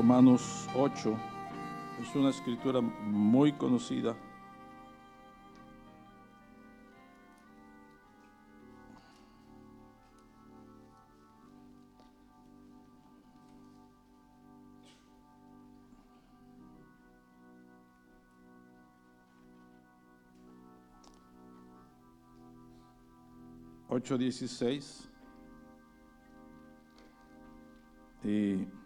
Romanos 0.00 0.66
8. 0.74 1.14
Es 2.00 2.16
una 2.16 2.30
escritura 2.30 2.80
muy 2.80 3.52
conocida. 3.52 4.16
Ocho 23.90 24.16
dieciséis. 24.16 25.06
Y 28.24 28.79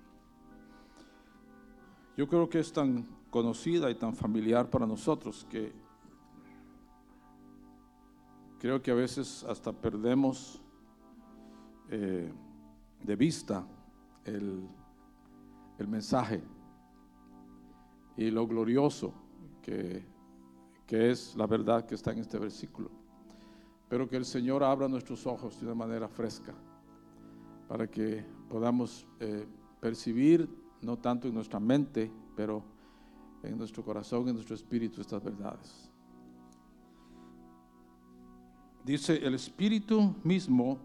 yo 2.17 2.29
creo 2.29 2.49
que 2.49 2.61
es 2.61 2.73
tan 2.73 3.07
conocida 3.31 3.91
y 3.91 3.95
tan 3.97 4.15
familiar 4.15 4.71
para 4.71 4.87
nosotros 4.87 5.47
que 5.51 5.73
creo 8.59 8.81
que 8.81 8.91
a 8.91 8.95
veces 8.95 9.45
hasta 9.45 9.73
perdemos 9.73 10.63
eh, 11.91 12.33
de 13.03 13.17
vista 13.17 13.67
el, 14.25 14.67
el, 15.79 15.89
mensaje 15.89 16.43
y 18.17 18.31
lo 18.31 18.47
glorioso 18.47 19.13
que, 19.61 20.07
que 20.87 21.11
es 21.11 21.35
la 21.37 21.47
verdad 21.47 21.85
que 21.85 21.95
está 21.95 22.13
en 22.13 22.19
este 22.21 22.39
versículo. 22.39 22.91
Pero 23.89 24.09
que 24.09 24.17
el 24.17 24.25
Señor 24.25 24.63
abra 24.65 24.89
nuestros 24.89 25.27
ojos 25.27 25.61
de 25.61 25.67
una 25.67 25.75
manera 25.75 26.09
fresca 26.09 26.55
para 27.69 27.87
que 27.87 28.25
podamos 28.49 29.07
eh, 29.21 29.47
percibir, 29.81 30.49
no 30.85 30.99
tanto 30.99 31.29
en 31.29 31.35
nuestra 31.35 31.59
mente, 31.59 32.11
pero 32.37 32.63
en 33.43 33.59
nuestro 33.59 33.83
corazón, 33.83 34.29
en 34.29 34.35
nuestro 34.35 34.55
espíritu, 34.55 35.01
estas 35.01 35.23
verdades. 35.23 35.91
Dice, 38.85 39.17
el 39.17 39.35
espíritu 39.35 40.15
mismo 40.23 40.79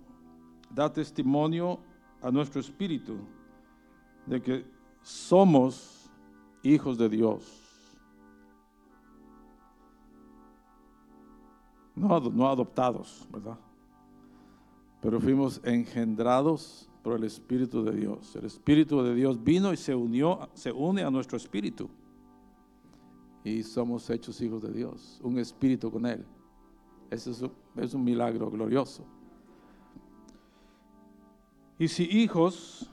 da 0.70 0.92
testimonio 0.92 1.80
a 2.22 2.32
nuestro 2.32 2.62
espíritu 2.62 3.18
de 4.26 4.42
que 4.42 4.66
somos 5.02 6.10
hijos 6.64 6.98
de 6.98 7.10
Dios. 7.10 7.44
No, 11.96 12.20
no 12.20 12.48
adoptados, 12.48 13.28
¿verdad? 13.32 13.58
Pero 15.02 15.20
fuimos 15.20 15.60
engendrados 15.66 16.89
por 17.04 17.16
el 17.16 17.24
Espíritu 17.24 17.84
de 17.84 17.92
Dios. 17.94 18.36
El 18.36 18.46
Espíritu 18.46 19.02
de 19.02 19.16
Dios 19.16 19.42
vino 19.44 19.72
y 19.74 19.78
se 19.78 19.96
unió, 19.96 20.50
se 20.54 20.72
une 20.72 21.04
a 21.04 21.10
nuestro 21.10 21.38
espíritu. 21.38 21.90
Y 23.44 23.64
somos 23.64 24.10
hechos 24.10 24.42
hijos 24.42 24.62
de 24.62 24.72
Dios, 24.72 25.20
un 25.24 25.40
espíritu 25.40 25.92
con 25.92 26.06
Él. 26.06 26.26
Ese 27.10 27.32
es 27.32 27.42
un, 27.42 27.52
es 27.78 27.94
un 27.94 28.04
milagro 28.04 28.50
glorioso. 28.52 29.06
Y 31.78 31.88
si 31.88 32.04
hijos, 32.04 32.90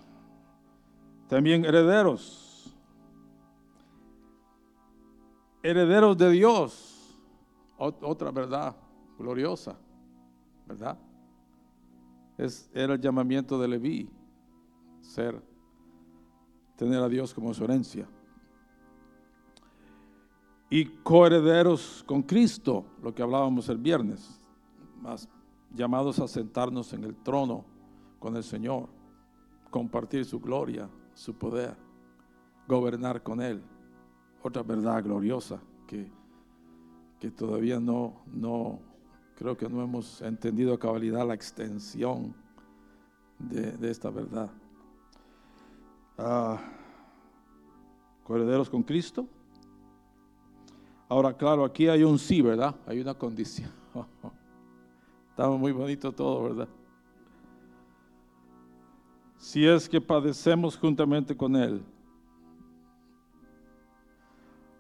también 1.28 1.64
herederos. 1.64 2.76
Herederos 5.62 6.16
de 6.16 6.30
Dios. 6.30 7.18
Otra 7.76 8.30
verdad 8.30 8.76
gloriosa, 9.18 9.76
¿verdad? 10.66 10.98
Es, 12.38 12.68
era 12.74 12.94
el 12.94 13.00
llamamiento 13.00 13.58
de 13.58 13.68
Leví, 13.68 14.10
ser, 15.00 15.42
tener 16.76 17.02
a 17.02 17.08
Dios 17.08 17.32
como 17.32 17.54
su 17.54 17.64
herencia. 17.64 18.08
Y 20.68 20.84
coherederos 20.84 22.04
con 22.06 22.22
Cristo, 22.22 22.84
lo 23.02 23.14
que 23.14 23.22
hablábamos 23.22 23.68
el 23.68 23.78
viernes, 23.78 24.40
más 25.00 25.28
llamados 25.74 26.18
a 26.18 26.26
sentarnos 26.26 26.92
en 26.92 27.04
el 27.04 27.14
trono 27.14 27.64
con 28.18 28.36
el 28.36 28.42
Señor, 28.42 28.88
compartir 29.70 30.24
su 30.24 30.40
gloria, 30.40 30.88
su 31.14 31.34
poder, 31.34 31.76
gobernar 32.66 33.22
con 33.22 33.40
Él. 33.40 33.62
Otra 34.42 34.62
verdad 34.62 35.02
gloriosa 35.04 35.60
que, 35.86 36.10
que 37.20 37.30
todavía 37.30 37.78
no, 37.78 38.24
no, 38.26 38.80
creo 39.36 39.56
que 39.56 39.68
no 39.68 39.82
hemos 39.82 40.20
entendido 40.22 40.74
a 40.74 40.78
cabalidad 40.78 41.26
la 41.26 41.34
extensión 41.34 42.34
de, 43.38 43.90
esta 43.90 44.10
verdad. 44.10 44.50
Ah, 46.18 46.58
con 48.24 48.82
Cristo. 48.82 49.28
Ahora, 51.08 51.36
claro, 51.36 51.64
aquí 51.64 51.86
hay 51.86 52.02
un 52.02 52.18
sí, 52.18 52.42
¿verdad? 52.42 52.74
Hay 52.86 52.98
una 53.00 53.14
condición. 53.14 53.70
Estamos 55.30 55.60
muy 55.60 55.70
bonito 55.70 56.10
todo, 56.10 56.42
¿verdad? 56.44 56.68
Si 59.36 59.66
es 59.66 59.88
que 59.88 60.00
padecemos 60.00 60.76
juntamente 60.76 61.36
con 61.36 61.54
Él. 61.54 61.84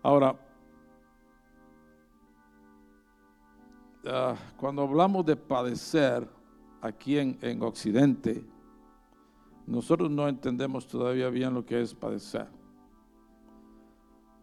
Ahora, 0.02 0.45
Ah, 4.08 4.36
cuando 4.56 4.82
hablamos 4.82 5.26
de 5.26 5.34
padecer 5.34 6.28
aquí 6.80 7.18
en, 7.18 7.36
en 7.42 7.60
Occidente, 7.62 8.44
nosotros 9.66 10.08
no 10.10 10.28
entendemos 10.28 10.86
todavía 10.86 11.28
bien 11.28 11.52
lo 11.52 11.66
que 11.66 11.80
es 11.80 11.92
padecer. 11.92 12.46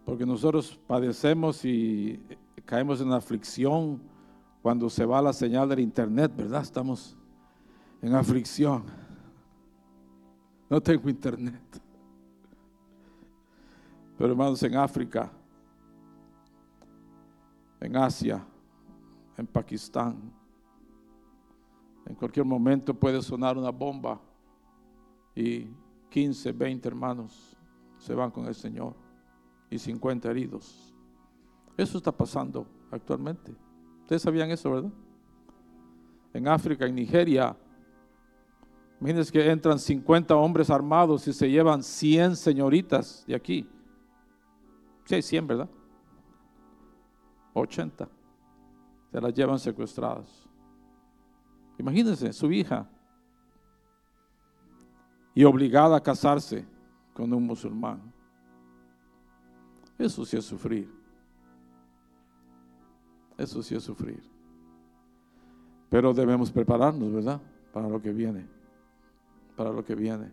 Porque 0.03 0.25
nosotros 0.25 0.77
padecemos 0.85 1.63
y 1.63 2.21
caemos 2.65 2.99
en 2.99 3.13
aflicción 3.13 4.01
cuando 4.61 4.89
se 4.89 5.05
va 5.05 5.21
la 5.21 5.31
señal 5.31 5.69
del 5.69 5.79
internet, 5.79 6.33
¿verdad? 6.35 6.61
Estamos 6.61 7.15
en 8.01 8.13
aflicción. 8.15 8.83
No 10.69 10.81
tengo 10.81 11.09
internet. 11.09 11.81
Pero 14.17 14.31
hermanos, 14.31 14.61
en 14.63 14.75
África, 14.75 15.31
en 17.79 17.95
Asia, 17.95 18.45
en 19.37 19.47
Pakistán. 19.47 20.31
En 22.05 22.15
cualquier 22.15 22.45
momento 22.45 22.93
puede 22.93 23.21
sonar 23.21 23.57
una 23.57 23.69
bomba 23.69 24.19
y 25.35 25.67
15, 26.09 26.51
20 26.51 26.87
hermanos 26.87 27.57
se 27.97 28.13
van 28.13 28.29
con 28.29 28.45
el 28.45 28.55
Señor 28.55 28.95
y 29.69 29.79
50 29.79 30.29
heridos. 30.29 30.93
Eso 31.77 31.97
está 31.97 32.11
pasando 32.11 32.67
actualmente. 32.91 33.55
Ustedes 34.01 34.21
sabían 34.21 34.51
eso, 34.51 34.69
¿verdad? 34.69 34.91
En 36.33 36.47
África, 36.47 36.85
en 36.85 36.95
Nigeria, 36.95 37.55
imagínense 38.99 39.31
que 39.31 39.49
entran 39.49 39.79
50 39.79 40.35
hombres 40.35 40.69
armados 40.69 41.27
y 41.27 41.33
se 41.33 41.49
llevan 41.49 41.81
100 41.81 42.35
señoritas 42.35 43.23
de 43.25 43.35
aquí. 43.35 43.67
Sí, 45.05 45.21
100, 45.21 45.47
¿verdad? 45.47 45.69
80 47.53 48.09
se 49.13 49.21
las 49.21 49.31
llevan 49.31 49.59
secuestradas. 49.59 50.27
Imagínense, 51.77 52.33
su 52.33 52.51
hija, 52.51 52.89
y 55.35 55.43
obligada 55.43 55.97
a 55.97 56.01
casarse 56.01 56.65
con 57.13 57.31
un 57.31 57.45
musulmán. 57.45 58.11
Eso 59.99 60.25
sí 60.25 60.35
es 60.35 60.45
sufrir. 60.45 60.91
Eso 63.37 63.61
sí 63.61 63.75
es 63.75 63.83
sufrir. 63.83 64.23
Pero 65.91 66.11
debemos 66.11 66.51
prepararnos, 66.51 67.13
¿verdad? 67.13 67.39
Para 67.71 67.87
lo 67.87 68.01
que 68.01 68.11
viene. 68.11 68.47
Para 69.55 69.71
lo 69.71 69.85
que 69.85 69.93
viene. 69.93 70.31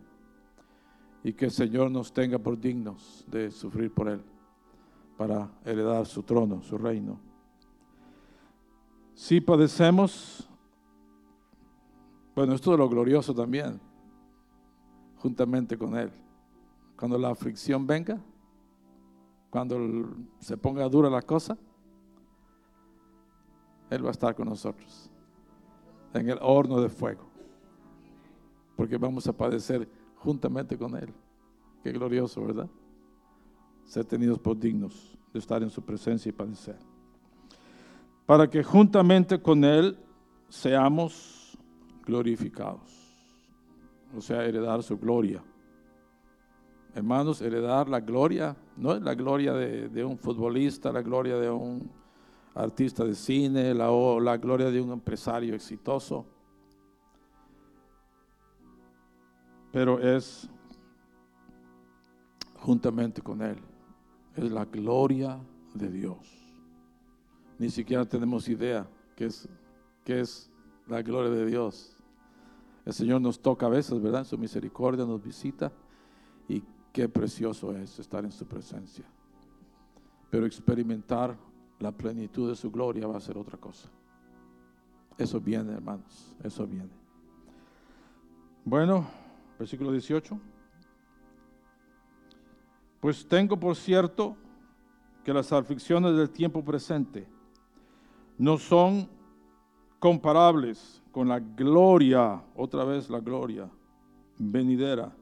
Y 1.23 1.33
que 1.33 1.45
el 1.45 1.51
Señor 1.51 1.91
nos 1.91 2.11
tenga 2.11 2.39
por 2.39 2.59
dignos 2.59 3.23
de 3.27 3.51
sufrir 3.51 3.93
por 3.93 4.09
Él. 4.09 4.23
Para 5.17 5.51
heredar 5.65 6.07
su 6.07 6.23
trono, 6.23 6.63
su 6.63 6.79
reino. 6.79 7.30
Si 9.21 9.39
padecemos, 9.39 10.49
bueno, 12.33 12.55
esto 12.55 12.73
es 12.73 12.79
lo 12.79 12.89
glorioso 12.89 13.35
también, 13.35 13.79
juntamente 15.17 15.77
con 15.77 15.95
Él. 15.95 16.11
Cuando 16.97 17.19
la 17.19 17.29
aflicción 17.29 17.85
venga, 17.85 18.19
cuando 19.51 20.09
se 20.39 20.57
ponga 20.57 20.89
dura 20.89 21.07
la 21.07 21.21
cosa, 21.21 21.55
Él 23.91 24.03
va 24.03 24.07
a 24.07 24.11
estar 24.11 24.33
con 24.33 24.49
nosotros 24.49 25.11
en 26.15 26.27
el 26.27 26.39
horno 26.41 26.81
de 26.81 26.89
fuego, 26.89 27.29
porque 28.75 28.97
vamos 28.97 29.27
a 29.27 29.33
padecer 29.33 29.87
juntamente 30.15 30.75
con 30.75 30.95
Él. 30.95 31.13
Qué 31.83 31.91
glorioso, 31.91 32.43
¿verdad? 32.43 32.69
Ser 33.85 34.03
tenidos 34.03 34.39
por 34.39 34.57
dignos 34.57 35.15
de 35.31 35.37
estar 35.37 35.61
en 35.61 35.69
su 35.69 35.83
presencia 35.83 36.27
y 36.27 36.33
padecer 36.33 36.90
para 38.25 38.49
que 38.49 38.63
juntamente 38.63 39.41
con 39.41 39.63
Él 39.63 39.97
seamos 40.49 41.57
glorificados, 42.05 42.91
o 44.15 44.21
sea, 44.21 44.43
heredar 44.45 44.83
su 44.83 44.97
gloria. 44.97 45.43
hermanos, 46.93 47.41
heredar 47.41 47.87
la 47.87 48.01
gloria, 48.01 48.55
no 48.75 48.93
es 48.93 49.01
la 49.01 49.15
gloria 49.15 49.53
de, 49.53 50.03
un 50.03 50.17
futbolista, 50.17 50.91
la 50.91 51.01
gloria 51.01 51.37
de 51.37 51.49
un 51.49 51.89
artista 52.53 53.05
de 53.05 53.15
cine, 53.15 53.73
la, 53.73 53.87
gloria 54.37 54.69
de 54.69 54.81
un 54.81 54.91
empresario 54.91 55.55
exitoso, 55.55 56.25
pero 59.71 59.99
es 60.01 60.49
juntamente 62.55 63.21
con 63.21 63.41
Él, 63.41 63.57
es 64.35 64.51
la 64.51 64.65
gloria 64.65 65.39
de 65.73 65.89
Dios. 65.89 66.40
Ni 67.61 67.69
siquiera 67.69 68.03
tenemos 68.05 68.49
idea 68.49 68.87
qué 69.15 69.27
es, 69.27 69.47
es 70.07 70.49
la 70.87 71.03
gloria 71.03 71.29
de 71.29 71.45
Dios. 71.45 71.95
El 72.83 72.91
Señor 72.91 73.21
nos 73.21 73.39
toca 73.39 73.67
a 73.67 73.69
veces, 73.69 74.01
¿verdad? 74.01 74.21
En 74.21 74.25
su 74.25 74.35
misericordia 74.35 75.05
nos 75.05 75.21
visita 75.21 75.71
y 76.47 76.63
qué 76.91 77.07
precioso 77.07 77.77
es 77.77 77.99
estar 77.99 78.25
en 78.25 78.31
su 78.31 78.47
presencia. 78.47 79.05
Pero 80.31 80.47
experimentar 80.47 81.37
la 81.77 81.91
plenitud 81.91 82.49
de 82.49 82.55
su 82.55 82.71
gloria 82.71 83.05
va 83.05 83.17
a 83.17 83.21
ser 83.21 83.37
otra 83.37 83.59
cosa. 83.59 83.87
Eso 85.15 85.39
viene, 85.39 85.71
hermanos, 85.71 86.35
eso 86.43 86.65
viene. 86.65 86.89
Bueno, 88.65 89.05
versículo 89.59 89.91
18. 89.91 90.35
Pues 92.99 93.23
tengo 93.27 93.55
por 93.55 93.75
cierto 93.75 94.35
que 95.23 95.31
las 95.31 95.53
aflicciones 95.53 96.17
del 96.17 96.31
tiempo 96.31 96.65
presente 96.65 97.27
no 98.41 98.57
son 98.57 99.07
comparables 99.99 100.99
con 101.11 101.27
la 101.27 101.39
gloria, 101.39 102.43
otra 102.55 102.83
vez 102.83 103.07
la 103.07 103.19
gloria 103.19 103.69
venidera, 104.39 105.15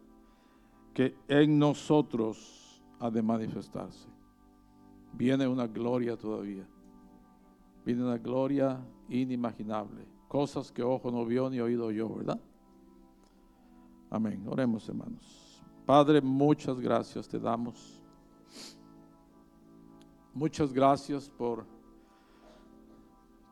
que 0.93 1.17
en 1.27 1.59
nosotros 1.59 2.81
ha 2.97 3.11
de 3.11 3.21
manifestarse. 3.21 4.07
Viene 5.11 5.45
una 5.49 5.67
gloria 5.67 6.15
todavía. 6.15 6.65
Viene 7.85 8.05
una 8.05 8.17
gloria 8.17 8.79
inimaginable. 9.09 10.07
Cosas 10.29 10.71
que 10.71 10.81
ojo 10.81 11.11
no 11.11 11.25
vio 11.25 11.49
ni 11.49 11.59
oído 11.59 11.91
yo, 11.91 12.07
¿verdad? 12.15 12.39
Amén. 14.09 14.45
Oremos, 14.47 14.87
hermanos. 14.87 15.61
Padre, 15.85 16.21
muchas 16.21 16.79
gracias 16.79 17.27
te 17.27 17.37
damos. 17.37 18.01
Muchas 20.33 20.71
gracias 20.71 21.29
por 21.29 21.78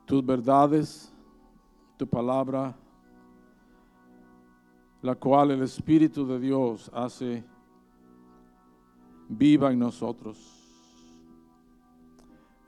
tus 0.07 0.25
verdades, 0.25 1.11
tu 1.97 2.07
palabra, 2.07 2.73
la 5.01 5.13
cual 5.15 5.51
el 5.51 5.61
Espíritu 5.63 6.25
de 6.25 6.39
Dios 6.39 6.89
hace 6.93 7.43
viva 9.27 9.73
en 9.73 9.79
nosotros. 9.79 10.37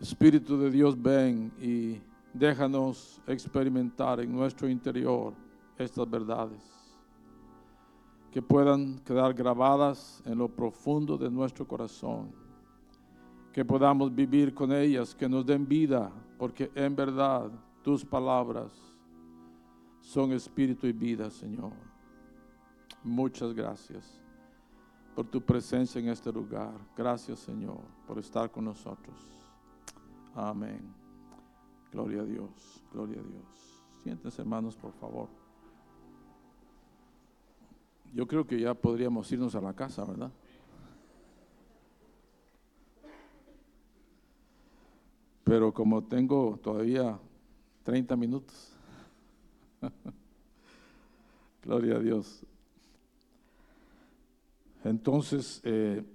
Espíritu 0.01 0.57
de 0.57 0.69
Dios, 0.69 1.01
ven 1.01 1.53
y 1.62 2.01
déjanos 2.33 3.21
experimentar 3.25 4.19
en 4.19 4.33
nuestro 4.33 4.68
interior 4.68 5.33
estas 5.77 6.09
verdades, 6.09 6.62
que 8.31 8.42
puedan 8.42 9.00
quedar 9.00 9.33
grabadas 9.33 10.21
en 10.25 10.38
lo 10.38 10.50
profundo 10.50 11.18
de 11.18 11.31
nuestro 11.31 11.65
corazón, 11.65 12.33
que 13.53 13.63
podamos 13.63 14.13
vivir 14.13 14.53
con 14.53 14.74
ellas, 14.74 15.15
que 15.15 15.30
nos 15.30 15.45
den 15.45 15.65
vida 15.65 16.12
porque 16.39 16.71
en 16.74 16.95
verdad 16.95 17.51
tus 17.83 18.06
palabras 18.06 18.71
son 20.00 20.31
espíritu 20.31 20.88
y 20.88 20.94
vida, 20.94 21.30
Señor. 21.30 21.74
Muchas 23.03 23.53
gracias 23.53 24.19
por 25.13 25.27
tu 25.27 25.41
presencia 25.41 26.00
en 26.00 26.07
este 26.07 26.31
lugar. 26.31 26.74
Gracias, 26.95 27.39
Señor, 27.39 27.81
por 28.07 28.18
estar 28.18 28.50
con 28.50 28.63
nosotros. 28.63 29.18
Amén. 30.33 30.95
Gloria 31.91 32.21
a 32.21 32.25
Dios, 32.25 32.83
gloria 32.94 33.19
a 33.19 33.24
Dios. 33.24 33.83
Siéntense, 34.01 34.42
hermanos, 34.42 34.77
por 34.77 34.94
favor. 34.94 35.27
Yo 38.13 38.25
creo 38.25 38.47
que 38.47 38.62
ya 38.62 38.74
podríamos 38.74 39.30
irnos 39.31 39.56
a 39.56 39.62
la 39.62 39.74
casa, 39.74 40.06
¿verdad? 40.06 40.31
Pero 45.50 45.74
como 45.74 46.04
tengo 46.04 46.60
todavía 46.62 47.19
30 47.81 48.16
minutos, 48.16 48.72
gloria 51.63 51.96
a 51.96 52.00
Dios. 52.00 52.46
Entonces, 54.84 55.60
eh, 55.63 56.06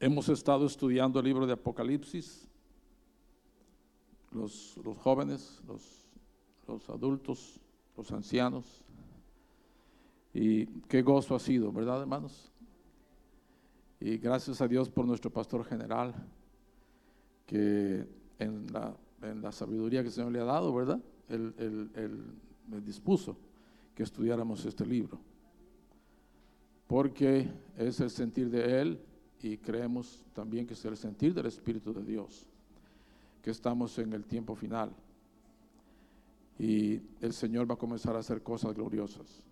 hemos 0.00 0.30
estado 0.30 0.64
estudiando 0.64 1.18
el 1.20 1.26
libro 1.26 1.46
de 1.46 1.52
Apocalipsis, 1.52 2.48
los, 4.30 4.80
jóvenes, 5.02 5.60
los, 5.66 6.06
los 6.66 6.88
adultos, 6.88 7.60
los 7.98 8.10
ancianos, 8.12 8.64
y 10.32 10.64
qué 10.88 11.02
gozo 11.02 11.34
ha 11.34 11.38
sido, 11.38 11.70
¿verdad, 11.70 12.00
hermanos? 12.00 12.50
Y 14.00 14.16
gracias 14.16 14.62
a 14.62 14.68
Dios 14.68 14.88
por 14.88 15.04
nuestro 15.04 15.30
pastor 15.30 15.66
general 15.66 16.14
que 17.48 18.06
en 18.38 18.70
la, 18.72 18.94
en 19.22 19.40
la 19.40 19.50
sabiduría 19.50 20.02
que 20.02 20.08
el 20.08 20.12
Señor 20.12 20.30
le 20.30 20.40
ha 20.40 20.44
dado, 20.44 20.72
¿verdad? 20.72 21.00
Él, 21.30 22.22
me 22.68 22.80
dispuso 22.82 23.36
que 23.94 24.02
estudiáramos 24.02 24.64
este 24.66 24.84
libro. 24.84 25.18
Porque 26.86 27.48
es 27.78 28.00
el 28.00 28.10
sentir 28.10 28.50
de 28.50 28.80
Él 28.80 29.00
y 29.40 29.56
creemos 29.56 30.26
también 30.34 30.66
que 30.66 30.74
es 30.74 30.84
el 30.84 30.96
sentir 30.98 31.32
del 31.32 31.46
Espíritu 31.46 31.94
de 31.94 32.04
Dios, 32.04 32.46
que 33.42 33.50
estamos 33.50 33.98
en 33.98 34.12
el 34.12 34.26
tiempo 34.26 34.54
final. 34.54 34.90
Y 36.58 37.00
el 37.22 37.32
Señor 37.32 37.68
va 37.68 37.74
a 37.74 37.78
comenzar 37.78 38.14
a 38.14 38.18
hacer 38.18 38.42
cosas 38.42 38.74
gloriosas. 38.74 39.42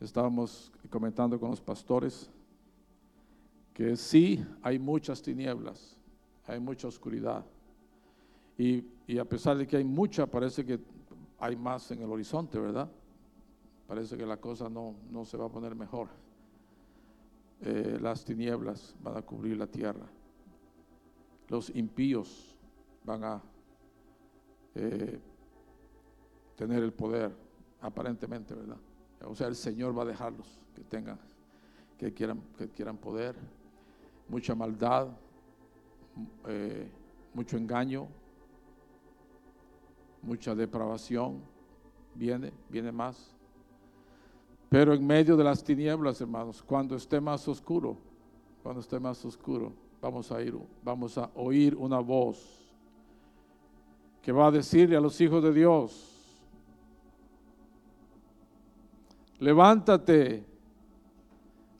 Estábamos 0.00 0.72
comentando 0.90 1.38
con 1.38 1.50
los 1.50 1.60
pastores 1.60 2.28
que 3.72 3.96
sí 3.96 4.44
hay 4.62 4.80
muchas 4.80 5.22
tinieblas, 5.22 6.01
hay 6.46 6.60
mucha 6.60 6.88
oscuridad. 6.88 7.44
Y, 8.58 8.84
a 9.18 9.24
pesar 9.24 9.56
de 9.56 9.66
que 9.66 9.76
hay 9.76 9.84
mucha, 9.84 10.26
parece 10.26 10.64
que 10.64 10.78
hay 11.38 11.56
más 11.56 11.90
en 11.90 12.02
el 12.02 12.10
horizonte, 12.10 12.58
¿verdad? 12.58 12.90
Parece 13.86 14.16
que 14.16 14.24
la 14.24 14.36
cosa 14.38 14.68
no, 14.68 14.94
se 15.24 15.36
va 15.36 15.46
a 15.46 15.48
poner 15.48 15.74
mejor. 15.74 16.08
Eh, 17.60 17.98
las 18.00 18.24
tinieblas 18.24 18.94
van 19.02 19.16
a 19.16 19.22
cubrir 19.22 19.56
la 19.56 19.66
tierra. 19.66 20.06
Los 21.48 21.70
impíos 21.74 22.56
van 23.04 23.24
a 23.24 23.42
eh, 24.74 25.20
tener 26.56 26.82
el 26.82 26.92
poder, 26.92 27.32
aparentemente, 27.80 28.54
¿verdad? 28.54 28.78
O 29.26 29.34
sea, 29.34 29.48
el 29.48 29.56
Señor 29.56 29.96
va 29.96 30.02
a 30.02 30.06
dejarlos 30.06 30.60
que 30.74 30.82
tengan, 30.82 31.18
que 31.98 32.12
quieran, 32.12 32.40
que 32.56 32.68
quieran 32.68 32.96
poder. 32.96 33.36
Mucha 34.28 34.54
maldad, 34.54 35.08
eh, 36.46 36.88
mucho 37.34 37.56
engaño, 37.56 38.08
mucha 40.22 40.54
depravación, 40.54 41.40
viene, 42.14 42.52
viene 42.68 42.92
más. 42.92 43.34
Pero 44.68 44.94
en 44.94 45.06
medio 45.06 45.36
de 45.36 45.44
las 45.44 45.62
tinieblas, 45.62 46.20
hermanos, 46.20 46.62
cuando 46.62 46.96
esté 46.96 47.20
más 47.20 47.46
oscuro, 47.48 47.96
cuando 48.62 48.80
esté 48.80 48.98
más 48.98 49.24
oscuro, 49.24 49.72
vamos 50.00 50.30
a 50.32 50.40
ir, 50.42 50.56
vamos 50.82 51.18
a 51.18 51.30
oír 51.34 51.74
una 51.76 51.98
voz 51.98 52.58
que 54.22 54.32
va 54.32 54.46
a 54.46 54.50
decirle 54.50 54.96
a 54.96 55.00
los 55.00 55.20
hijos 55.20 55.42
de 55.42 55.52
Dios, 55.52 56.08
levántate, 59.40 60.44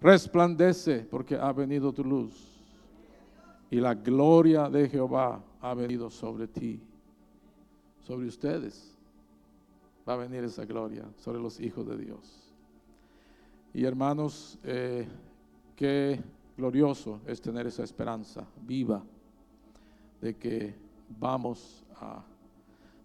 resplandece, 0.00 1.06
porque 1.08 1.36
ha 1.36 1.52
venido 1.52 1.92
tu 1.92 2.04
luz 2.04 2.51
y 3.72 3.80
la 3.80 3.94
gloria 3.94 4.68
de 4.68 4.86
Jehová 4.86 5.42
ha 5.62 5.72
venido 5.72 6.10
sobre 6.10 6.46
ti, 6.46 6.78
sobre 8.02 8.26
ustedes. 8.26 8.94
Va 10.06 10.12
a 10.12 10.16
venir 10.16 10.44
esa 10.44 10.66
gloria 10.66 11.08
sobre 11.16 11.40
los 11.40 11.58
hijos 11.58 11.86
de 11.86 11.96
Dios. 11.96 12.52
Y 13.72 13.84
hermanos, 13.86 14.58
eh, 14.62 15.08
qué 15.74 16.20
glorioso 16.54 17.22
es 17.26 17.40
tener 17.40 17.66
esa 17.66 17.82
esperanza 17.82 18.46
viva 18.60 19.02
de 20.20 20.36
que 20.36 20.74
vamos 21.18 21.82
a 21.98 22.22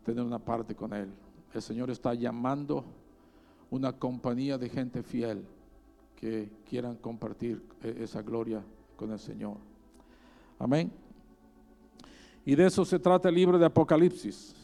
tener 0.03 0.21
una 0.21 0.39
parte 0.39 0.75
con 0.75 0.91
Él. 0.91 1.09
El 1.53 1.61
Señor 1.61 1.89
está 1.91 2.13
llamando 2.13 2.83
una 3.69 3.93
compañía 3.93 4.57
de 4.57 4.67
gente 4.67 5.01
fiel 5.01 5.45
que 6.17 6.51
quieran 6.69 6.97
compartir 6.97 7.63
eh, 7.83 7.99
esa 8.01 8.21
gloria 8.21 8.61
con 8.97 9.13
el 9.13 9.19
Señor. 9.19 9.66
Amén. 10.59 10.91
Y 12.45 12.55
de 12.55 12.65
eso 12.65 12.85
se 12.85 12.99
trata 12.99 13.29
el 13.29 13.35
libro 13.35 13.57
de 13.57 13.65
Apocalipsis. 13.65 14.55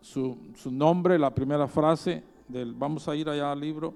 Su, 0.00 0.36
nombre, 0.70 1.18
la 1.18 1.34
primera 1.34 1.66
frase 1.66 2.22
del, 2.48 2.74
vamos 2.74 3.08
a 3.08 3.16
ir 3.16 3.28
allá 3.28 3.52
al 3.52 3.60
libro. 3.60 3.94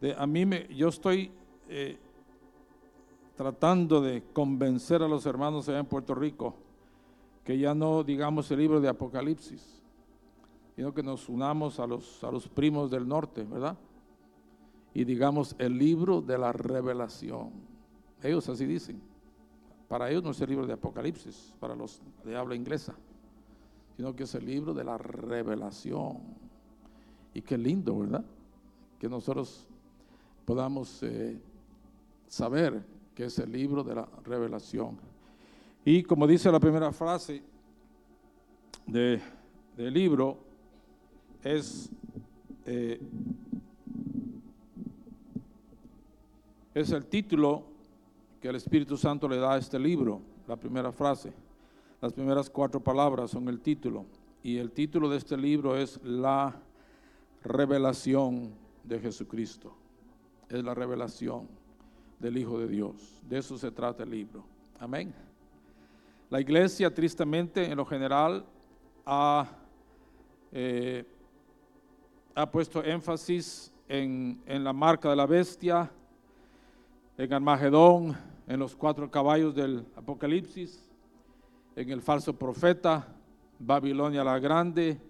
De, 0.00 0.14
a 0.14 0.26
mí 0.26 0.46
me, 0.46 0.68
yo 0.74 0.88
estoy 0.88 1.30
eh, 1.68 1.98
tratando 3.36 4.00
de 4.00 4.22
convencer 4.32 5.02
a 5.02 5.08
los 5.08 5.26
hermanos 5.26 5.68
allá 5.68 5.78
en 5.78 5.86
Puerto 5.86 6.14
Rico 6.14 6.54
que 7.44 7.58
ya 7.58 7.74
no 7.74 8.04
digamos 8.04 8.50
el 8.50 8.60
libro 8.60 8.80
de 8.80 8.88
Apocalipsis, 8.88 9.82
sino 10.76 10.94
que 10.94 11.02
nos 11.02 11.28
unamos 11.28 11.80
a 11.80 11.86
los, 11.86 12.22
a 12.22 12.30
los 12.30 12.48
primos 12.48 12.90
del 12.90 13.06
norte, 13.08 13.44
¿verdad? 13.44 13.76
Y 14.94 15.04
digamos 15.04 15.56
el 15.58 15.76
libro 15.76 16.20
de 16.20 16.38
la 16.38 16.52
revelación. 16.52 17.50
Ellos 18.22 18.48
así 18.48 18.66
dicen. 18.66 19.00
Para 19.92 20.08
ellos 20.08 20.24
no 20.24 20.30
es 20.30 20.40
el 20.40 20.48
libro 20.48 20.66
de 20.66 20.72
Apocalipsis, 20.72 21.54
para 21.60 21.74
los 21.76 22.00
de 22.24 22.34
habla 22.34 22.54
inglesa, 22.54 22.94
sino 23.94 24.16
que 24.16 24.22
es 24.22 24.34
el 24.34 24.46
libro 24.46 24.72
de 24.72 24.84
la 24.84 24.96
revelación. 24.96 26.16
Y 27.34 27.42
qué 27.42 27.58
lindo, 27.58 27.98
¿verdad? 27.98 28.24
Que 28.98 29.06
nosotros 29.06 29.68
podamos 30.46 31.02
eh, 31.02 31.38
saber 32.26 32.82
que 33.14 33.26
es 33.26 33.38
el 33.38 33.52
libro 33.52 33.84
de 33.84 33.96
la 33.96 34.08
revelación. 34.24 34.96
Y 35.84 36.04
como 36.04 36.26
dice 36.26 36.50
la 36.50 36.58
primera 36.58 36.90
frase 36.90 37.42
de, 38.86 39.20
del 39.76 39.92
libro, 39.92 40.38
es, 41.44 41.90
eh, 42.64 42.98
es 46.72 46.90
el 46.92 47.04
título 47.04 47.71
que 48.42 48.48
el 48.48 48.56
Espíritu 48.56 48.96
Santo 48.96 49.28
le 49.28 49.36
da 49.36 49.54
a 49.54 49.58
este 49.58 49.78
libro, 49.78 50.20
la 50.48 50.56
primera 50.56 50.90
frase. 50.90 51.32
Las 52.00 52.12
primeras 52.12 52.50
cuatro 52.50 52.80
palabras 52.80 53.30
son 53.30 53.48
el 53.48 53.60
título. 53.60 54.04
Y 54.42 54.58
el 54.58 54.72
título 54.72 55.08
de 55.08 55.18
este 55.18 55.36
libro 55.36 55.76
es 55.76 56.00
La 56.02 56.52
revelación 57.44 58.52
de 58.82 58.98
Jesucristo. 58.98 59.72
Es 60.48 60.64
la 60.64 60.74
revelación 60.74 61.46
del 62.18 62.36
Hijo 62.36 62.58
de 62.58 62.66
Dios. 62.66 63.22
De 63.28 63.38
eso 63.38 63.56
se 63.56 63.70
trata 63.70 64.02
el 64.02 64.10
libro. 64.10 64.42
Amén. 64.80 65.14
La 66.28 66.40
iglesia, 66.40 66.92
tristemente, 66.92 67.64
en 67.64 67.76
lo 67.76 67.86
general, 67.86 68.44
ha, 69.06 69.46
eh, 70.50 71.04
ha 72.34 72.50
puesto 72.50 72.82
énfasis 72.82 73.72
en, 73.88 74.42
en 74.46 74.64
la 74.64 74.72
marca 74.72 75.10
de 75.10 75.14
la 75.14 75.26
bestia, 75.26 75.88
en 77.16 77.32
Armagedón, 77.32 78.31
en 78.46 78.58
los 78.58 78.74
cuatro 78.76 79.10
caballos 79.10 79.54
del 79.54 79.86
Apocalipsis, 79.96 80.90
en 81.76 81.90
el 81.90 82.02
falso 82.02 82.36
profeta, 82.36 83.08
Babilonia 83.58 84.24
la 84.24 84.38
Grande, 84.38 85.00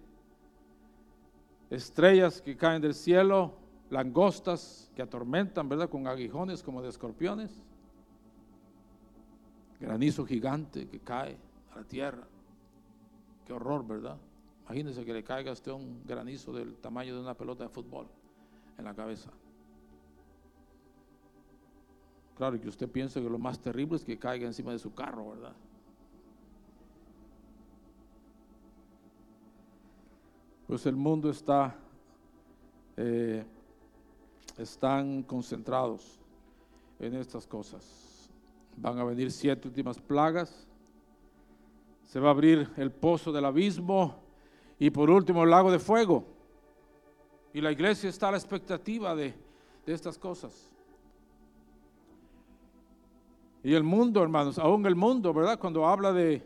estrellas 1.70 2.40
que 2.40 2.56
caen 2.56 2.82
del 2.82 2.94
cielo, 2.94 3.54
langostas 3.90 4.90
que 4.94 5.02
atormentan, 5.02 5.68
¿verdad? 5.68 5.88
Con 5.88 6.06
aguijones 6.06 6.62
como 6.62 6.82
de 6.82 6.88
escorpiones, 6.88 7.60
granizo 9.80 10.24
gigante 10.24 10.86
que 10.86 11.00
cae 11.00 11.36
a 11.72 11.76
la 11.78 11.84
tierra. 11.84 12.26
Qué 13.46 13.52
horror, 13.52 13.86
¿verdad? 13.86 14.16
Imagínense 14.64 15.04
que 15.04 15.12
le 15.12 15.24
caiga 15.24 15.50
a 15.50 15.54
usted 15.54 15.72
un 15.72 16.02
granizo 16.06 16.52
del 16.52 16.76
tamaño 16.76 17.14
de 17.14 17.20
una 17.20 17.34
pelota 17.34 17.64
de 17.64 17.70
fútbol 17.70 18.06
en 18.78 18.84
la 18.84 18.94
cabeza. 18.94 19.30
Claro 22.36 22.60
que 22.60 22.68
usted 22.68 22.88
piensa 22.88 23.20
que 23.20 23.28
lo 23.28 23.38
más 23.38 23.60
terrible 23.60 23.96
es 23.96 24.04
que 24.04 24.18
caiga 24.18 24.46
encima 24.46 24.72
de 24.72 24.78
su 24.78 24.94
carro, 24.94 25.30
¿verdad? 25.30 25.52
Pues 30.66 30.86
el 30.86 30.96
mundo 30.96 31.28
está, 31.28 31.76
eh, 32.96 33.44
están 34.56 35.22
concentrados 35.22 36.18
en 36.98 37.14
estas 37.14 37.46
cosas. 37.46 38.30
Van 38.76 38.98
a 38.98 39.04
venir 39.04 39.30
siete 39.30 39.68
últimas 39.68 39.98
plagas, 39.98 40.66
se 42.06 42.18
va 42.18 42.28
a 42.28 42.32
abrir 42.32 42.70
el 42.78 42.90
pozo 42.90 43.32
del 43.32 43.44
abismo 43.44 44.16
y 44.78 44.88
por 44.88 45.10
último 45.10 45.44
el 45.44 45.50
lago 45.50 45.70
de 45.70 45.78
fuego. 45.78 46.24
Y 47.52 47.60
la 47.60 47.70
iglesia 47.70 48.08
está 48.08 48.28
a 48.28 48.32
la 48.32 48.38
expectativa 48.38 49.14
de, 49.14 49.34
de 49.84 49.92
estas 49.92 50.16
cosas. 50.16 50.71
Y 53.64 53.74
el 53.74 53.84
mundo, 53.84 54.22
hermanos, 54.22 54.58
aún 54.58 54.84
el 54.86 54.96
mundo, 54.96 55.32
¿verdad? 55.32 55.58
Cuando 55.58 55.86
habla 55.86 56.12
de, 56.12 56.42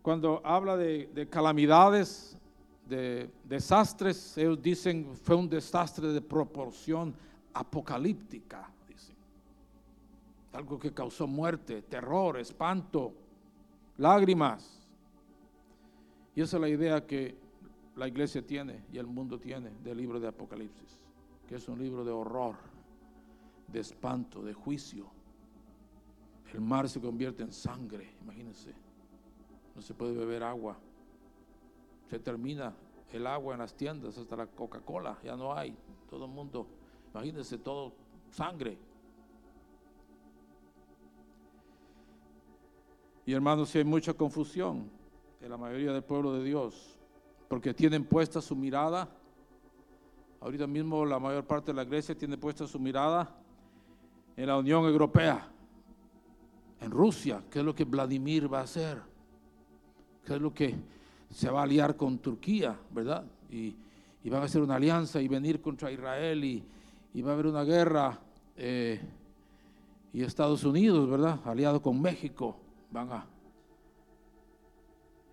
cuando 0.00 0.40
habla 0.44 0.76
de, 0.76 1.28
calamidades, 1.30 2.38
de 2.88 3.30
desastres, 3.44 4.38
ellos 4.38 4.62
dicen 4.62 5.14
fue 5.14 5.36
un 5.36 5.48
desastre 5.48 6.08
de 6.08 6.22
proporción 6.22 7.14
apocalíptica, 7.52 8.70
dicen. 8.88 9.16
Algo 10.54 10.78
que 10.78 10.94
causó 10.94 11.26
muerte, 11.26 11.82
terror, 11.82 12.38
espanto, 12.38 13.12
lágrimas. 13.98 14.80
Y 16.34 16.40
esa 16.40 16.56
es 16.56 16.60
la 16.60 16.68
idea 16.68 17.06
que 17.06 17.36
la 17.96 18.08
iglesia 18.08 18.46
tiene 18.46 18.84
y 18.92 18.96
el 18.96 19.06
mundo 19.06 19.38
tiene 19.38 19.72
del 19.82 19.98
libro 19.98 20.20
de 20.20 20.28
Apocalipsis, 20.28 21.00
que 21.46 21.56
es 21.56 21.68
un 21.68 21.78
libro 21.78 22.04
de 22.04 22.12
horror, 22.12 22.56
de 23.68 23.80
espanto, 23.80 24.42
de 24.42 24.54
juicio 24.54 25.15
el 26.56 26.62
mar 26.62 26.88
se 26.88 27.02
convierte 27.02 27.42
en 27.42 27.52
sangre, 27.52 28.16
imagínense. 28.22 28.74
No 29.74 29.82
se 29.82 29.92
puede 29.92 30.14
beber 30.14 30.42
agua. 30.42 30.78
Se 32.08 32.18
termina 32.18 32.74
el 33.12 33.26
agua 33.26 33.52
en 33.52 33.60
las 33.60 33.74
tiendas, 33.74 34.16
hasta 34.16 34.36
la 34.36 34.46
Coca-Cola, 34.46 35.18
ya 35.22 35.36
no 35.36 35.54
hay. 35.54 35.76
Todo 36.08 36.24
el 36.24 36.30
mundo, 36.30 36.66
imagínense, 37.12 37.58
todo 37.58 37.92
sangre. 38.30 38.78
Y 43.26 43.34
hermanos, 43.34 43.68
si 43.68 43.76
hay 43.76 43.84
mucha 43.84 44.14
confusión 44.14 44.88
en 45.42 45.50
la 45.50 45.58
mayoría 45.58 45.92
del 45.92 46.04
pueblo 46.04 46.32
de 46.32 46.42
Dios, 46.42 46.98
porque 47.48 47.74
tienen 47.74 48.02
puesta 48.02 48.40
su 48.40 48.56
mirada, 48.56 49.10
ahorita 50.40 50.66
mismo 50.66 51.04
la 51.04 51.18
mayor 51.18 51.44
parte 51.44 51.72
de 51.72 51.76
la 51.76 51.82
iglesia 51.82 52.16
tiene 52.16 52.38
puesta 52.38 52.66
su 52.66 52.80
mirada 52.80 53.36
en 54.38 54.46
la 54.46 54.56
Unión 54.56 54.86
Europea 54.86 55.52
en 56.80 56.90
Rusia, 56.90 57.42
qué 57.50 57.60
es 57.60 57.64
lo 57.64 57.74
que 57.74 57.84
Vladimir 57.84 58.52
va 58.52 58.60
a 58.60 58.64
hacer, 58.64 59.00
qué 60.24 60.34
es 60.34 60.40
lo 60.40 60.52
que 60.52 60.74
se 61.30 61.50
va 61.50 61.60
a 61.60 61.62
aliar 61.64 61.96
con 61.96 62.18
Turquía, 62.18 62.78
¿verdad? 62.90 63.24
Y, 63.50 63.74
van 64.24 64.42
a 64.42 64.46
hacer 64.46 64.60
una 64.60 64.74
alianza 64.74 65.22
y 65.22 65.28
venir 65.28 65.60
contra 65.60 65.90
Israel 65.92 66.44
y, 66.44 67.22
va 67.22 67.30
a 67.30 67.34
haber 67.34 67.46
una 67.46 67.62
guerra. 67.62 68.18
Eh, 68.56 69.00
y 70.12 70.22
Estados 70.22 70.64
Unidos, 70.64 71.08
¿verdad? 71.08 71.40
Aliado 71.44 71.80
con 71.80 72.00
México, 72.00 72.56
van 72.90 73.12
a 73.12 73.26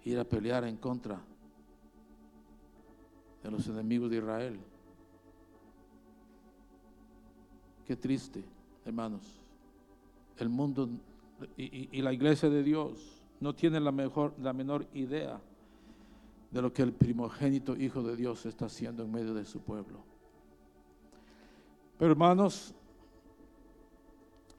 ir 0.03 0.19
a 0.19 0.23
pelear 0.25 0.65
en 0.65 0.77
contra 0.77 1.19
de 3.41 3.51
los 3.51 3.65
enemigos 3.67 4.09
de 4.09 4.17
Israel. 4.17 4.59
Qué 7.85 7.95
triste, 7.95 8.43
hermanos. 8.85 9.21
El 10.37 10.49
mundo 10.49 10.89
y, 11.57 12.01
la 12.01 12.13
iglesia 12.13 12.49
de 12.49 12.63
Dios 12.63 13.21
no 13.39 13.53
tiene 13.53 13.79
la, 13.79 13.91
mejor, 13.91 14.33
la 14.39 14.53
menor 14.53 14.85
idea 14.93 15.39
de 16.51 16.61
lo 16.61 16.71
que 16.71 16.83
el 16.83 16.93
primogénito 16.93 17.75
Hijo 17.75 18.03
de 18.03 18.15
Dios 18.15 18.45
está 18.45 18.65
haciendo 18.65 19.03
en 19.03 19.11
medio 19.11 19.33
de 19.33 19.45
su 19.45 19.59
pueblo. 19.59 19.99
Pero 21.97 22.11
hermanos, 22.11 22.73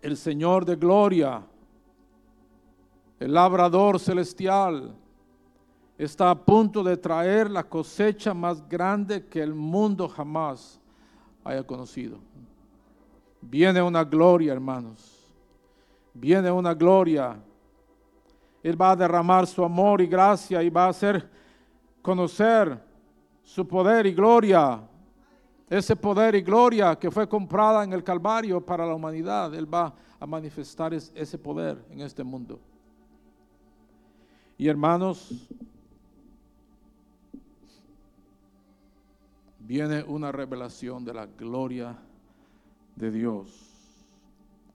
el 0.02 0.16
Señor 0.16 0.64
de 0.64 0.76
gloria, 0.76 1.43
el 3.21 3.33
labrador 3.33 3.99
celestial, 3.99 4.95
está 5.97 6.31
a 6.31 6.45
punto 6.45 6.83
de 6.83 6.97
traer 6.97 7.50
la 7.50 7.62
cosecha 7.62 8.35
más 8.35 8.69
grande 8.69 9.26
que 9.26 9.40
el 9.40 9.54
mundo 9.54 10.09
jamás 10.09 10.81
haya 11.45 11.64
conocido. 11.64 12.19
Viene 13.40 13.81
una 13.81 14.04
gloria, 14.04 14.52
hermanos 14.52 15.13
viene 16.14 16.50
una 16.50 16.73
gloria. 16.73 17.37
Él 18.62 18.80
va 18.80 18.92
a 18.92 18.97
derramar 18.97 19.47
su 19.47 19.62
amor 19.62 20.00
y 20.00 20.06
gracia 20.06 20.62
y 20.62 20.71
va 20.71 20.87
a 20.87 20.88
hacer 20.88 21.28
conocer 22.00 22.80
su 23.42 23.66
poder 23.66 24.06
y 24.06 24.14
gloria. 24.14 24.80
Ese 25.68 25.97
poder 25.97 26.35
y 26.37 26.42
gloria 26.42 26.97
que 26.97 27.11
fue 27.11 27.28
comprada 27.28 27.85
en 27.85 27.92
el 27.92 28.04
Calvario 28.04 28.64
para 28.64 28.87
la 28.87 28.94
humanidad, 28.94 29.52
Él 29.54 29.73
va 29.73 29.92
a 30.21 30.26
manifestar 30.26 30.94
ese 30.94 31.38
poder 31.38 31.85
en 31.90 32.00
este 32.00 32.23
mundo. 32.23 32.61
Y 34.56 34.68
hermanos, 34.68 35.49
viene 39.59 40.02
una 40.04 40.30
revelación 40.30 41.04
de 41.04 41.14
la 41.14 41.26
gloria 41.26 41.99
de 42.94 43.11
Dios. 43.11 43.71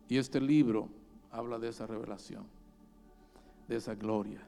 Y 0.07 0.17
este 0.17 0.41
libro 0.41 0.89
habla 1.31 1.59
de 1.59 1.69
esa 1.69 1.85
revelación, 1.87 2.45
de 3.67 3.75
esa 3.75 3.95
gloria. 3.95 4.41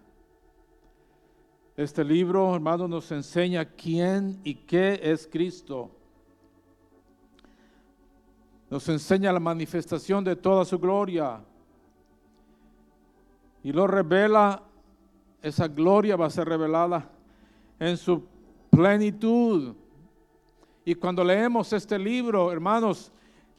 Este 1.77 2.03
libro, 2.03 2.53
hermano, 2.53 2.87
nos 2.87 3.11
enseña 3.11 3.65
quién 3.65 4.39
y 4.43 4.55
qué 4.55 4.99
es 5.01 5.27
Cristo. 5.27 5.91
nos 8.69 8.87
enseña 8.87 9.33
la 9.33 9.39
manifestación 9.41 10.23
de 10.23 10.33
toda 10.33 10.63
su 10.63 10.79
gloria 10.79 11.41
y 13.63 13.73
lo 13.73 13.85
revela, 13.85 14.63
esa 15.41 15.67
gloria 15.67 16.15
va 16.15 16.27
a 16.27 16.29
ser 16.29 16.47
revelada 16.47 17.09
en 17.77 17.97
su 17.97 18.23
plenitud. 18.69 19.75
Y 20.85 20.95
cuando 20.95 21.21
leemos 21.21 21.73
este 21.73 21.99
libro, 21.99 22.49
hermanos, 22.49 23.11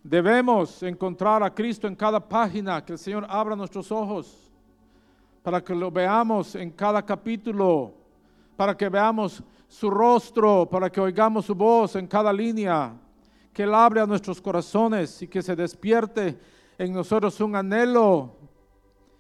debemos 0.03 0.83
encontrar 0.83 1.43
a 1.43 1.55
Cristo 1.55 1.87
en 1.87 1.95
cada 1.95 2.21
página, 2.21 2.85
que 2.85 2.93
el 2.93 2.99
Señor 2.99 3.27
abra 3.29 3.55
nuestros 3.55 3.91
ojos 3.93 4.51
para 5.43 5.63
que 5.63 5.75
lo 5.75 5.91
veamos 5.91 6.55
en 6.55 6.71
cada 6.71 7.05
capítulo, 7.05 7.95
para 8.57 8.77
que 8.77 8.89
veamos 8.89 9.43
su 9.69 9.91
rostro, 9.91 10.69
para 10.71 10.91
que 10.91 11.01
oigamos 11.01 11.47
su 11.47 11.55
voz 11.55 11.97
en 11.97 12.07
cada 12.07 12.33
línea, 12.33 12.95
que 13.53 13.65
Él 13.65 13.75
abre 13.75 14.07
nuestros 14.07 14.41
corazones 14.41 15.23
y 15.23 15.29
que 15.29 15.43
se 15.43 15.57
despierte 15.57 16.39
en 16.79 16.93
nosotros 16.93 17.41
un 17.41 17.57
anhelo 17.57 18.37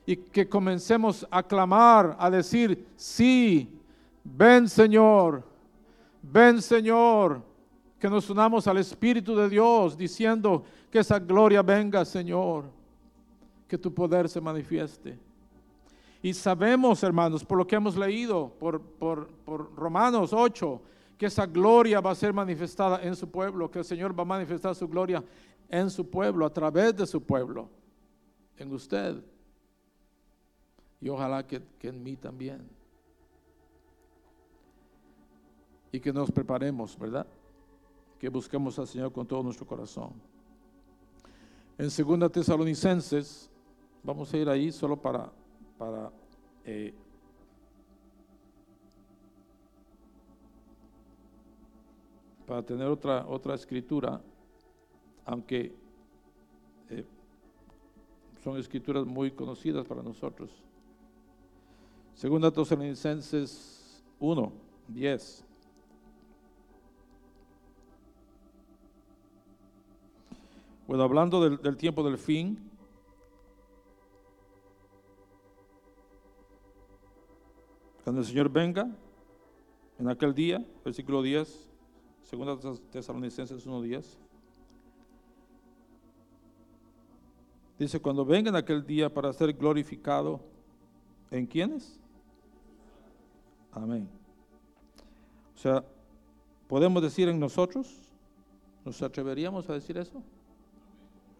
y 0.04 0.16
que 0.16 0.48
comencemos 0.48 1.26
a 1.30 1.42
clamar, 1.42 2.16
a 2.18 2.30
decir, 2.30 2.86
sí, 2.96 3.80
ven 4.24 4.68
Señor, 4.68 5.44
ven 6.22 6.60
Señor, 6.60 7.42
que 8.02 8.10
nos 8.10 8.28
unamos 8.28 8.66
al 8.66 8.78
Espíritu 8.78 9.36
de 9.36 9.48
Dios 9.48 9.96
diciendo 9.96 10.64
que 10.90 10.98
esa 10.98 11.20
gloria 11.20 11.62
venga 11.62 12.04
Señor, 12.04 12.64
que 13.68 13.78
tu 13.78 13.94
poder 13.94 14.28
se 14.28 14.40
manifieste. 14.40 15.16
Y 16.20 16.34
sabemos, 16.34 17.00
hermanos, 17.04 17.44
por 17.44 17.58
lo 17.58 17.64
que 17.64 17.76
hemos 17.76 17.96
leído, 17.96 18.52
por, 18.58 18.80
por, 18.80 19.28
por 19.44 19.72
Romanos 19.76 20.32
8, 20.32 20.82
que 21.16 21.26
esa 21.26 21.46
gloria 21.46 22.00
va 22.00 22.10
a 22.10 22.16
ser 22.16 22.32
manifestada 22.32 23.00
en 23.04 23.14
su 23.14 23.30
pueblo, 23.30 23.70
que 23.70 23.78
el 23.78 23.84
Señor 23.84 24.18
va 24.18 24.22
a 24.22 24.26
manifestar 24.26 24.74
su 24.74 24.88
gloria 24.88 25.22
en 25.68 25.88
su 25.88 26.10
pueblo, 26.10 26.44
a 26.44 26.52
través 26.52 26.96
de 26.96 27.06
su 27.06 27.22
pueblo, 27.22 27.68
en 28.56 28.72
usted. 28.72 29.22
Y 31.00 31.08
ojalá 31.08 31.46
que, 31.46 31.62
que 31.78 31.86
en 31.86 32.02
mí 32.02 32.16
también. 32.16 32.68
Y 35.92 36.00
que 36.00 36.12
nos 36.12 36.32
preparemos, 36.32 36.98
¿verdad? 36.98 37.28
Que 38.22 38.28
busquemos 38.28 38.78
al 38.78 38.86
Señor 38.86 39.12
con 39.12 39.26
todo 39.26 39.42
nuestro 39.42 39.66
corazón. 39.66 40.12
En 41.76 41.88
2 41.88 42.30
Tesalonicenses, 42.30 43.50
vamos 44.04 44.32
a 44.32 44.36
ir 44.36 44.48
ahí 44.48 44.70
solo 44.70 44.96
para 44.96 45.28
para 45.76 46.12
eh, 46.64 46.94
para 52.46 52.62
tener 52.62 52.86
otra, 52.86 53.26
otra 53.26 53.56
escritura, 53.56 54.20
aunque 55.24 55.74
eh, 56.90 57.04
son 58.44 58.56
escrituras 58.56 59.04
muy 59.04 59.32
conocidas 59.32 59.84
para 59.84 60.00
nosotros. 60.00 60.62
Segunda 62.14 62.52
Tesalonicenses 62.52 64.04
1, 64.20 64.52
10. 64.86 65.51
Bueno, 70.86 71.04
hablando 71.04 71.42
del, 71.42 71.58
del 71.58 71.76
tiempo 71.76 72.02
del 72.02 72.18
fin, 72.18 72.72
Cuando 78.04 78.20
el 78.20 78.26
Señor 78.26 78.48
venga, 78.48 78.90
en 79.98 80.08
aquel 80.08 80.34
día, 80.34 80.64
versículo 80.84 81.22
10, 81.22 81.70
segunda 82.24 82.58
Tesalonicenses 82.90 83.64
1.10, 83.66 84.04
dice, 87.78 88.00
cuando 88.00 88.24
venga 88.24 88.50
en 88.50 88.56
aquel 88.56 88.84
día 88.84 89.12
para 89.12 89.32
ser 89.32 89.52
glorificado, 89.52 90.40
¿en 91.30 91.46
quiénes? 91.46 92.00
Amén. 93.70 94.08
O 95.54 95.58
sea, 95.58 95.84
¿podemos 96.66 97.02
decir 97.02 97.28
en 97.28 97.38
nosotros? 97.38 98.10
¿Nos 98.84 99.00
atreveríamos 99.00 99.70
a 99.70 99.74
decir 99.74 99.96
eso? 99.96 100.24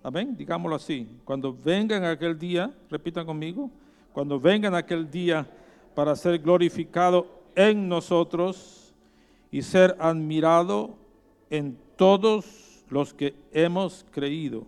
Amén, 0.02 0.36
digámoslo 0.36 0.76
así. 0.76 1.08
Cuando 1.24 1.52
venga 1.54 1.96
en 1.96 2.04
aquel 2.04 2.38
día, 2.38 2.74
repitan 2.90 3.24
conmigo, 3.24 3.70
cuando 4.12 4.40
venga 4.40 4.68
en 4.68 4.74
aquel 4.74 5.10
día 5.10 5.46
para 5.94 6.16
ser 6.16 6.38
glorificado 6.38 7.26
en 7.54 7.88
nosotros 7.88 8.94
y 9.50 9.62
ser 9.62 9.96
admirado 10.00 10.96
en 11.50 11.78
todos 11.96 12.84
los 12.88 13.14
que 13.14 13.34
hemos 13.52 14.04
creído. 14.10 14.66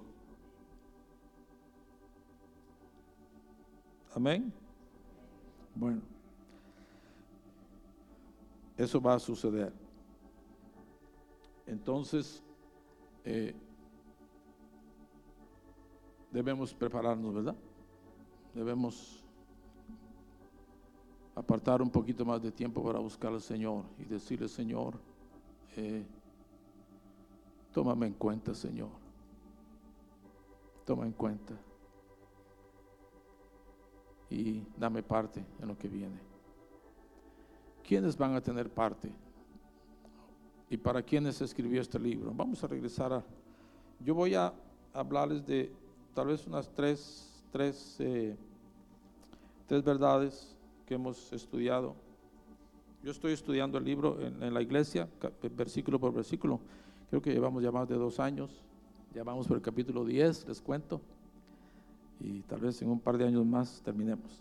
Amén. 4.14 4.52
Bueno, 5.74 6.00
eso 8.76 9.00
va 9.00 9.14
a 9.14 9.18
suceder. 9.18 9.72
Entonces, 11.66 12.42
eh, 13.24 13.54
debemos 16.34 16.74
prepararnos, 16.74 17.32
¿verdad? 17.32 17.54
Debemos 18.52 19.22
apartar 21.36 21.80
un 21.80 21.90
poquito 21.90 22.24
más 22.24 22.42
de 22.42 22.50
tiempo 22.50 22.82
para 22.82 22.98
buscar 22.98 23.32
al 23.32 23.40
Señor 23.40 23.84
y 24.00 24.04
decirle, 24.04 24.48
Señor, 24.48 24.98
eh, 25.76 26.04
tómame 27.72 28.08
en 28.08 28.14
cuenta, 28.14 28.52
Señor. 28.52 28.88
Toma 30.84 31.06
en 31.06 31.12
cuenta. 31.12 31.54
Y 34.28 34.60
dame 34.76 35.04
parte 35.04 35.44
en 35.60 35.68
lo 35.68 35.78
que 35.78 35.88
viene. 35.88 36.18
¿Quiénes 37.86 38.16
van 38.16 38.34
a 38.34 38.40
tener 38.40 38.68
parte? 38.68 39.08
¿Y 40.68 40.76
para 40.76 41.00
quiénes 41.00 41.40
escribió 41.40 41.80
este 41.80 42.00
libro? 42.00 42.32
Vamos 42.34 42.64
a 42.64 42.66
regresar 42.66 43.12
a... 43.12 43.24
Yo 44.00 44.16
voy 44.16 44.34
a 44.34 44.52
hablarles 44.92 45.46
de 45.46 45.83
tal 46.14 46.28
vez 46.28 46.46
unas 46.46 46.70
tres, 46.72 47.44
tres, 47.50 47.96
eh, 47.98 48.36
tres 49.66 49.82
verdades 49.82 50.56
que 50.86 50.94
hemos 50.94 51.32
estudiado. 51.32 51.96
Yo 53.02 53.10
estoy 53.10 53.32
estudiando 53.32 53.76
el 53.76 53.84
libro 53.84 54.18
en, 54.20 54.54
la 54.54 54.62
iglesia, 54.62 55.08
versículo 55.54 55.98
por 55.98 56.14
versículo. 56.14 56.60
Creo 57.10 57.20
que 57.20 57.32
llevamos 57.32 57.62
ya 57.62 57.70
más 57.70 57.88
de 57.88 57.96
dos 57.96 58.18
años. 58.18 58.62
Ya 59.12 59.22
vamos 59.24 59.46
por 59.46 59.56
el 59.56 59.62
capítulo 59.62 60.04
10, 60.04 60.48
les 60.48 60.62
cuento. 60.62 61.00
Y 62.20 62.40
tal 62.42 62.60
vez 62.60 62.80
en 62.80 62.88
un 62.88 63.00
par 63.00 63.18
de 63.18 63.26
años 63.26 63.44
más 63.44 63.82
terminemos. 63.82 64.40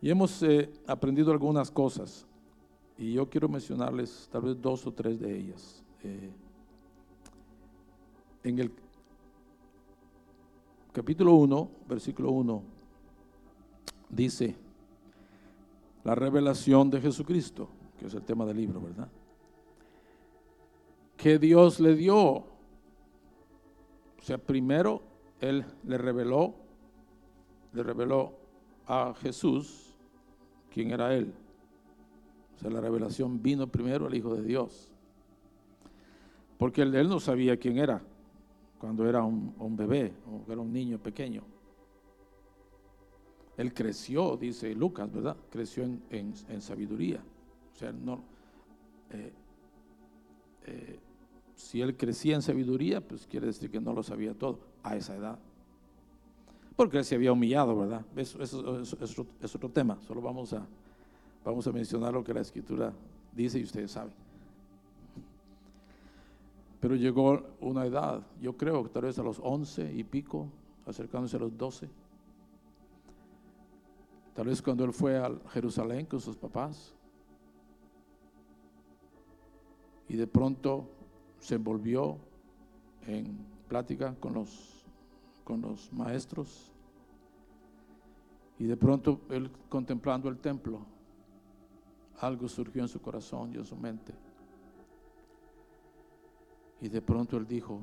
Y 0.00 0.10
hemos 0.10 0.40
eh, 0.42 0.70
aprendido 0.86 1.32
algunas 1.32 1.70
cosas. 1.70 2.26
Y 2.96 3.14
yo 3.14 3.28
quiero 3.28 3.48
mencionarles 3.48 4.28
tal 4.30 4.42
vez 4.42 4.60
dos 4.60 4.86
o 4.86 4.92
tres 4.92 5.18
de 5.18 5.36
ellas. 5.36 5.82
Eh, 6.04 6.30
en 8.44 8.58
el 8.60 8.70
capítulo 10.96 11.34
1, 11.34 11.70
versículo 11.86 12.30
1 12.30 12.62
dice 14.08 14.56
la 16.04 16.14
revelación 16.14 16.88
de 16.88 17.02
Jesucristo, 17.02 17.68
que 17.98 18.06
es 18.06 18.14
el 18.14 18.22
tema 18.22 18.46
del 18.46 18.56
libro, 18.56 18.80
¿verdad? 18.80 19.06
Que 21.18 21.38
Dios 21.38 21.80
le 21.80 21.94
dio. 21.96 22.16
O 22.18 22.46
sea, 24.22 24.38
primero 24.38 25.02
Él 25.38 25.66
le 25.84 25.98
reveló, 25.98 26.54
le 27.74 27.82
reveló 27.82 28.32
a 28.86 29.12
Jesús 29.20 29.98
quién 30.72 30.92
era 30.92 31.14
Él. 31.14 31.30
O 32.56 32.58
sea, 32.58 32.70
la 32.70 32.80
revelación 32.80 33.42
vino 33.42 33.66
primero 33.66 34.06
al 34.06 34.14
Hijo 34.14 34.34
de 34.34 34.44
Dios. 34.44 34.90
Porque 36.56 36.80
él, 36.80 37.06
no 37.06 37.20
sabía 37.20 37.58
quién 37.58 37.76
era 37.76 38.00
cuando 38.78 39.08
era 39.08 39.22
un, 39.22 39.76
bebé 39.76 40.12
o 40.26 40.50
era 40.50 40.60
un 40.60 40.72
niño 40.72 40.98
pequeño. 40.98 41.42
Él 43.56 43.72
creció, 43.72 44.36
dice 44.36 44.74
Lucas, 44.74 45.10
¿verdad? 45.10 45.36
Creció 45.50 45.84
en, 46.10 46.34
sabiduría. 46.60 47.22
O 47.74 47.78
sea, 47.78 47.92
no, 47.92 48.22
eh, 49.10 49.32
eh, 50.66 50.98
si 51.54 51.80
él 51.80 51.96
crecía 51.96 52.34
en 52.34 52.42
sabiduría, 52.42 53.00
pues 53.00 53.26
quiere 53.26 53.46
decir 53.46 53.70
que 53.70 53.80
no 53.80 53.92
lo 53.92 54.02
sabía 54.02 54.34
todo 54.34 54.60
a 54.82 54.96
esa 54.96 55.16
edad. 55.16 55.38
Porque 56.76 56.98
él 56.98 57.04
se 57.04 57.14
había 57.14 57.32
humillado, 57.32 57.74
¿verdad? 57.74 58.04
Eso, 58.14 58.42
es 58.42 59.54
otro 59.54 59.70
tema. 59.70 59.98
Solo 60.02 60.20
vamos 60.20 60.52
a, 60.52 60.66
vamos 61.42 61.66
a 61.66 61.72
mencionar 61.72 62.12
lo 62.12 62.22
que 62.22 62.34
la 62.34 62.42
escritura 62.42 62.92
dice 63.32 63.58
y 63.58 63.62
ustedes 63.62 63.90
saben. 63.90 64.25
Pero 66.80 66.94
llegó 66.94 67.42
una 67.60 67.86
edad, 67.86 68.26
yo 68.40 68.56
creo, 68.56 68.88
tal 68.90 69.02
vez 69.02 69.18
a 69.18 69.22
los 69.22 69.40
11 69.42 69.92
y 69.94 70.04
pico, 70.04 70.48
acercándose 70.86 71.36
a 71.36 71.40
los 71.40 71.56
12 71.56 71.88
Tal 74.36 74.48
vez 74.48 74.60
cuando 74.60 74.84
él 74.84 74.92
fue 74.92 75.16
a 75.16 75.32
Jerusalén 75.48 76.04
con 76.04 76.20
sus 76.20 76.36
papás 76.36 76.92
y 80.10 80.14
de 80.14 80.26
pronto 80.26 80.90
se 81.38 81.54
envolvió 81.54 82.18
en 83.06 83.38
plática 83.66 84.14
con 84.20 84.34
los, 84.34 84.84
con 85.42 85.62
los 85.62 85.90
maestros. 85.90 86.70
Y 88.58 88.64
de 88.64 88.76
pronto 88.76 89.22
él 89.30 89.50
contemplando 89.70 90.28
el 90.28 90.36
templo, 90.36 90.80
algo 92.20 92.46
surgió 92.46 92.82
en 92.82 92.88
su 92.88 93.00
corazón 93.00 93.54
y 93.54 93.56
en 93.56 93.64
su 93.64 93.74
mente. 93.74 94.12
Y 96.80 96.88
de 96.88 97.00
pronto 97.00 97.36
él 97.36 97.46
dijo, 97.46 97.80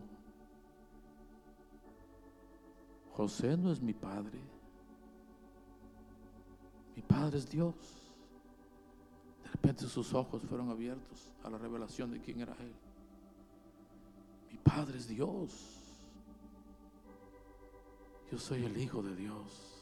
José 3.13 3.57
no 3.57 3.71
es 3.71 3.81
mi 3.81 3.93
padre, 3.93 4.39
mi 6.95 7.01
padre 7.01 7.37
es 7.37 7.49
Dios. 7.49 7.75
De 9.43 9.49
repente 9.49 9.85
sus 9.85 10.13
ojos 10.13 10.41
fueron 10.43 10.69
abiertos 10.69 11.31
a 11.43 11.49
la 11.49 11.57
revelación 11.57 12.11
de 12.11 12.19
quién 12.19 12.41
era 12.41 12.55
él. 12.59 12.73
Mi 14.51 14.57
padre 14.57 14.97
es 14.97 15.07
Dios. 15.07 15.79
Yo 18.31 18.37
soy 18.37 18.63
el 18.63 18.77
Hijo 18.77 19.03
de 19.03 19.15
Dios. 19.15 19.73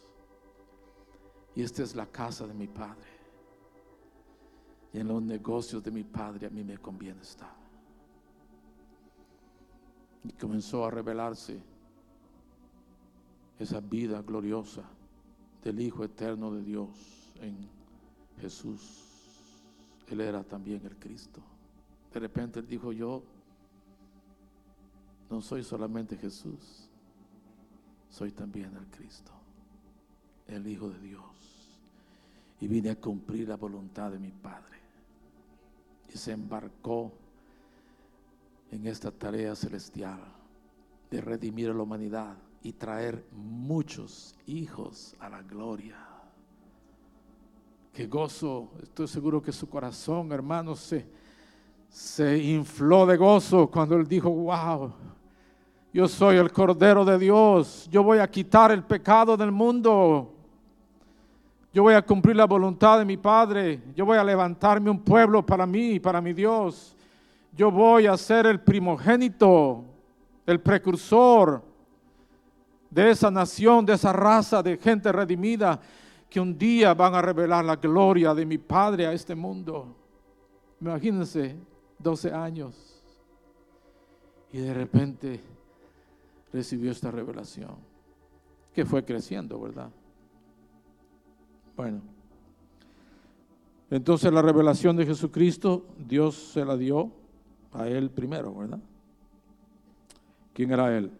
Y 1.56 1.63
esta 1.63 1.84
es 1.84 1.95
la 1.95 2.06
casa 2.06 2.47
de 2.47 2.54
mi 2.54 2.67
Padre. 2.67 3.10
Y 4.93 5.00
en 5.00 5.08
los 5.08 5.21
negocios 5.21 5.84
de 5.84 5.91
mi 5.91 6.04
Padre 6.04 6.47
a 6.47 6.50
mí 6.50 6.63
me 6.63 6.78
conviene 6.78 7.21
estar. 7.21 7.61
Y 10.24 10.32
comenzó 10.34 10.86
a 10.86 10.92
revelarse 10.92 11.62
esa 13.60 13.80
vida 13.80 14.22
gloriosa 14.22 14.84
del 15.64 15.80
Hijo 15.80 16.04
eterno 16.04 16.52
de 16.54 16.64
Dios 16.64 16.90
en 17.42 17.56
Jesús. 18.40 19.08
Él 20.10 20.22
era 20.22 20.44
también 20.44 20.86
el 20.86 20.96
Cristo. 20.98 21.42
De 22.14 22.20
repente 22.20 22.60
él 22.60 22.68
dijo, 22.68 22.92
yo 22.92 23.24
no 25.30 25.42
soy 25.42 25.64
solamente 25.64 26.18
Jesús, 26.18 26.90
soy 28.10 28.32
también 28.32 28.76
el 28.76 28.88
Cristo, 28.88 29.32
el 30.48 30.68
Hijo 30.68 30.90
de 30.90 31.00
Dios. 31.00 31.24
Y 32.60 32.68
vine 32.68 32.90
a 32.90 33.00
cumplir 33.00 33.48
la 33.48 33.56
voluntad 33.56 34.12
de 34.12 34.20
mi 34.20 34.32
Padre. 34.32 34.80
Y 36.14 36.18
se 36.18 36.34
embarcó 36.34 37.14
en 38.72 38.88
esta 38.88 39.12
tarea 39.12 39.56
celestial 39.56 40.20
de 41.10 41.22
redimir 41.22 41.70
a 41.70 41.74
la 41.74 41.84
humanidad 41.84 42.36
y 42.64 42.74
traer 42.74 43.26
muchos 43.32 44.36
hijos 44.48 45.16
a 45.20 45.30
la 45.30 45.42
gloria. 45.42 45.98
Qué 47.94 48.08
gozo, 48.08 48.72
estoy 48.82 49.08
seguro 49.08 49.42
que 49.42 49.52
su 49.52 49.68
corazón, 49.68 50.32
hermano, 50.32 50.76
se, 50.76 51.06
se 51.90 52.38
infló 52.38 53.06
de 53.06 53.18
gozo 53.18 53.70
cuando 53.70 53.96
él 53.98 54.08
dijo, 54.08 54.30
wow, 54.30 54.94
yo 55.94 56.08
soy 56.08 56.38
el 56.38 56.52
Cordero 56.54 57.04
de 57.04 57.20
Dios, 57.20 57.90
yo 57.92 58.02
voy 58.02 58.20
a 58.20 58.32
quitar 58.32 58.72
el 58.72 58.84
pecado 58.84 59.36
del 59.36 59.52
mundo. 59.52 60.36
Yo 61.74 61.84
voy 61.84 61.94
a 61.94 62.02
cumplir 62.02 62.36
la 62.36 62.46
voluntad 62.46 63.00
de 63.00 63.06
mi 63.06 63.16
Padre. 63.16 63.82
Yo 63.96 64.06
voy 64.06 64.18
a 64.18 64.24
levantarme 64.24 64.90
un 64.90 65.00
pueblo 65.00 65.46
para 65.46 65.66
mí, 65.66 66.00
para 66.00 66.20
mi 66.20 66.34
Dios. 66.34 66.96
Yo 67.54 67.70
voy 67.70 68.08
a 68.08 68.16
ser 68.18 68.46
el 68.46 68.62
primogénito, 68.62 69.84
el 70.46 70.60
precursor 70.62 71.62
de 72.90 73.12
esa 73.12 73.30
nación, 73.30 73.86
de 73.86 73.94
esa 73.94 74.14
raza 74.14 74.64
de 74.64 74.78
gente 74.78 75.12
redimida 75.12 75.80
que 76.30 76.40
un 76.40 76.58
día 76.58 76.94
van 76.94 77.14
a 77.14 77.22
revelar 77.22 77.66
la 77.66 77.76
gloria 77.76 78.34
de 78.34 78.46
mi 78.46 78.58
Padre 78.58 79.06
a 79.06 79.14
este 79.14 79.36
mundo. 79.36 79.96
Imagínense, 80.80 81.56
12 82.00 82.32
años. 82.32 83.02
Y 84.54 84.60
de 84.60 84.74
repente 84.74 85.40
recibió 86.52 86.92
esta 86.92 87.12
revelación, 87.12 87.76
que 88.74 88.86
fue 88.86 89.04
creciendo, 89.04 89.60
¿verdad? 89.60 89.90
Bueno, 91.76 92.02
entonces 93.90 94.32
la 94.32 94.42
revelación 94.42 94.96
de 94.96 95.06
Jesucristo, 95.06 95.86
Dios 95.98 96.36
se 96.36 96.64
la 96.66 96.76
dio 96.78 97.12
a 97.74 97.88
él 97.88 98.10
primero, 98.10 98.54
¿verdad? 98.54 98.80
¿Quién 100.54 100.72
era 100.72 100.96
él? 100.96 101.12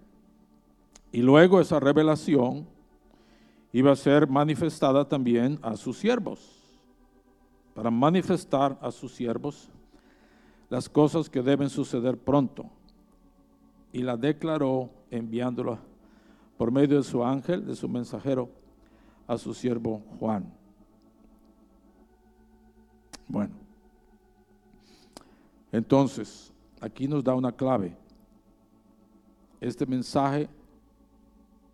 Y 1.12 1.22
luego 1.22 1.60
esa 1.60 1.80
revelación 1.80 2.68
iba 3.74 3.92
a 3.92 3.96
ser 3.96 4.28
manifestada 4.28 5.08
también 5.08 5.60
a 5.62 5.76
sus 5.76 5.98
siervos, 5.98 6.58
para 7.74 7.90
manifestar 7.90 8.78
a 8.82 8.92
sus 8.92 9.14
siervos 9.14 9.70
las 10.70 10.88
cosas 10.90 11.30
que 11.30 11.42
deben 11.42 11.70
suceder 11.70 12.18
pronto. 12.18 12.66
Y 13.94 14.02
la 14.04 14.16
declaró 14.16 14.90
enviándola 15.10 15.80
por 16.58 16.72
medio 16.72 16.98
de 16.98 17.04
su 17.04 17.24
ángel, 17.24 17.66
de 17.66 17.76
su 17.76 17.90
mensajero, 17.90 18.50
a 19.28 19.38
su 19.38 19.54
siervo 19.54 20.02
Juan. 20.20 20.54
Bueno, 23.28 23.54
entonces, 25.72 26.52
aquí 26.80 27.08
nos 27.08 27.24
da 27.24 27.36
una 27.36 27.52
clave. 27.52 27.96
Este 29.60 29.86
mensaje 29.86 30.50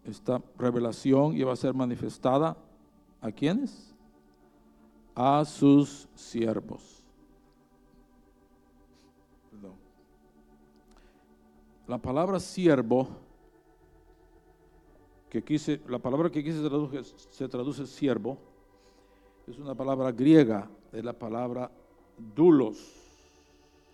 esta 0.08 0.42
revelación 0.58 1.36
iba 1.36 1.52
a 1.52 1.56
ser 1.56 1.74
manifestada 1.74 2.56
a 3.20 3.30
quiénes? 3.30 3.94
A 5.14 5.44
sus 5.44 6.08
siervos. 6.16 7.04
La 11.88 11.98
palabra 11.98 12.40
siervo, 12.40 13.08
que 15.30 15.42
quise, 15.42 15.82
la 15.88 16.00
palabra 16.00 16.30
que 16.30 16.40
aquí 16.40 16.52
se 16.52 16.62
traduce, 16.62 17.04
se 17.30 17.48
traduce 17.48 17.88
siervo, 17.88 18.38
es 19.46 19.58
una 19.58 19.74
palabra 19.74 20.12
griega, 20.12 20.70
es 20.92 21.04
la 21.04 21.14
palabra 21.14 21.72
dulos. 22.36 22.97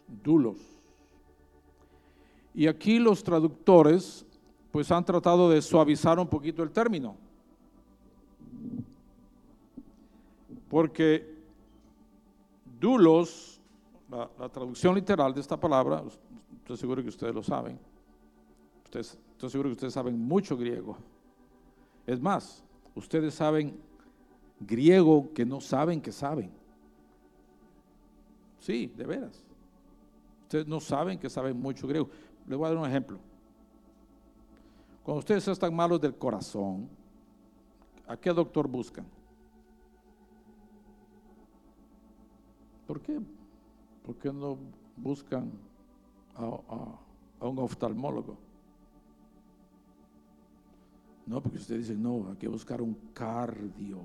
Dulos. 0.07 0.57
Y 2.53 2.67
aquí 2.67 2.99
los 2.99 3.23
traductores 3.23 4.25
pues 4.71 4.91
han 4.91 5.05
tratado 5.05 5.49
de 5.49 5.61
suavizar 5.61 6.19
un 6.19 6.27
poquito 6.27 6.63
el 6.63 6.71
término. 6.71 7.15
Porque 10.67 11.31
dulos, 12.79 13.61
la, 14.09 14.49
traducción 14.49 14.95
literal 14.95 15.33
de 15.33 15.41
esta 15.41 15.59
palabra, 15.59 16.03
estoy 16.57 16.77
seguro 16.77 17.03
que 17.03 17.09
ustedes 17.09 17.35
lo 17.35 17.43
saben, 17.43 17.79
ustedes, 18.83 19.17
estoy 19.33 19.49
seguro 19.51 19.69
que 19.69 19.73
ustedes 19.73 19.93
saben 19.93 20.19
mucho 20.19 20.57
griego. 20.57 20.97
Es 22.07 22.19
más, 22.19 22.63
ustedes 22.95 23.35
saben 23.35 23.79
griego 24.59 25.31
que 25.33 25.45
no 25.45 25.61
saben 25.61 26.01
que 26.01 26.11
saben. 26.11 26.51
Sí, 28.59 28.91
de 28.97 29.05
veras. 29.05 29.43
Ustedes 30.53 30.67
no 30.67 30.79
saben 30.79 31.17
que 31.17 31.31
saben 31.31 31.59
mucho 31.59 31.87
griego. 31.87 32.07
Les 32.45 32.55
voy 32.55 32.67
a 32.67 32.69
dar 32.69 32.77
un 32.77 32.87
ejemplo. 32.87 33.17
Cuando 35.01 35.17
ustedes 35.17 35.47
están 35.47 35.75
malos 35.75 35.99
del 35.99 36.15
corazón, 36.15 36.87
¿a 38.05 38.15
qué 38.15 38.31
doctor 38.31 38.67
buscan? 38.67 39.03
¿Por 42.85 43.01
qué? 43.01 43.19
¿Por 44.05 44.15
qué 44.17 44.31
no 44.31 44.59
buscan 44.95 45.51
a, 46.35 47.47
un 47.47 47.57
oftalmólogo? 47.57 48.37
No, 51.25 51.41
porque 51.41 51.57
ustedes 51.57 51.87
dicen, 51.87 52.03
no, 52.03 52.29
hay 52.29 52.37
que 52.37 52.47
buscar 52.47 52.79
un 52.79 52.93
cardio. 53.11 54.01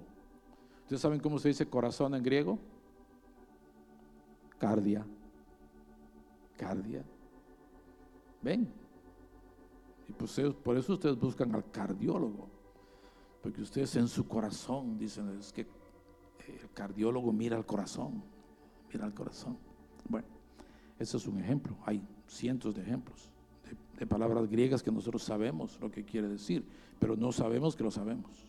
¿Ustedes 0.84 1.02
saben 1.02 1.20
cómo 1.20 1.38
se 1.38 1.48
dice 1.48 1.68
corazón 1.68 2.14
en 2.14 2.22
griego? 2.22 2.58
Cardia. 4.58 5.04
Cardia. 6.58 7.02
Ven, 8.42 8.68
y 10.08 10.12
pues 10.12 10.38
por 10.62 10.76
eso 10.76 10.94
ustedes 10.94 11.18
buscan 11.18 11.54
al 11.54 11.70
cardiólogo, 11.70 12.48
porque 13.42 13.62
ustedes 13.62 13.96
en 13.96 14.08
su 14.08 14.26
corazón 14.26 14.98
dicen, 14.98 15.38
es 15.38 15.52
que 15.52 15.62
el 16.46 16.70
cardiólogo 16.74 17.32
mira 17.32 17.56
al 17.56 17.64
corazón, 17.64 18.22
mira 18.92 19.06
al 19.06 19.14
corazón. 19.14 19.56
Bueno, 20.08 20.26
ese 20.98 21.16
es 21.16 21.26
un 21.26 21.38
ejemplo, 21.38 21.76
hay 21.86 22.02
cientos 22.26 22.74
de 22.74 22.82
ejemplos 22.82 23.30
de, 23.64 24.00
de 24.00 24.06
palabras 24.06 24.48
griegas 24.48 24.82
que 24.82 24.90
nosotros 24.90 25.22
sabemos 25.22 25.78
lo 25.80 25.90
que 25.90 26.04
quiere 26.04 26.28
decir, 26.28 26.64
pero 26.98 27.16
no 27.16 27.32
sabemos 27.32 27.76
que 27.76 27.84
lo 27.84 27.90
sabemos. 27.90 28.46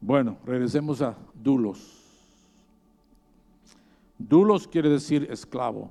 Bueno, 0.00 0.38
regresemos 0.44 1.02
a 1.02 1.16
dulos. 1.34 2.07
Dulos 4.18 4.66
quiere 4.66 4.88
decir 4.88 5.28
esclavo, 5.30 5.90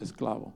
esclavo. 0.00 0.52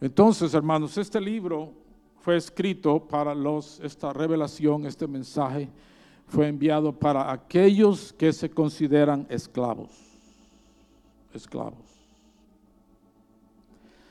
Entonces, 0.00 0.54
hermanos, 0.54 0.96
este 0.96 1.20
libro 1.20 1.72
fue 2.20 2.36
escrito 2.36 3.00
para 3.00 3.34
los, 3.34 3.80
esta 3.80 4.12
revelación, 4.12 4.86
este 4.86 5.08
mensaje 5.08 5.68
fue 6.28 6.46
enviado 6.46 6.92
para 6.92 7.32
aquellos 7.32 8.12
que 8.12 8.32
se 8.32 8.48
consideran 8.48 9.26
esclavos. 9.28 9.90
Esclavos. 11.34 11.84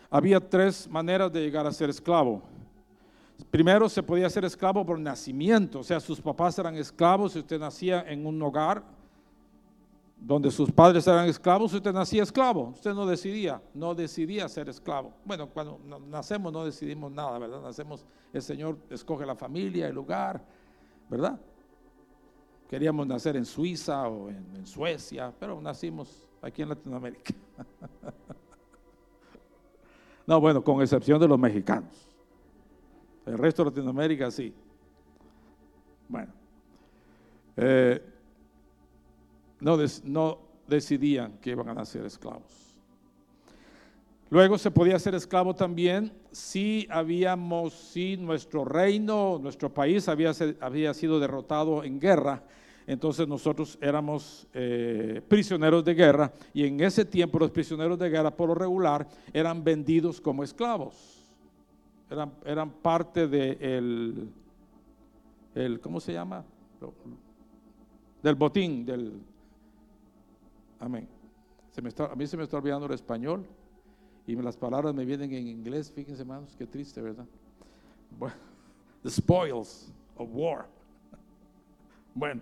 había 0.10 0.40
tres 0.40 0.88
maneras 0.90 1.32
de 1.32 1.42
llegar 1.42 1.66
a 1.66 1.72
ser 1.72 1.90
esclavo. 1.90 2.42
Primero 3.50 3.88
se 3.90 4.04
podía 4.04 4.30
ser 4.30 4.46
esclavo 4.46 4.86
por 4.86 5.00
nacimiento, 5.00 5.80
o 5.80 5.84
sea, 5.84 6.00
sus 6.00 6.22
papás 6.22 6.58
eran 6.60 6.76
esclavos 6.76 7.36
y 7.36 7.40
usted 7.40 7.60
nacía 7.60 8.04
en 8.08 8.26
un 8.26 8.42
hogar 8.42 8.84
donde 10.19 10.49
sus 10.49 10.71
padres 10.71 11.06
eran 11.08 11.27
esclavos, 11.27 11.73
usted 11.73 11.93
nacía 11.93 12.23
esclavo, 12.23 12.69
usted 12.69 12.93
no 12.93 13.06
decidía, 13.06 13.62
no 13.73 13.93
decidía 13.93 14.49
ser 14.49 14.67
esclavo. 14.67 15.13
Bueno, 15.23 15.47
cuando 15.47 15.80
nacemos 16.10 16.51
no 16.51 16.65
decidimos 16.65 17.12
nada, 17.12 17.38
¿verdad? 17.38 17.62
Nacemos, 17.62 18.06
el 18.34 18.41
Señor 18.41 18.77
escoge 18.89 19.25
la 19.25 19.36
familia, 19.36 19.88
el 19.88 19.95
lugar, 19.95 20.43
¿verdad? 21.10 21.39
Queríamos 22.67 23.08
nacer 23.08 23.38
en 23.38 23.45
Suiza 23.45 24.08
o 24.08 24.30
en, 24.30 24.65
Suecia, 24.65 25.32
pero 25.39 25.62
nacimos 25.62 26.27
aquí 26.41 26.63
en 26.63 26.69
Latinoamérica. 26.69 27.34
no, 30.27 30.41
bueno, 30.41 30.63
con 30.63 30.82
excepción 30.82 31.21
de 31.21 31.27
los 31.27 31.39
mexicanos. 31.39 32.08
El 33.25 33.38
resto 33.38 33.63
de 33.63 33.69
Latinoamérica 33.69 34.32
sí. 34.32 34.53
Bueno. 36.10 36.34
Eh, 37.56 38.16
no, 39.60 39.78
no 40.04 40.39
decidían 40.67 41.38
que 41.39 41.52
iban 41.52 41.70
a 41.70 41.74
nacer 41.74 42.06
esclavos. 42.06 42.67
Luego 44.30 44.58
se 44.58 44.72
podía 44.72 45.00
ser 45.00 45.15
esclavo 45.15 45.56
también 45.56 46.12
si 46.32 46.86
habíamos, 46.89 47.74
si 47.74 48.17
nuestro 48.17 48.65
reino, 48.65 49.39
nuestro 49.41 49.74
país 49.74 50.10
había, 50.10 50.32
había 50.60 50.93
sido 50.93 51.20
derrotado 51.20 51.84
en 51.84 52.00
guerra, 52.00 52.43
entonces 52.88 53.26
nosotros 53.28 53.78
éramos 53.82 54.46
eh, 54.54 55.22
prisioneros 55.28 55.84
de 55.86 55.93
guerra 55.93 56.34
y 56.54 56.65
en 56.65 56.82
ese 56.82 57.06
tiempo 57.06 57.39
los 57.39 57.52
prisioneros 57.52 57.98
de 57.98 58.10
guerra 58.10 58.32
por 58.32 58.50
lo 58.50 58.56
regular 58.56 59.08
eran 59.32 59.63
vendidos 59.63 60.20
como 60.20 60.43
esclavos, 60.43 60.96
eran, 62.10 62.34
eran 62.46 62.70
parte 62.70 63.28
del, 63.28 64.30
el, 65.56 65.80
¿cómo 65.80 66.02
se 66.02 66.12
llama? 66.12 66.43
Del 68.22 68.36
botín, 68.36 68.86
del, 68.86 69.22
Amén. 70.80 71.08
Se 71.72 71.82
me 71.82 71.90
está, 71.90 72.06
a 72.06 72.16
mí 72.16 72.26
se 72.28 72.38
me 72.38 72.44
está 72.44 72.58
olvidando 72.58 72.86
el 72.86 72.94
español 72.94 73.46
y 74.26 74.36
las 74.36 74.58
palabras 74.58 74.94
me 74.94 75.06
vienen 75.06 75.32
en 75.34 75.48
inglés. 75.48 75.92
Fíjense, 75.92 76.22
hermanos, 76.22 76.56
qué 76.58 76.66
triste, 76.66 77.02
¿verdad? 77.02 77.26
Bueno, 78.18 78.36
the 79.04 79.10
spoils 79.10 79.92
of 80.18 80.30
war. 80.34 80.66
Bueno, 82.13 82.42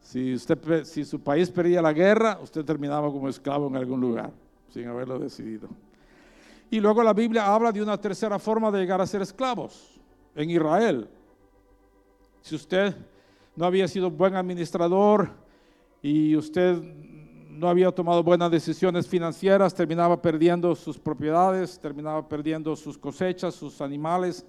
si, 0.00 0.34
usted, 0.34 0.84
si 0.84 1.04
su 1.04 1.20
país 1.20 1.50
perdía 1.50 1.82
la 1.82 1.92
guerra, 1.92 2.38
usted 2.40 2.64
terminaba 2.64 3.10
como 3.10 3.28
esclavo 3.28 3.66
en 3.66 3.76
algún 3.76 4.00
lugar, 4.00 4.30
sin 4.70 4.86
haberlo 4.86 5.18
decidido. 5.18 5.68
Y 6.70 6.80
luego 6.80 7.02
la 7.02 7.12
Biblia 7.12 7.52
habla 7.52 7.72
de 7.72 7.82
una 7.82 8.00
tercera 8.00 8.38
forma 8.38 8.70
de 8.70 8.80
llegar 8.80 9.00
a 9.00 9.06
ser 9.06 9.22
esclavos 9.22 10.00
en 10.34 10.50
Israel. 10.50 11.08
Si 12.40 12.54
usted 12.54 12.94
no 13.56 13.66
había 13.66 13.88
sido 13.88 14.10
buen 14.10 14.36
administrador, 14.36 15.30
y 16.02 16.36
usted 16.36 16.80
no 17.56 17.68
había 17.68 17.90
tomado 17.90 18.22
buenas 18.22 18.50
decisiones 18.50 19.08
financieras, 19.08 19.74
terminaba 19.74 20.20
perdiendo 20.20 20.74
sus 20.74 20.98
propiedades, 20.98 21.78
terminaba 21.80 22.28
perdiendo 22.28 22.76
sus 22.76 22.98
cosechas, 22.98 23.54
sus 23.54 23.80
animales. 23.80 24.44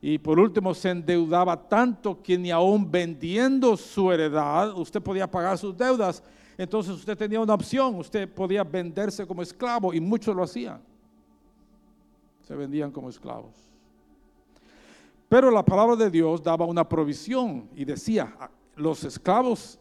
Y 0.00 0.18
por 0.18 0.38
último 0.38 0.72
se 0.72 0.90
endeudaba 0.90 1.68
tanto 1.68 2.22
que 2.22 2.38
ni 2.38 2.50
aún 2.50 2.90
vendiendo 2.90 3.76
su 3.76 4.10
heredad, 4.10 4.76
usted 4.76 5.02
podía 5.02 5.30
pagar 5.30 5.58
sus 5.58 5.76
deudas. 5.76 6.22
Entonces 6.56 6.94
usted 6.94 7.16
tenía 7.16 7.40
una 7.40 7.54
opción, 7.54 7.96
usted 7.96 8.28
podía 8.28 8.64
venderse 8.64 9.26
como 9.26 9.42
esclavo 9.42 9.92
y 9.92 10.00
muchos 10.00 10.34
lo 10.34 10.42
hacían. 10.42 10.80
Se 12.42 12.54
vendían 12.54 12.90
como 12.90 13.10
esclavos. 13.10 13.54
Pero 15.28 15.50
la 15.50 15.64
palabra 15.64 15.94
de 15.94 16.10
Dios 16.10 16.42
daba 16.42 16.64
una 16.64 16.88
provisión 16.88 17.68
y 17.76 17.84
decía, 17.84 18.34
los 18.76 19.04
esclavos 19.04 19.78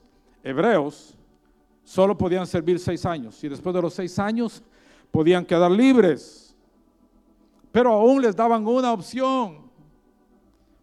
hebreos 0.49 1.17
solo 1.83 2.17
podían 2.17 2.45
servir 2.45 2.79
seis 2.79 3.05
años 3.05 3.43
y 3.43 3.49
después 3.49 3.73
de 3.73 3.81
los 3.81 3.93
seis 3.93 4.19
años 4.19 4.61
podían 5.11 5.45
quedar 5.45 5.71
libres. 5.71 6.55
Pero 7.71 7.93
aún 7.93 8.21
les 8.21 8.35
daban 8.35 8.65
una 8.65 8.93
opción, 8.93 9.69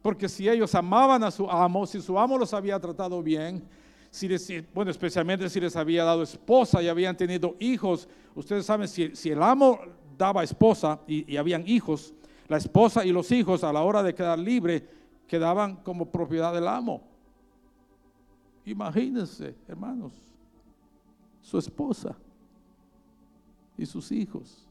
porque 0.02 0.28
si 0.28 0.48
ellos 0.48 0.74
amaban 0.74 1.22
a 1.24 1.30
su 1.30 1.50
amo, 1.50 1.86
si 1.86 2.00
su 2.00 2.18
amo 2.18 2.38
los 2.38 2.54
había 2.54 2.78
tratado 2.78 3.22
bien, 3.22 3.62
si 4.10 4.28
bueno, 4.72 4.90
especialmente 4.90 5.48
si 5.50 5.60
les 5.60 5.76
había 5.76 6.04
dado 6.04 6.22
esposa 6.22 6.82
y 6.82 6.88
habían 6.88 7.16
tenido 7.16 7.56
hijos, 7.58 8.08
ustedes 8.34 8.64
saben, 8.64 8.88
si, 8.88 9.30
el 9.30 9.42
amo 9.42 9.78
daba 10.16 10.42
esposa 10.42 11.00
y, 11.06 11.30
y 11.32 11.36
habían 11.36 11.68
hijos, 11.68 12.14
la 12.48 12.56
esposa 12.56 13.04
y 13.04 13.12
los 13.12 13.30
hijos 13.32 13.62
a 13.64 13.72
la 13.72 13.82
hora 13.82 14.02
de 14.02 14.14
quedar 14.14 14.38
libre 14.38 14.88
quedaban 15.26 15.76
como 15.76 16.10
propiedad 16.10 16.54
del 16.54 16.68
amo. 16.68 17.15
Imagínense, 18.66 19.54
hermanos, 19.68 20.12
su 21.40 21.56
esposa 21.56 22.16
y 23.78 23.86
sus 23.86 24.10
hijos 24.10 24.66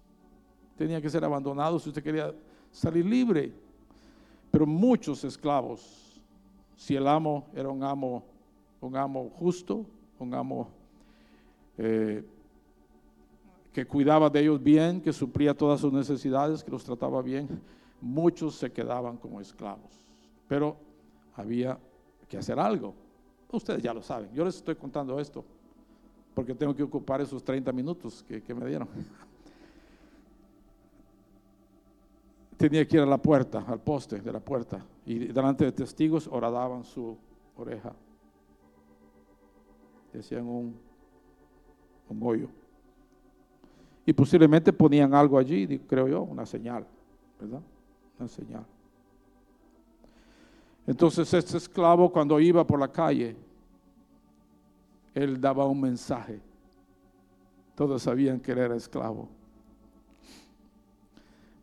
tenían 0.78 1.02
que 1.02 1.10
ser 1.10 1.24
abandonados 1.24 1.84
si 1.84 1.90
usted 1.90 2.04
quería 2.04 2.36
salir 2.72 3.06
libre. 3.06 3.54
Pero 4.52 4.66
muchos 4.66 5.24
esclavos, 5.24 6.22
si 6.76 6.96
el 6.96 7.08
amo 7.08 7.48
era 7.56 7.70
un 7.70 7.84
amo, 7.84 8.26
un 8.82 8.98
amo 8.98 9.32
justo, 9.40 9.86
un 10.20 10.34
amo 10.34 10.68
eh, 11.78 12.22
que 13.72 13.86
cuidaba 13.86 14.30
de 14.30 14.42
ellos 14.42 14.62
bien, 14.62 15.00
que 15.00 15.14
suplía 15.14 15.54
todas 15.54 15.80
sus 15.80 15.94
necesidades, 15.94 16.62
que 16.62 16.72
los 16.72 16.84
trataba 16.84 17.22
bien, 17.22 17.48
muchos 18.02 18.56
se 18.56 18.72
quedaban 18.74 19.16
como 19.16 19.40
esclavos. 19.40 20.06
Pero 20.50 20.76
había 21.34 21.80
que 22.28 22.38
hacer 22.38 22.60
algo. 22.60 23.05
Ustedes 23.52 23.82
ya 23.82 23.94
lo 23.94 24.02
saben. 24.02 24.30
Yo 24.34 24.44
les 24.44 24.56
estoy 24.56 24.76
contando 24.76 25.20
esto 25.20 25.44
porque 26.36 26.54
tengo 26.54 26.76
que 26.76 26.84
ocupar 26.84 27.22
esos 27.22 27.42
30 27.44 27.72
minutos 27.72 28.24
que, 28.28 28.54
me 28.54 28.68
dieron. 28.68 28.90
Tenía 32.58 32.86
que 32.86 32.98
ir 32.98 33.04
a 33.04 33.06
la 33.06 33.18
puerta, 33.18 33.64
al 33.66 33.80
poste 33.80 34.20
de 34.20 34.32
la 34.32 34.42
puerta, 34.42 34.86
y 35.06 35.20
delante 35.20 35.64
de 35.66 35.72
testigos 35.72 36.28
oradaban 36.28 36.84
su 36.84 37.18
oreja. 37.56 37.94
Decían 40.12 40.46
un, 40.46 40.76
un 42.10 42.20
hoyo. 42.22 42.50
Y 44.06 44.14
posiblemente 44.14 44.72
ponían 44.74 45.14
algo 45.14 45.38
allí, 45.38 45.80
creo 45.80 46.08
yo, 46.08 46.22
una 46.22 46.46
señal, 46.46 46.86
¿verdad? 47.40 47.62
Una 48.20 48.28
señal. 48.28 48.66
Entonces 50.88 51.34
este 51.34 51.58
esclavo 51.58 52.12
cuando 52.12 52.40
iba 52.40 52.66
por 52.66 52.80
la 52.80 52.88
calle, 52.88 53.36
él 55.14 55.40
daba 55.40 55.66
un 55.66 55.82
mensaje. 55.82 56.40
Todos 57.74 58.04
sabían 58.04 58.40
que 58.40 58.52
él 58.52 58.60
era 58.60 58.76
esclavo. 58.76 59.28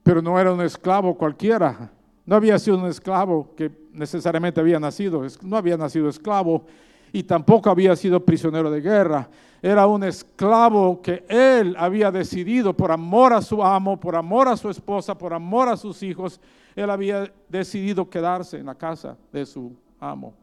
Pero 0.02 0.20
no 0.20 0.38
era 0.38 0.52
un 0.52 0.60
esclavo 0.60 1.16
cualquiera. 1.16 1.90
No 2.26 2.36
había 2.36 2.58
sido 2.58 2.78
un 2.78 2.86
esclavo 2.86 3.54
que 3.56 3.70
necesariamente 3.92 4.60
había 4.60 4.80
nacido. 4.80 5.22
No 5.42 5.56
había 5.56 5.76
nacido 5.76 6.08
esclavo 6.08 6.64
y 7.12 7.22
tampoco 7.22 7.68
había 7.68 7.94
sido 7.94 8.24
prisionero 8.24 8.70
de 8.70 8.80
guerra. 8.80 9.28
Era 9.60 9.86
un 9.86 10.02
esclavo 10.02 11.00
que 11.00 11.24
él 11.28 11.76
había 11.78 12.10
decidido 12.10 12.74
por 12.74 12.90
amor 12.90 13.32
a 13.32 13.42
su 13.42 13.62
amo, 13.62 14.00
por 14.00 14.16
amor 14.16 14.48
a 14.48 14.56
su 14.56 14.70
esposa, 14.70 15.16
por 15.16 15.34
amor 15.34 15.68
a 15.68 15.76
sus 15.76 16.02
hijos. 16.02 16.40
Él 16.74 16.88
había 16.90 17.32
decidido 17.48 18.08
quedarse 18.08 18.58
en 18.58 18.66
la 18.66 18.74
casa 18.74 19.16
de 19.30 19.44
su 19.44 19.72
amo. 20.00 20.34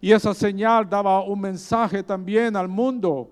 Y 0.00 0.12
esa 0.12 0.32
señal 0.32 0.88
daba 0.88 1.22
un 1.24 1.40
mensaje 1.40 2.02
también 2.02 2.54
al 2.54 2.68
mundo 2.68 3.28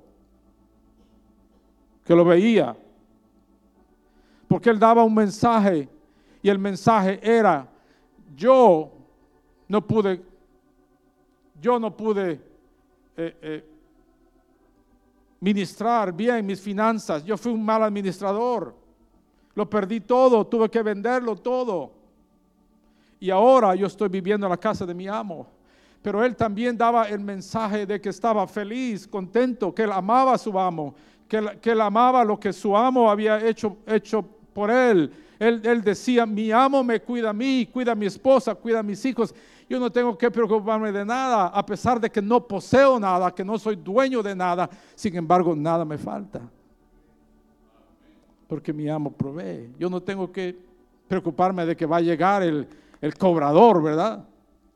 que 2.04 2.14
lo 2.14 2.24
veía. 2.24 2.76
Porque 4.48 4.70
él 4.70 4.78
daba 4.78 5.04
un 5.04 5.14
mensaje 5.14 5.88
y 6.42 6.48
el 6.48 6.58
mensaje 6.58 7.20
era, 7.22 7.68
yo 8.34 8.90
no 9.68 9.84
pude, 9.86 10.22
yo 11.60 11.78
no 11.78 11.96
pude 11.96 12.40
eh, 13.16 13.36
eh, 13.42 13.64
ministrar 15.40 16.12
bien 16.12 16.44
mis 16.44 16.60
finanzas, 16.60 17.24
yo 17.24 17.36
fui 17.36 17.52
un 17.52 17.64
mal 17.64 17.82
administrador, 17.82 18.74
lo 19.54 19.68
perdí 19.68 20.00
todo, 20.00 20.46
tuve 20.46 20.68
que 20.68 20.82
venderlo 20.82 21.36
todo. 21.36 21.92
Y 23.18 23.30
ahora 23.30 23.74
yo 23.74 23.86
estoy 23.86 24.08
viviendo 24.08 24.46
en 24.46 24.50
la 24.50 24.58
casa 24.58 24.84
de 24.84 24.92
mi 24.92 25.08
amo 25.08 25.46
pero 26.06 26.24
él 26.24 26.36
también 26.36 26.78
daba 26.78 27.08
el 27.08 27.18
mensaje 27.18 27.84
de 27.84 28.00
que 28.00 28.10
estaba 28.10 28.46
feliz, 28.46 29.08
contento, 29.08 29.74
que 29.74 29.82
él 29.82 29.90
amaba 29.90 30.34
a 30.34 30.38
su 30.38 30.56
amo, 30.56 30.94
que 31.26 31.38
él, 31.72 31.80
amaba 31.80 32.24
lo 32.24 32.38
que 32.38 32.52
su 32.52 32.76
amo 32.76 33.10
había 33.10 33.44
hecho, 33.44 33.78
hecho 33.84 34.24
por 34.52 34.70
él. 34.70 35.10
él. 35.36 35.60
Él 35.64 35.82
decía, 35.82 36.24
mi 36.24 36.52
amo 36.52 36.84
me 36.84 37.00
cuida 37.00 37.30
a 37.30 37.32
mí, 37.32 37.68
cuida 37.72 37.90
a 37.90 37.96
mi 37.96 38.06
esposa, 38.06 38.54
cuida 38.54 38.78
a 38.78 38.82
mis 38.84 39.04
hijos. 39.04 39.34
Yo 39.68 39.80
no 39.80 39.90
tengo 39.90 40.16
que 40.16 40.30
preocuparme 40.30 40.92
de 40.92 41.04
nada, 41.04 41.48
a 41.48 41.66
pesar 41.66 42.00
de 42.00 42.08
que 42.08 42.22
no 42.22 42.46
poseo 42.46 43.00
nada, 43.00 43.34
que 43.34 43.44
no 43.44 43.58
soy 43.58 43.74
dueño 43.76 44.22
de 44.22 44.34
nada. 44.34 44.70
Sin 44.94 45.16
embargo, 45.16 45.56
nada 45.56 45.84
me 45.84 45.98
falta. 45.98 46.40
porque 48.46 48.72
mi 48.72 48.88
amo 48.88 49.10
provee. 49.10 49.74
Yo 49.76 49.90
no 49.90 50.00
tengo 50.00 50.30
que 50.30 50.56
preocuparme 51.08 51.66
de 51.66 51.76
que 51.76 51.84
va 51.84 51.96
a 51.96 52.00
llegar 52.00 52.44
el, 52.44 52.68
el 53.00 53.14
cobrador, 53.14 53.82
¿verdad? 53.82 54.24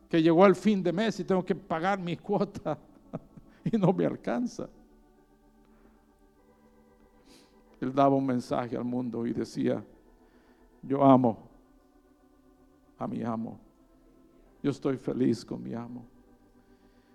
Que 0.09 0.21
llegó 0.21 0.45
el 0.45 0.57
fin 0.57 0.83
de 0.83 0.93
mes 0.93 1.21
y 1.21 1.25
tengo 1.25 1.45
que 1.45 1.55
pagar 1.55 2.01
mi 2.01 2.17
cuota 2.17 2.77
y 3.65 3.79
no 3.79 3.93
me 3.93 4.07
alcanza. 4.07 4.69
Él 7.81 7.95
daba 7.95 8.17
un 8.17 8.27
mensaje 8.27 8.77
al 8.77 8.85
mundo 8.85 9.25
y 9.25 9.33
decía, 9.33 9.83
yo 10.83 11.03
amo 11.05 11.39
a 12.99 13.07
mi 13.07 13.23
amo. 13.23 13.70
Yo 14.63 14.71
estoy 14.71 14.97
feliz 14.97 15.45
con 15.45 15.63
mi 15.63 15.75
amo. 15.75 16.05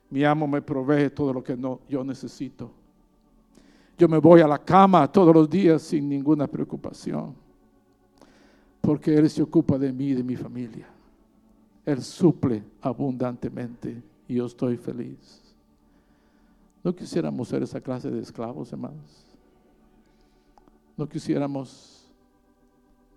Mi 0.10 0.23
amo 0.23 0.47
me 0.47 0.62
provee 0.62 1.10
todo 1.10 1.34
lo 1.34 1.43
que 1.43 1.55
no, 1.55 1.79
yo 1.88 2.03
necesito. 2.03 2.71
Yo 3.97 4.08
me 4.10 4.17
voy 4.17 4.41
a 4.41 4.47
la 4.47 4.60
cama 4.60 5.12
todos 5.12 5.34
los 5.34 5.49
días 5.49 5.81
sin 5.81 6.10
ninguna 6.10 6.47
preocupación, 6.47 7.34
porque 8.81 9.15
Él 9.15 9.29
se 9.29 9.41
ocupa 9.41 9.77
de 9.77 9.91
mí 9.91 10.08
y 10.08 10.13
de 10.15 10.23
mi 10.23 10.36
familia. 10.36 10.88
Él 11.86 12.01
suple 12.01 12.63
abundantemente 12.81 14.01
y 14.27 14.36
yo 14.36 14.45
estoy 14.45 14.75
feliz. 14.77 15.55
¿No 16.84 16.95
quisiéramos 16.95 17.47
ser 17.47 17.63
esa 17.63 17.79
clase 17.79 18.12
de 18.12 18.21
esclavos, 18.21 18.71
hermanos? 18.71 19.25
¿No 20.97 21.08
quisiéramos 21.08 22.12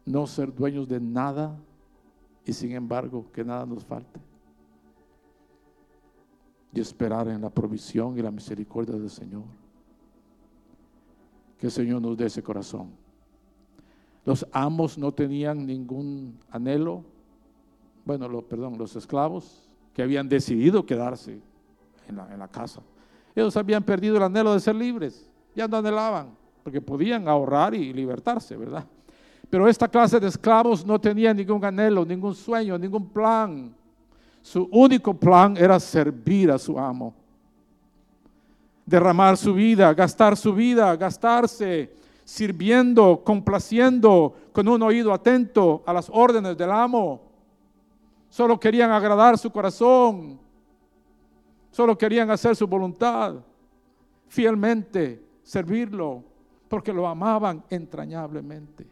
no 0.05 0.27
ser 0.27 0.55
dueños 0.55 0.89
de 0.89 1.01
nada 1.01 1.59
y 2.49 2.53
sin 2.55 2.73
embargo 2.73 3.27
que 3.33 3.45
nada 3.45 3.67
nos 3.67 3.85
falte? 3.85 4.19
Y 6.73 6.81
esperar 6.81 7.29
en 7.29 7.43
la 7.43 7.51
provisión 7.51 8.19
y 8.19 8.23
la 8.23 8.31
misericordia 8.31 8.97
del 8.97 9.11
Señor. 9.11 9.45
Que 11.59 11.67
el 11.67 11.73
Señor 11.73 12.01
nos 12.01 12.17
dé 12.17 12.27
ese 12.27 12.43
corazón. 12.43 12.91
Los 14.25 14.47
amos 14.51 14.97
no 14.97 15.13
tenían 15.13 15.67
ningún 15.67 16.39
anhelo. 16.51 17.05
Bueno, 18.05 18.29
lo, 18.29 18.43
perdón, 18.43 18.79
los 18.79 18.97
esclavos 18.97 19.69
que 19.93 20.03
habían 20.03 20.29
decidido 20.29 20.87
quedarse 20.87 21.41
en 22.09 22.17
la, 22.17 22.33
en 22.33 22.39
la 22.39 22.49
casa 22.49 22.81
ellos 23.35 23.57
habían 23.57 23.85
perdido 23.85 24.17
el 24.17 24.23
anhelo 24.23 24.53
de 24.53 24.61
ser 24.61 24.75
libres, 24.75 25.31
ya 25.55 25.69
no 25.69 25.77
anhelaban, 25.77 26.37
porque 26.65 26.81
podían 26.81 27.29
ahorrar 27.29 27.75
y 27.75 27.93
libertarse, 27.93 28.57
¿verdad? 28.57 28.85
Pero 29.51 29.69
esta 29.69 29.89
clase 29.89 30.21
de 30.21 30.29
esclavos 30.29 30.85
no 30.85 31.01
tenía 31.01 31.33
ningún 31.33 31.65
anhelo, 31.65 32.05
ningún 32.05 32.35
sueño, 32.35 32.79
ningún 32.79 33.09
plan. 33.09 33.75
Su 34.43 34.69
único 34.71 35.15
plan 35.15 35.57
era 35.57 35.81
servir 35.81 36.51
a 36.51 36.59
su 36.59 36.79
amo. 36.79 37.15
Derramar 38.85 39.37
su 39.37 39.55
vida, 39.55 39.93
gastar 39.95 40.37
su 40.37 40.55
vida, 40.55 40.95
gastarse, 40.97 41.95
sirviendo, 42.25 43.23
complaciendo, 43.25 44.35
con 44.53 44.69
un 44.69 44.83
oído 44.83 45.13
atento 45.13 45.83
a 45.87 45.93
las 45.93 46.11
órdenes 46.13 46.57
del 46.57 46.71
amo. 46.71 47.23
Solo 48.29 48.61
querían 48.61 48.91
agradar 48.91 49.39
su 49.39 49.51
corazón, 49.51 50.39
Solo 51.71 51.97
querían 51.97 52.29
hacer 52.31 52.57
su 52.57 52.67
voluntad, 52.67 53.37
fielmente 54.27 55.23
servirlo, 55.45 56.25
porque 56.69 56.93
lo 56.93 57.07
amaban 57.07 57.63
entrañablemente. 57.71 58.85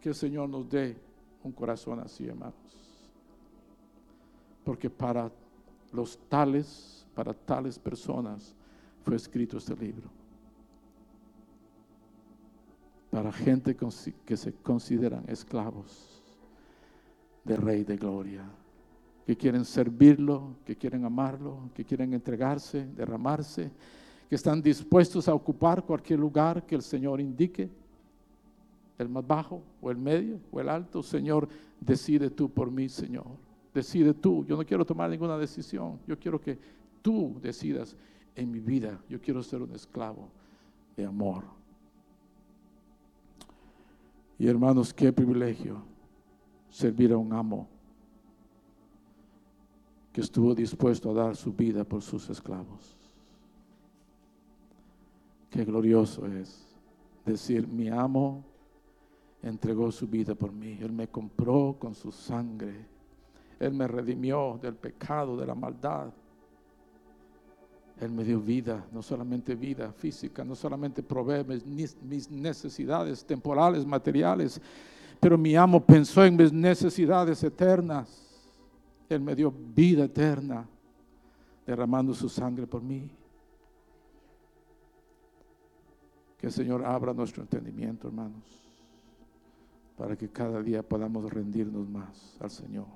Que 0.00 0.10
el 0.10 0.14
Señor 0.14 0.48
nos 0.48 0.68
dé 0.68 0.96
un 1.42 1.52
corazón 1.52 2.00
así, 2.00 2.26
hermanos. 2.26 2.54
Porque 4.64 4.90
para 4.90 5.30
los 5.92 6.18
tales, 6.28 7.06
para 7.14 7.32
tales 7.32 7.78
personas 7.78 8.54
fue 9.02 9.16
escrito 9.16 9.58
este 9.58 9.74
libro. 9.76 10.08
Para 13.10 13.32
gente 13.32 13.74
que 13.74 14.36
se 14.36 14.52
consideran 14.54 15.24
esclavos 15.28 16.22
del 17.44 17.56
Rey 17.56 17.84
de 17.84 17.96
Gloria 17.96 18.44
que 19.28 19.36
quieren 19.36 19.66
servirlo, 19.66 20.56
que 20.64 20.74
quieren 20.74 21.04
amarlo, 21.04 21.68
que 21.74 21.84
quieren 21.84 22.14
entregarse, 22.14 22.86
derramarse, 22.86 23.70
que 24.26 24.34
están 24.34 24.62
dispuestos 24.62 25.28
a 25.28 25.34
ocupar 25.34 25.84
cualquier 25.84 26.18
lugar 26.18 26.64
que 26.64 26.74
el 26.74 26.80
Señor 26.80 27.20
indique, 27.20 27.68
el 28.98 29.08
más 29.08 29.26
bajo 29.26 29.62
o 29.80 29.90
el 29.90 29.96
medio 29.96 30.40
o 30.50 30.60
el 30.60 30.68
alto. 30.68 31.02
Señor, 31.02 31.48
decide 31.80 32.30
tú 32.30 32.50
por 32.50 32.70
mí, 32.70 32.88
Señor. 32.88 33.26
Decide 33.72 34.12
tú. 34.12 34.44
Yo 34.44 34.56
no 34.56 34.64
quiero 34.64 34.84
tomar 34.84 35.08
ninguna 35.08 35.38
decisión. 35.38 36.00
Yo 36.06 36.18
quiero 36.18 36.40
que 36.40 36.58
tú 37.00 37.38
decidas 37.40 37.96
en 38.34 38.50
mi 38.50 38.60
vida. 38.60 39.00
Yo 39.08 39.20
quiero 39.20 39.42
ser 39.42 39.62
un 39.62 39.72
esclavo 39.72 40.28
de 40.96 41.04
amor. 41.04 41.44
Y 44.38 44.46
hermanos, 44.46 44.92
qué 44.92 45.12
privilegio 45.12 45.82
servir 46.70 47.12
a 47.12 47.16
un 47.16 47.32
amo 47.32 47.68
que 50.12 50.20
estuvo 50.20 50.54
dispuesto 50.54 51.10
a 51.10 51.14
dar 51.14 51.36
su 51.36 51.52
vida 51.52 51.84
por 51.84 52.02
sus 52.02 52.28
esclavos. 52.30 52.96
Qué 55.50 55.64
glorioso 55.64 56.26
es 56.26 56.66
decir, 57.24 57.66
mi 57.66 57.88
amo 57.88 58.44
entregó 59.42 59.90
su 59.92 60.06
vida 60.06 60.34
por 60.34 60.52
mí, 60.52 60.78
Él 60.80 60.92
me 60.92 61.08
compró 61.08 61.76
con 61.78 61.94
su 61.94 62.10
sangre, 62.10 62.86
Él 63.60 63.72
me 63.72 63.86
redimió 63.86 64.58
del 64.60 64.74
pecado, 64.74 65.36
de 65.36 65.46
la 65.46 65.54
maldad. 65.54 66.12
Él 68.00 68.12
me 68.12 68.22
dio 68.22 68.40
vida, 68.40 68.86
no 68.92 69.02
solamente 69.02 69.56
vida 69.56 69.92
física, 69.92 70.44
no 70.44 70.54
solamente 70.54 71.02
provee 71.02 71.44
mis 71.64 72.30
necesidades 72.30 73.24
temporales, 73.24 73.84
materiales, 73.84 74.60
pero 75.18 75.36
mi 75.36 75.56
amo 75.56 75.84
pensó 75.84 76.24
en 76.24 76.36
mis 76.36 76.52
necesidades 76.52 77.42
eternas. 77.42 78.24
Él 79.08 79.20
me 79.20 79.34
dio 79.34 79.50
vida 79.50 80.04
eterna, 80.04 80.64
derramando 81.66 82.14
su 82.14 82.28
sangre 82.28 82.68
por 82.68 82.82
mí. 82.82 83.10
Que 86.38 86.46
el 86.46 86.52
Señor 86.52 86.84
abra 86.84 87.12
nuestro 87.12 87.42
entendimiento, 87.42 88.06
hermanos, 88.06 88.67
para 89.98 90.16
que 90.16 90.28
cada 90.28 90.62
día 90.62 90.88
podamos 90.88 91.28
rendirnos 91.28 91.88
más 91.88 92.36
al 92.38 92.50
Señor. 92.50 92.86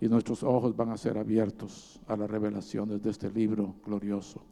Y 0.00 0.08
nuestros 0.08 0.42
ojos 0.42 0.76
van 0.76 0.90
a 0.90 0.96
ser 0.98 1.16
abiertos 1.16 2.00
a 2.08 2.16
las 2.16 2.28
revelaciones 2.28 3.00
de 3.00 3.10
este 3.10 3.30
libro 3.30 3.76
glorioso, 3.84 4.42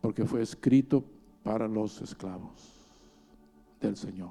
porque 0.00 0.24
fue 0.24 0.40
escrito 0.40 1.02
para 1.42 1.66
los 1.66 2.00
esclavos 2.00 2.52
del 3.80 3.96
Señor. 3.96 4.30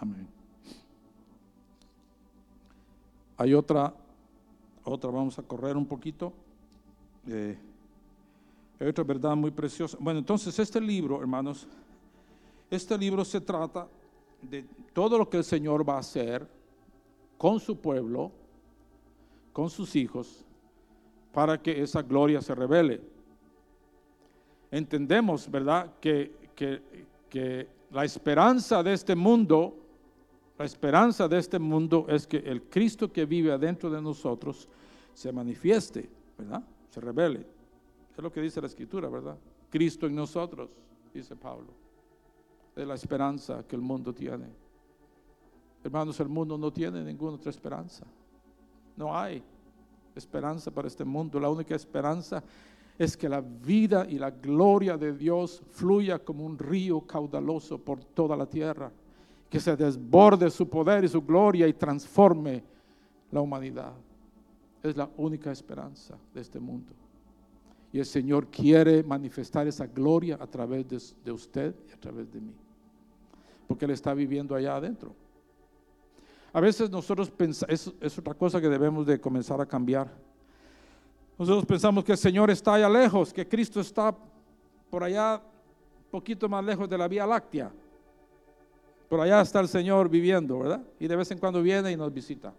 Amén. 0.00 0.26
Hay 3.36 3.52
otra, 3.52 3.94
otra, 4.82 5.10
vamos 5.10 5.38
a 5.38 5.42
correr 5.42 5.76
un 5.76 5.86
poquito. 5.86 6.32
Eh, 7.26 7.56
hay 8.80 8.88
otra 8.88 9.04
verdad 9.04 9.36
muy 9.36 9.50
preciosa. 9.50 9.98
Bueno, 10.00 10.20
entonces 10.20 10.58
este 10.58 10.80
libro, 10.80 11.20
hermanos, 11.20 11.68
este 12.70 12.96
libro 12.96 13.24
se 13.24 13.40
trata 13.42 13.86
de 14.42 14.64
todo 14.92 15.18
lo 15.18 15.28
que 15.28 15.38
el 15.38 15.44
Señor 15.44 15.88
va 15.88 15.96
a 15.96 16.00
hacer 16.00 16.46
con 17.36 17.60
su 17.60 17.76
pueblo, 17.76 18.32
con 19.52 19.70
sus 19.70 19.94
hijos, 19.96 20.44
para 21.32 21.60
que 21.60 21.82
esa 21.82 22.02
gloria 22.02 22.40
se 22.40 22.54
revele. 22.54 23.00
Entendemos, 24.70 25.50
¿verdad?, 25.50 25.94
que, 26.00 26.32
que, 26.54 26.82
que 27.28 27.68
la 27.90 28.04
esperanza 28.04 28.82
de 28.82 28.92
este 28.92 29.14
mundo 29.14 29.74
la 30.58 30.64
esperanza 30.64 31.28
de 31.28 31.38
este 31.38 31.58
mundo 31.58 32.06
es 32.08 32.26
que 32.26 32.38
el 32.38 32.62
Cristo 32.62 33.12
que 33.12 33.24
vive 33.24 33.52
adentro 33.52 33.88
de 33.88 34.02
nosotros 34.02 34.68
se 35.14 35.30
manifieste, 35.30 36.10
¿verdad? 36.36 36.64
Se 36.90 37.00
revele. 37.00 37.46
Es 38.16 38.18
lo 38.18 38.32
que 38.32 38.40
dice 38.40 38.60
la 38.60 38.66
Escritura, 38.66 39.08
¿verdad? 39.08 39.38
Cristo 39.70 40.08
en 40.08 40.16
nosotros, 40.16 40.68
dice 41.14 41.36
Pablo. 41.36 41.68
Es 42.78 42.86
la 42.86 42.94
esperanza 42.94 43.64
que 43.66 43.74
el 43.74 43.82
mundo 43.82 44.14
tiene. 44.14 44.46
Hermanos, 45.82 46.20
el 46.20 46.28
mundo 46.28 46.56
no 46.56 46.72
tiene 46.72 47.02
ninguna 47.02 47.34
otra 47.34 47.50
esperanza. 47.50 48.06
No 48.96 49.16
hay 49.16 49.42
esperanza 50.14 50.70
para 50.70 50.86
este 50.86 51.04
mundo. 51.04 51.40
La 51.40 51.50
única 51.50 51.74
esperanza 51.74 52.42
es 52.96 53.16
que 53.16 53.28
la 53.28 53.40
vida 53.40 54.06
y 54.08 54.16
la 54.16 54.30
gloria 54.30 54.96
de 54.96 55.12
Dios 55.12 55.60
fluya 55.70 56.20
como 56.20 56.44
un 56.44 56.56
río 56.56 57.00
caudaloso 57.00 57.78
por 57.78 58.04
toda 58.04 58.36
la 58.36 58.46
tierra 58.46 58.92
que 59.50 59.58
se 59.58 59.76
desborde 59.76 60.48
su 60.48 60.68
poder 60.68 61.02
y 61.02 61.08
su 61.08 61.22
gloria 61.22 61.66
y 61.66 61.72
transforme 61.72 62.62
la 63.32 63.40
humanidad. 63.40 63.92
Es 64.84 64.96
la 64.96 65.10
única 65.16 65.50
esperanza 65.50 66.16
de 66.32 66.40
este 66.40 66.60
mundo. 66.60 66.92
Y 67.92 67.98
el 67.98 68.06
Señor 68.06 68.46
quiere 68.46 69.02
manifestar 69.02 69.66
esa 69.66 69.86
gloria 69.86 70.36
a 70.40 70.46
través 70.46 70.86
de, 71.24 71.32
usted 71.32 71.74
y 71.88 71.92
a 71.92 71.96
través 71.96 72.30
de 72.30 72.40
mí. 72.40 72.54
Porque 73.68 73.84
Él 73.84 73.92
está 73.92 74.12
viviendo 74.14 74.56
allá 74.56 74.74
adentro. 74.74 75.14
A 76.52 76.60
veces 76.60 76.90
nosotros 76.90 77.30
pensamos, 77.30 77.72
es, 77.72 77.92
es 78.00 78.18
otra 78.18 78.34
cosa 78.34 78.60
que 78.60 78.68
debemos 78.68 79.06
de 79.06 79.20
comenzar 79.20 79.60
a 79.60 79.66
cambiar. 79.66 80.10
Nosotros 81.38 81.64
pensamos 81.66 82.02
que 82.02 82.12
el 82.12 82.18
Señor 82.18 82.50
está 82.50 82.74
allá 82.74 82.88
lejos, 82.88 83.32
que 83.32 83.46
Cristo 83.46 83.80
está 83.80 84.16
por 84.90 85.04
allá 85.04 85.40
poquito 86.10 86.48
más 86.48 86.64
lejos 86.64 86.88
de 86.88 86.98
la 86.98 87.06
Vía 87.06 87.26
Láctea. 87.26 87.70
Por 89.08 89.20
allá 89.20 89.40
está 89.40 89.60
el 89.60 89.68
Señor 89.68 90.08
viviendo, 90.08 90.58
¿verdad? 90.58 90.82
Y 90.98 91.06
de 91.06 91.16
vez 91.16 91.30
en 91.30 91.38
cuando 91.38 91.62
viene 91.62 91.92
y 91.92 91.96
nos 91.96 92.12
visita. 92.12 92.52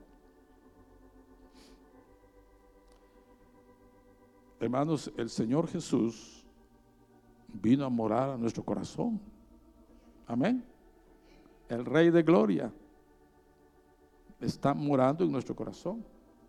Hermanos, 4.60 5.12
el 5.16 5.30
Señor 5.30 5.68
Jesús 5.68 6.43
vino 7.47 7.86
a 7.86 7.89
morar 7.89 8.30
a 8.30 8.38
nuestro 8.38 8.64
corazón. 8.64 9.20
Amén. 10.28 10.64
El 11.70 11.86
Rey 11.86 12.09
de 12.09 12.24
Gloria 12.24 12.72
está 14.41 14.74
morando 14.74 15.24
en 15.24 15.32
nuestro 15.32 15.55
corazón 15.55 16.03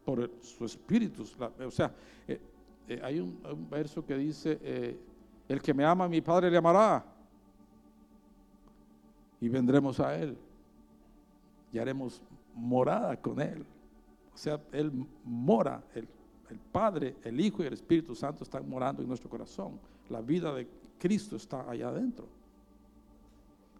por 0.05 0.31
su 0.41 0.65
espíritu. 0.65 1.25
O 1.67 1.71
sea, 1.71 1.93
eh, 2.27 2.41
eh, 2.89 3.01
hay 3.03 3.21
un, 3.21 3.39
verso 3.71 4.05
que 4.05 4.17
dice, 4.17 4.59
eh, 4.63 4.99
el 5.47 5.61
que 5.61 5.75
me 5.75 5.85
ama, 5.85 6.09
mi 6.09 6.23
Padre 6.23 6.51
le 6.51 6.57
amará. 6.57 7.05
Y 9.41 9.49
vendremos 9.49 10.01
a 10.01 10.17
Él. 10.17 10.37
Y 11.73 11.79
haremos 11.79 12.23
morada 12.55 13.15
con 13.21 13.41
Él. 13.41 13.65
O 14.35 14.39
sea, 14.39 14.59
Él 14.73 14.91
mora, 15.25 15.83
el, 15.95 16.09
el 16.49 16.59
Padre, 16.59 17.17
el 17.25 17.39
Hijo 17.41 17.63
y 17.63 17.67
el 17.67 17.75
Espíritu 17.75 18.15
Santo 18.15 18.45
están 18.45 18.67
morando 18.67 19.03
en 19.03 19.09
nuestro 19.09 19.29
corazón. 19.29 19.79
La 20.09 20.23
vida 20.23 20.55
de 20.55 20.67
Cristo 20.99 21.37
está 21.37 21.69
allá 21.69 21.89
adentro. 21.89 22.27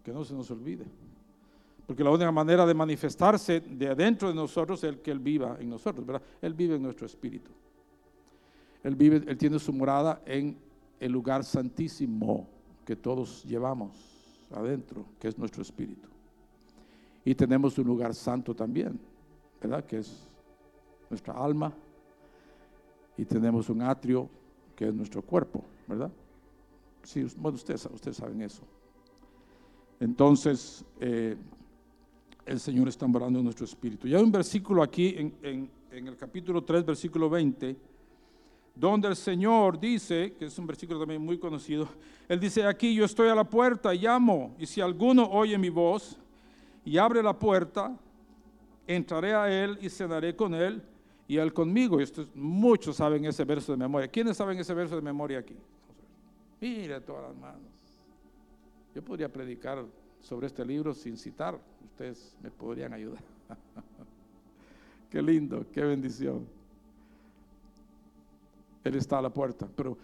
Que 0.03 0.11
no 0.13 0.23
se 0.23 0.35
nos 0.35 0.49
olvide. 0.51 0.85
Porque 1.91 2.05
la 2.05 2.11
única 2.11 2.31
manera 2.31 2.65
de 2.65 2.73
manifestarse 2.73 3.59
de 3.59 3.89
adentro 3.89 4.29
de 4.29 4.33
nosotros 4.33 4.81
es 4.81 4.95
que 4.99 5.11
Él 5.11 5.19
viva 5.19 5.57
en 5.59 5.69
nosotros, 5.69 6.05
¿verdad? 6.07 6.21
Él 6.41 6.53
vive 6.53 6.77
en 6.77 6.83
nuestro 6.83 7.05
espíritu. 7.05 7.51
Él 8.81 8.95
vive, 8.95 9.21
Él 9.27 9.37
tiene 9.37 9.59
su 9.59 9.73
morada 9.73 10.21
en 10.25 10.57
el 11.01 11.11
lugar 11.11 11.43
santísimo 11.43 12.47
que 12.85 12.95
todos 12.95 13.43
llevamos 13.43 13.91
adentro, 14.55 15.03
que 15.19 15.27
es 15.27 15.37
nuestro 15.37 15.63
espíritu. 15.63 16.07
Y 17.25 17.35
tenemos 17.35 17.77
un 17.77 17.87
lugar 17.87 18.15
santo 18.15 18.55
también, 18.55 18.97
¿verdad? 19.61 19.83
Que 19.83 19.97
es 19.97 20.29
nuestra 21.09 21.33
alma. 21.33 21.73
Y 23.17 23.25
tenemos 23.25 23.69
un 23.69 23.81
atrio 23.81 24.29
que 24.77 24.87
es 24.87 24.93
nuestro 24.93 25.21
cuerpo, 25.21 25.61
¿verdad? 25.89 26.09
Sí, 27.03 27.27
bueno, 27.35 27.57
ustedes, 27.57 27.85
ustedes 27.91 28.15
saben 28.15 28.41
eso. 28.43 28.63
Entonces, 29.99 30.85
eh, 31.01 31.35
el 32.45 32.59
Señor 32.59 32.87
está 32.87 33.05
en 33.05 33.43
nuestro 33.43 33.65
espíritu. 33.65 34.07
Y 34.07 34.15
hay 34.15 34.23
un 34.23 34.31
versículo 34.31 34.81
aquí 34.81 35.15
en, 35.41 35.69
el 35.91 36.17
capítulo 36.17 36.63
3, 36.63 36.85
versículo 36.85 37.29
20, 37.29 37.75
donde 38.75 39.07
el 39.09 39.15
Señor 39.15 39.79
dice, 39.79 40.33
que 40.37 40.45
es 40.45 40.57
un 40.57 40.65
versículo 40.65 40.99
también 40.99 41.21
muy 41.21 41.37
conocido, 41.37 41.87
Él 42.27 42.39
dice, 42.39 42.65
aquí 42.65 42.95
yo 42.95 43.05
estoy 43.05 43.29
a 43.29 43.35
la 43.35 43.43
puerta 43.43 43.93
llamo, 43.93 44.55
y 44.57 44.65
si 44.65 44.81
alguno 44.81 45.25
oye 45.25 45.57
mi 45.57 45.69
voz 45.69 46.17
y 46.85 46.97
abre 46.97 47.21
la 47.21 47.37
puerta, 47.37 47.97
entraré 48.87 49.33
a 49.33 49.63
Él 49.63 49.77
y 49.81 49.89
cenaré 49.89 50.35
con 50.35 50.53
Él 50.53 50.81
y 51.27 51.37
Él 51.37 51.53
conmigo. 51.53 51.97
Muchos 52.33 52.95
saben 52.95 53.25
ese 53.25 53.43
verso 53.43 53.71
de 53.71 53.77
memoria. 53.77 54.07
¿Quiénes 54.07 54.37
saben 54.37 54.57
ese 54.57 54.73
verso 54.73 54.95
de 54.95 55.01
memoria 55.01 55.39
aquí? 55.39 55.55
Mire 56.59 57.01
todas 57.01 57.29
las 57.29 57.35
manos. 57.35 57.71
Yo 58.93 59.01
podría 59.03 59.31
predicar 59.31 59.85
sobre 60.21 60.47
este 60.47 60.65
libro 60.65 60.93
sin 60.93 61.17
citar 61.17 61.59
me 62.41 62.49
podrían 62.51 62.93
ayudar. 62.93 63.21
qué 65.09 65.21
lindo, 65.21 65.65
qué 65.71 65.81
bendición. 65.81 66.47
Él 68.83 68.95
está 68.95 69.19
a 69.19 69.21
la 69.21 69.29
puerta. 69.29 69.67
Pero, 69.75 69.97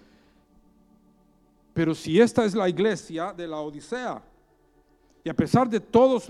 pero 1.73 1.95
si 1.95 2.19
esta 2.19 2.45
es 2.45 2.53
la 2.53 2.69
iglesia 2.69 3.33
de 3.33 3.47
la 3.47 3.57
Odisea, 3.57 4.21
y 5.23 5.29
a 5.29 5.33
pesar 5.33 5.69
de 5.69 5.79
todas 5.79 6.29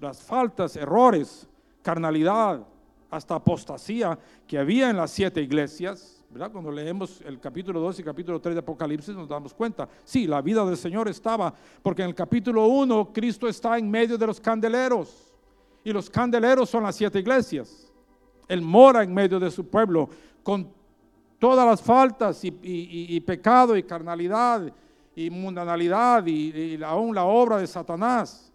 las 0.00 0.22
faltas, 0.22 0.76
errores, 0.76 1.46
carnalidad, 1.82 2.66
hasta 3.10 3.34
apostasía 3.34 4.18
que 4.46 4.58
había 4.58 4.90
en 4.90 4.96
las 4.96 5.10
siete 5.10 5.42
iglesias, 5.42 6.17
cuando 6.48 6.70
leemos 6.70 7.20
el 7.22 7.40
capítulo 7.40 7.80
2 7.80 7.98
y 7.98 8.02
capítulo 8.04 8.40
3 8.40 8.54
de 8.54 8.60
Apocalipsis 8.60 9.16
nos 9.16 9.28
damos 9.28 9.52
cuenta. 9.52 9.88
Sí, 10.04 10.28
la 10.28 10.40
vida 10.40 10.64
del 10.64 10.76
Señor 10.76 11.08
estaba, 11.08 11.52
porque 11.82 12.02
en 12.02 12.08
el 12.08 12.14
capítulo 12.14 12.66
1 12.66 13.12
Cristo 13.12 13.48
está 13.48 13.76
en 13.76 13.90
medio 13.90 14.16
de 14.16 14.26
los 14.26 14.40
candeleros. 14.40 15.32
Y 15.82 15.92
los 15.92 16.08
candeleros 16.08 16.70
son 16.70 16.84
las 16.84 16.94
siete 16.94 17.18
iglesias. 17.18 17.92
Él 18.46 18.62
mora 18.62 19.02
en 19.02 19.12
medio 19.12 19.40
de 19.40 19.50
su 19.50 19.66
pueblo 19.66 20.08
con 20.44 20.70
todas 21.40 21.66
las 21.66 21.82
faltas 21.82 22.40
y, 22.44 23.20
pecado 23.20 23.76
y 23.76 23.82
carnalidad 23.82 24.72
y 25.16 25.30
mundanalidad 25.30 26.24
y, 26.26 26.76
y 26.76 26.82
aún 26.82 27.14
la 27.14 27.24
obra 27.24 27.58
de 27.58 27.66
Satanás 27.66 28.52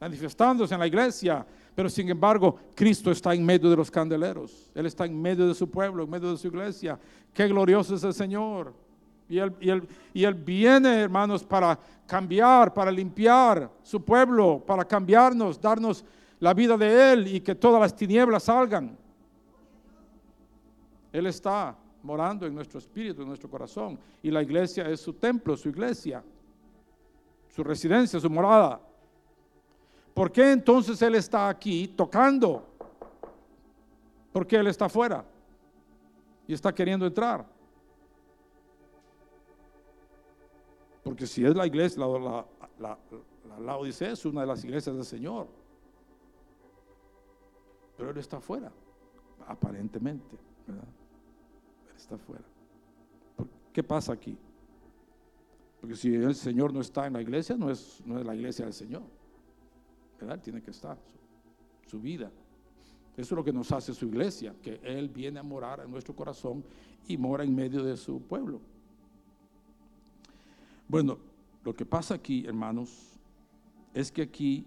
manifestándose 0.00 0.74
en 0.74 0.80
la 0.80 0.86
iglesia. 0.86 1.46
Pero 1.76 1.90
sin 1.90 2.08
embargo, 2.08 2.56
Cristo 2.74 3.10
está 3.10 3.34
en 3.34 3.44
medio 3.44 3.68
de 3.68 3.76
los 3.76 3.90
candeleros. 3.90 4.72
Él 4.74 4.86
está 4.86 5.04
en 5.04 5.20
medio 5.20 5.46
de 5.46 5.54
su 5.54 5.70
pueblo, 5.70 6.02
en 6.02 6.10
medio 6.10 6.30
de 6.30 6.38
su 6.38 6.48
iglesia. 6.48 6.98
Qué 7.34 7.46
glorioso 7.46 7.94
es 7.94 8.02
el 8.02 8.14
Señor. 8.14 8.72
Y 9.28 9.38
él, 9.38 9.54
y 9.60 9.68
él, 9.68 9.86
y 10.14 10.24
él 10.24 10.34
viene, 10.34 11.02
hermanos, 11.02 11.44
para 11.44 11.78
cambiar, 12.06 12.72
para 12.72 12.90
limpiar 12.90 13.70
su 13.82 14.02
pueblo, 14.02 14.64
para 14.66 14.86
cambiarnos, 14.86 15.60
darnos 15.60 16.02
la 16.38 16.54
vida 16.54 16.78
de 16.78 17.12
Él 17.12 17.26
y 17.28 17.40
que 17.40 17.54
todas 17.54 17.80
las 17.80 17.94
tinieblas 17.94 18.44
salgan. 18.44 18.96
Él 21.12 21.26
está 21.26 21.76
morando 22.02 22.46
en 22.46 22.54
nuestro 22.54 22.78
espíritu, 22.78 23.20
en 23.20 23.28
nuestro 23.28 23.50
corazón. 23.50 23.98
Y 24.22 24.30
la 24.30 24.42
iglesia 24.42 24.88
es 24.88 25.00
su 25.00 25.12
templo, 25.12 25.58
su 25.58 25.68
iglesia, 25.68 26.24
su 27.48 27.62
residencia, 27.62 28.18
su 28.18 28.30
morada. 28.30 28.80
¿Por 30.16 30.32
qué 30.32 30.50
entonces 30.50 31.02
Él 31.02 31.14
está 31.14 31.46
aquí 31.50 31.88
tocando? 31.88 32.66
Porque 34.32 34.56
Él 34.56 34.66
está 34.66 34.86
afuera 34.86 35.22
y 36.46 36.54
está 36.54 36.74
queriendo 36.74 37.06
entrar. 37.06 37.44
Porque 41.04 41.26
si 41.26 41.44
es 41.44 41.54
la 41.54 41.66
iglesia, 41.66 42.00
la, 42.00 42.46
la, 42.78 42.98
la, 43.60 43.76
Odisea 43.76 44.12
es 44.12 44.24
una 44.24 44.40
de 44.40 44.46
las 44.46 44.64
iglesias 44.64 44.96
del 44.96 45.04
Señor. 45.04 45.48
Pero 47.98 48.08
Él 48.08 48.16
está 48.16 48.38
afuera, 48.38 48.72
aparentemente. 49.46 50.34
¿verdad? 50.66 50.88
Él 51.90 51.94
está 51.94 52.14
afuera. 52.14 52.44
¿Qué 53.70 53.82
pasa 53.82 54.14
aquí? 54.14 54.38
Porque 55.78 55.94
si 55.94 56.14
el 56.14 56.34
Señor 56.34 56.72
no 56.72 56.80
está 56.80 57.06
en 57.06 57.12
la 57.12 57.20
iglesia, 57.20 57.54
no 57.54 57.70
es, 57.70 58.02
no 58.06 58.18
es 58.18 58.24
la 58.24 58.34
iglesia 58.34 58.64
del 58.64 58.72
Señor. 58.72 59.02
Tiene 60.42 60.62
que 60.62 60.70
estar 60.70 60.96
su, 61.86 62.00
vida. 62.00 62.30
Eso 63.16 63.34
es 63.34 63.36
lo 63.36 63.44
que 63.44 63.52
nos 63.52 63.70
hace 63.72 63.94
su 63.94 64.06
iglesia, 64.06 64.54
que 64.62 64.80
Él 64.82 65.08
viene 65.08 65.38
a 65.38 65.42
morar 65.42 65.80
en 65.80 65.90
nuestro 65.90 66.14
corazón 66.14 66.64
y 67.06 67.16
mora 67.16 67.44
en 67.44 67.54
medio 67.54 67.82
de 67.82 67.96
su 67.96 68.20
pueblo. 68.22 68.60
Bueno, 70.88 71.18
lo 71.64 71.74
que 71.74 71.84
pasa 71.84 72.14
aquí, 72.14 72.46
hermanos, 72.46 73.18
es 73.92 74.10
que 74.10 74.22
aquí 74.22 74.66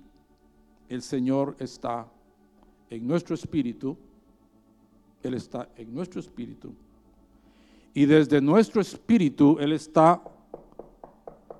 el 0.88 1.02
Señor 1.02 1.56
está 1.60 2.08
en 2.90 3.08
nuestro 3.08 3.36
espíritu, 3.36 3.98
Él 5.24 5.34
está 5.34 5.70
en 5.76 5.94
nuestro 5.94 6.20
espíritu, 6.20 6.74
y 7.94 8.06
desde 8.06 8.42
nuestro 8.42 8.82
espíritu 8.82 9.58
Él 9.60 9.74
está 9.74 10.22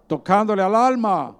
tocándole 0.08 0.62
al 0.62 0.76
alma 0.76 1.39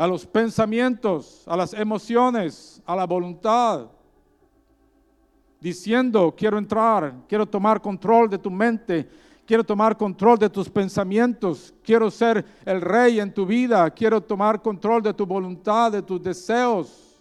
a 0.00 0.06
los 0.06 0.24
pensamientos, 0.24 1.44
a 1.46 1.54
las 1.54 1.74
emociones, 1.74 2.80
a 2.86 2.96
la 2.96 3.04
voluntad, 3.04 3.90
diciendo, 5.60 6.34
quiero 6.34 6.56
entrar, 6.56 7.14
quiero 7.28 7.44
tomar 7.44 7.82
control 7.82 8.30
de 8.30 8.38
tu 8.38 8.50
mente, 8.50 9.06
quiero 9.44 9.62
tomar 9.62 9.98
control 9.98 10.38
de 10.38 10.48
tus 10.48 10.70
pensamientos, 10.70 11.74
quiero 11.84 12.10
ser 12.10 12.42
el 12.64 12.80
rey 12.80 13.20
en 13.20 13.34
tu 13.34 13.44
vida, 13.44 13.90
quiero 13.90 14.22
tomar 14.22 14.62
control 14.62 15.02
de 15.02 15.12
tu 15.12 15.26
voluntad, 15.26 15.92
de 15.92 16.00
tus 16.00 16.22
deseos. 16.22 17.20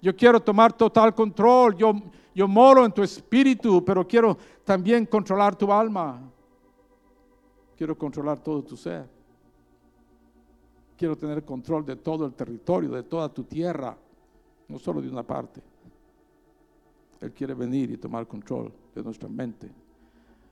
Yo 0.00 0.16
quiero 0.16 0.40
tomar 0.40 0.72
total 0.72 1.14
control, 1.14 1.76
yo, 1.76 1.92
yo 2.34 2.48
moro 2.48 2.86
en 2.86 2.92
tu 2.92 3.02
espíritu, 3.02 3.84
pero 3.84 4.08
quiero 4.08 4.38
también 4.64 5.04
controlar 5.04 5.54
tu 5.54 5.70
alma. 5.70 6.22
Quiero 7.76 7.94
controlar 7.98 8.38
todo 8.38 8.62
tu 8.62 8.78
ser. 8.78 9.13
Quiero 10.96 11.16
tener 11.16 11.44
control 11.44 11.84
de 11.84 11.96
todo 11.96 12.26
el 12.26 12.34
territorio, 12.34 12.90
de 12.90 13.02
toda 13.02 13.28
tu 13.28 13.44
tierra, 13.44 13.96
no 14.68 14.78
solo 14.78 15.02
de 15.02 15.08
una 15.08 15.22
parte. 15.22 15.60
Él 17.20 17.32
quiere 17.32 17.54
venir 17.54 17.90
y 17.90 17.96
tomar 17.96 18.26
control 18.26 18.72
de 18.94 19.02
nuestra 19.02 19.28
mente, 19.28 19.70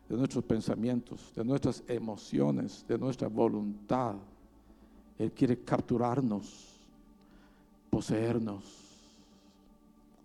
de 0.08 0.16
nuestros 0.16 0.44
pensamientos, 0.44 1.32
de 1.34 1.44
nuestras 1.44 1.84
emociones, 1.86 2.84
de 2.88 2.98
nuestra 2.98 3.28
voluntad. 3.28 4.16
Él 5.18 5.32
quiere 5.32 5.62
capturarnos, 5.62 6.80
poseernos, 7.90 8.82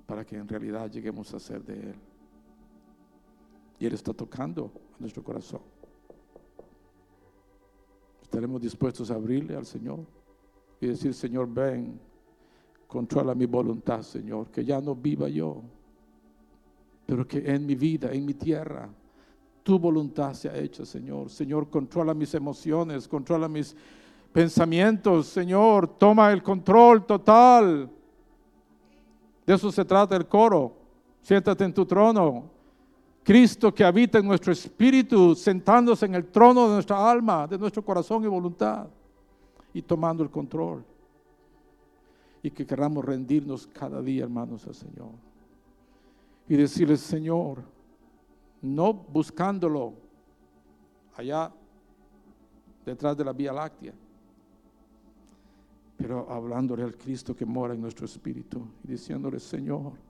para 0.08 0.26
que 0.26 0.38
en 0.38 0.48
realidad 0.48 0.90
lleguemos 0.90 1.34
a 1.34 1.40
ser 1.40 1.64
de 1.64 1.74
Él. 1.74 1.96
Y 3.80 3.86
Él 3.86 3.94
está 3.94 4.14
tocando 4.14 4.72
a 4.98 5.02
nuestro 5.02 5.24
corazón. 5.24 5.77
Estaremos 8.38 8.62
dispuestos 8.62 9.10
a 9.10 9.16
abrirle 9.16 9.56
al 9.56 9.66
Señor 9.66 9.98
y 10.80 10.86
decir, 10.86 11.12
Señor, 11.16 11.52
ven, 11.52 12.00
controla 12.86 13.34
mi 13.34 13.48
voluntad, 13.48 14.04
Señor, 14.04 14.52
que 14.52 14.64
ya 14.64 14.80
no 14.80 14.94
viva 14.94 15.28
yo, 15.28 15.64
pero 17.08 17.28
que 17.28 17.40
en 17.40 17.66
mi 17.66 17.74
vida, 17.74 18.12
en 18.12 18.24
mi 18.24 18.36
tierra, 18.36 18.90
tu 19.64 19.80
voluntad 19.80 20.36
se 20.36 20.50
ha 20.50 20.56
hecho, 20.56 20.86
Señor. 20.86 21.32
Señor, 21.32 21.68
controla 21.72 22.14
mis 22.14 22.32
emociones, 22.36 23.08
controla 23.08 23.48
mis 23.48 23.76
pensamientos, 24.32 25.26
Señor, 25.26 25.98
toma 25.98 26.32
el 26.32 26.44
control 26.44 27.08
total. 27.08 27.90
De 29.48 29.56
eso 29.56 29.72
se 29.72 29.84
trata 29.84 30.16
el 30.16 30.28
coro. 30.28 30.74
Siéntate 31.24 31.64
en 31.64 31.74
tu 31.74 31.88
trono. 31.88 32.52
Cristo 33.28 33.76
que 33.76 33.84
habita 33.84 34.20
en 34.20 34.26
nuestro 34.26 34.54
espíritu, 34.54 35.36
sentándose 35.36 36.06
en 36.06 36.16
el 36.16 36.28
trono 36.28 36.70
de 36.70 36.76
nuestra 36.76 37.12
alma, 37.12 37.46
de 37.46 37.58
nuestro 37.58 37.84
corazón 37.84 38.24
y 38.24 38.28
voluntad, 38.28 38.88
y 39.74 39.82
tomando 39.82 40.24
el 40.24 40.30
control. 40.30 40.86
Y 42.42 42.50
que 42.52 42.66
queramos 42.66 43.04
rendirnos 43.04 43.68
cada 43.68 44.02
día, 44.02 44.24
hermanos, 44.24 44.66
al 44.66 44.76
Señor. 44.76 45.10
Y 46.48 46.56
decirle, 46.56 46.96
Señor, 46.96 47.64
no 48.62 48.94
buscándolo 48.94 49.92
allá 51.18 51.52
detrás 52.86 53.18
de 53.18 53.26
la 53.26 53.34
Vía 53.34 53.52
Láctea, 53.52 53.94
pero 55.98 56.32
hablándole 56.32 56.84
al 56.84 56.96
Cristo 56.96 57.36
que 57.36 57.46
mora 57.46 57.74
en 57.74 57.82
nuestro 57.82 58.06
espíritu 58.06 58.66
y 58.86 58.88
diciéndole, 58.88 59.42
Señor, 59.42 60.07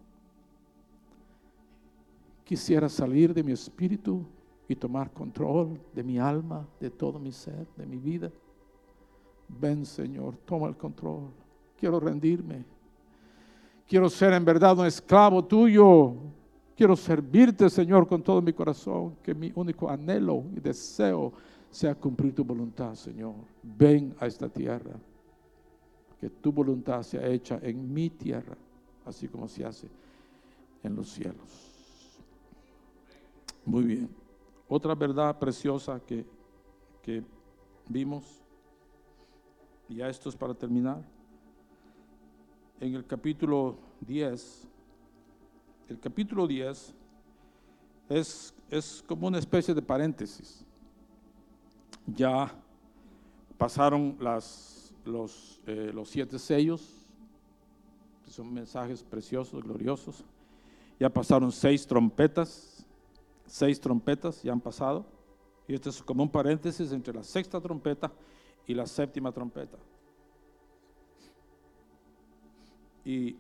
quisiera 2.48 2.88
salir 2.88 3.34
de 3.34 3.44
mi 3.44 3.52
espíritu 3.52 4.26
y 4.70 4.76
tomar 4.76 5.12
control 5.12 5.78
de 5.94 6.02
mi 6.02 6.18
alma, 6.18 6.66
de 6.80 6.90
todo 6.90 7.20
mi 7.20 7.34
ser, 7.34 7.68
de 7.76 7.86
mi 7.86 7.98
vida. 7.98 8.32
Ven, 9.50 9.86
Señor, 9.86 10.38
toma 10.46 10.70
el 10.70 10.78
control. 10.78 11.28
Quiero 11.78 12.00
rendirme. 12.00 12.64
Quiero 13.86 14.10
ser 14.10 14.32
en 14.32 14.46
verdad 14.46 14.80
un 14.80 14.86
esclavo 14.86 15.44
tuyo. 15.44 16.14
Quiero 16.74 16.96
servirte, 16.96 17.70
Señor, 17.70 18.08
con 18.08 18.24
todo 18.24 18.42
mi 18.42 18.54
corazón. 18.54 19.16
Que 19.22 19.36
mi 19.36 19.52
único 19.54 19.90
anhelo 19.90 20.46
y 20.56 20.62
deseo 20.62 21.34
sea 21.70 21.96
cumplir 21.96 22.34
tu 22.34 22.46
voluntad, 22.46 22.96
Señor. 22.96 23.36
Ven 23.62 24.16
a 24.22 24.26
esta 24.26 24.48
tierra. 24.48 24.96
Que 26.18 26.30
tu 26.30 26.54
voluntad 26.54 27.04
sea 27.04 27.28
hecha 27.28 27.60
en 27.62 27.94
mi 27.94 28.10
tierra, 28.10 28.56
así 29.06 29.28
como 29.28 29.50
se 29.50 29.66
hace 29.66 29.90
en 30.82 30.96
los 30.96 31.10
cielos. 31.10 31.67
Muy 33.68 33.84
bien. 33.84 34.10
Otra 34.70 34.96
verdad 34.96 35.38
preciosa 35.38 36.00
que, 36.00 36.26
que 37.02 37.22
vimos, 37.90 38.24
y 39.90 39.96
ya 39.96 40.08
esto 40.08 40.30
es 40.30 40.38
para 40.38 40.54
terminar, 40.54 41.04
en 42.80 42.96
el 42.96 43.06
capítulo 43.06 43.78
10, 44.00 44.66
el 45.90 46.00
capítulo 46.00 46.48
10 46.48 46.94
es, 48.08 48.54
es 48.70 49.04
como 49.06 49.28
una 49.28 49.38
especie 49.38 49.74
de 49.74 49.82
paréntesis. 49.82 50.66
Ya 52.06 52.56
pasaron 53.58 54.16
las, 54.22 54.94
los, 55.04 55.60
eh, 55.66 55.92
los 55.94 56.08
siete 56.08 56.40
sellos, 56.40 57.06
que 58.24 58.32
son 58.32 58.54
mensajes 58.54 59.04
preciosos, 59.04 59.62
gloriosos. 59.62 60.24
Ya 60.98 61.10
pasaron 61.10 61.52
seis 61.52 61.86
trompetas, 61.86 62.77
seis 63.48 63.80
trompetas 63.80 64.44
ya 64.44 64.52
han 64.52 64.62
pasado. 64.62 65.06
Y 65.68 65.74
este 65.74 65.90
es 65.90 66.02
como 66.02 66.24
un 66.24 66.30
paréntesis 66.30 66.92
entre 66.92 67.14
la 67.14 67.24
sexta 67.24 67.60
trompeta 67.60 68.12
y 68.66 68.74
la 68.74 68.86
séptima 68.86 69.32
trompeta. 69.32 69.78
Y 73.04 73.36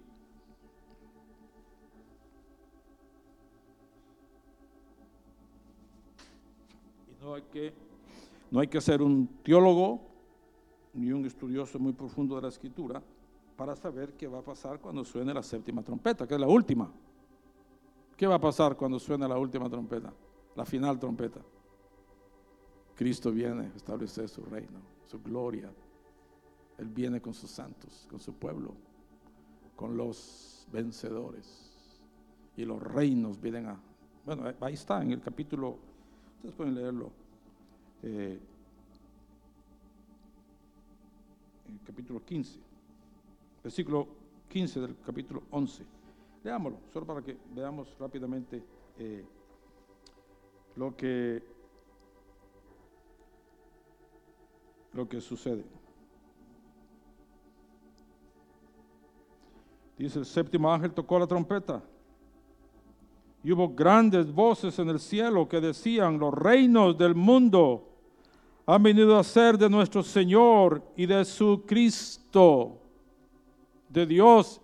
no 7.22 7.34
hay 7.36 7.42
que 7.44 7.74
no 8.50 8.62
hay 8.62 8.68
que 8.68 8.80
ser 8.80 9.02
un 9.02 9.28
teólogo 9.44 10.00
ni 10.94 11.12
un 11.12 11.26
estudioso 11.26 11.78
muy 11.78 11.92
profundo 11.92 12.36
de 12.38 12.42
la 12.44 12.48
escritura 12.48 13.04
para 13.58 13.76
saber 13.76 14.14
qué 14.14 14.28
va 14.28 14.40
a 14.40 14.44
pasar 14.44 14.80
cuando 14.80 15.04
suene 15.04 15.34
la 15.34 15.44
séptima 15.44 15.84
trompeta, 15.84 16.26
que 16.26 16.34
es 16.34 16.40
la 16.40 16.48
última. 16.48 16.90
¿Qué 18.18 18.26
va 18.26 18.36
a 18.36 18.42
pasar 18.42 18.76
cuando 18.76 18.98
suene 18.98 19.28
la 19.28 19.38
última 19.38 19.70
trompeta? 19.70 20.12
La 20.56 20.66
final 20.66 21.00
trompeta. 21.00 21.40
Cristo 22.96 23.32
viene 23.32 23.68
a 23.68 23.76
establecer 23.76 24.28
su 24.28 24.42
reino, 24.44 24.80
su 25.06 25.22
gloria. 25.22 25.72
Él 26.80 26.88
viene 26.88 27.22
con 27.22 27.36
sus 27.36 27.52
santos, 27.52 28.08
con 28.10 28.20
su 28.20 28.34
pueblo, 28.34 28.74
con 29.76 29.96
los 29.96 30.68
vencedores. 30.72 32.00
Y 32.56 32.66
los 32.66 32.82
reinos 32.82 33.40
vienen 33.40 33.68
a... 33.68 33.80
Bueno, 34.26 34.52
ahí 34.62 34.74
está 34.74 35.04
en 35.04 35.12
el 35.12 35.22
capítulo, 35.22 35.78
ustedes 36.38 36.56
pueden 36.56 36.74
leerlo. 36.74 37.12
Eh, 38.02 38.40
el 41.70 41.80
capítulo 41.86 42.26
15, 42.26 42.60
versículo 43.64 44.08
15 44.50 44.80
del 44.80 44.98
capítulo 45.06 45.44
11. 45.52 45.97
Leámoslo, 46.48 46.80
solo 46.94 47.06
para 47.06 47.22
que 47.22 47.36
veamos 47.54 47.94
rápidamente 48.00 48.64
eh, 48.98 49.26
lo 50.78 50.96
que 50.96 51.44
lo 54.94 55.10
que 55.10 55.20
sucede. 55.20 55.66
Dice 59.98 60.20
el 60.20 60.26
séptimo 60.26 60.72
ángel 60.72 60.94
tocó 60.94 61.20
la 61.20 61.28
trompeta 61.28 61.84
y 63.44 63.52
hubo 63.52 63.68
grandes 63.68 64.32
voces 64.32 64.80
en 64.80 64.88
el 64.88 65.02
cielo 65.02 65.50
que 65.50 65.60
decían, 65.60 66.18
los 66.18 66.34
reinos 66.34 66.98
del 66.98 67.14
mundo 67.14 67.90
han 68.66 68.82
venido 68.82 69.20
a 69.20 69.24
ser 69.26 69.58
de 69.58 69.70
nuestro 69.70 70.02
Señor 70.02 70.82
y 70.96 71.08
de 71.08 71.26
su 71.26 71.66
Cristo, 71.66 72.80
de 73.90 74.06
Dios 74.06 74.62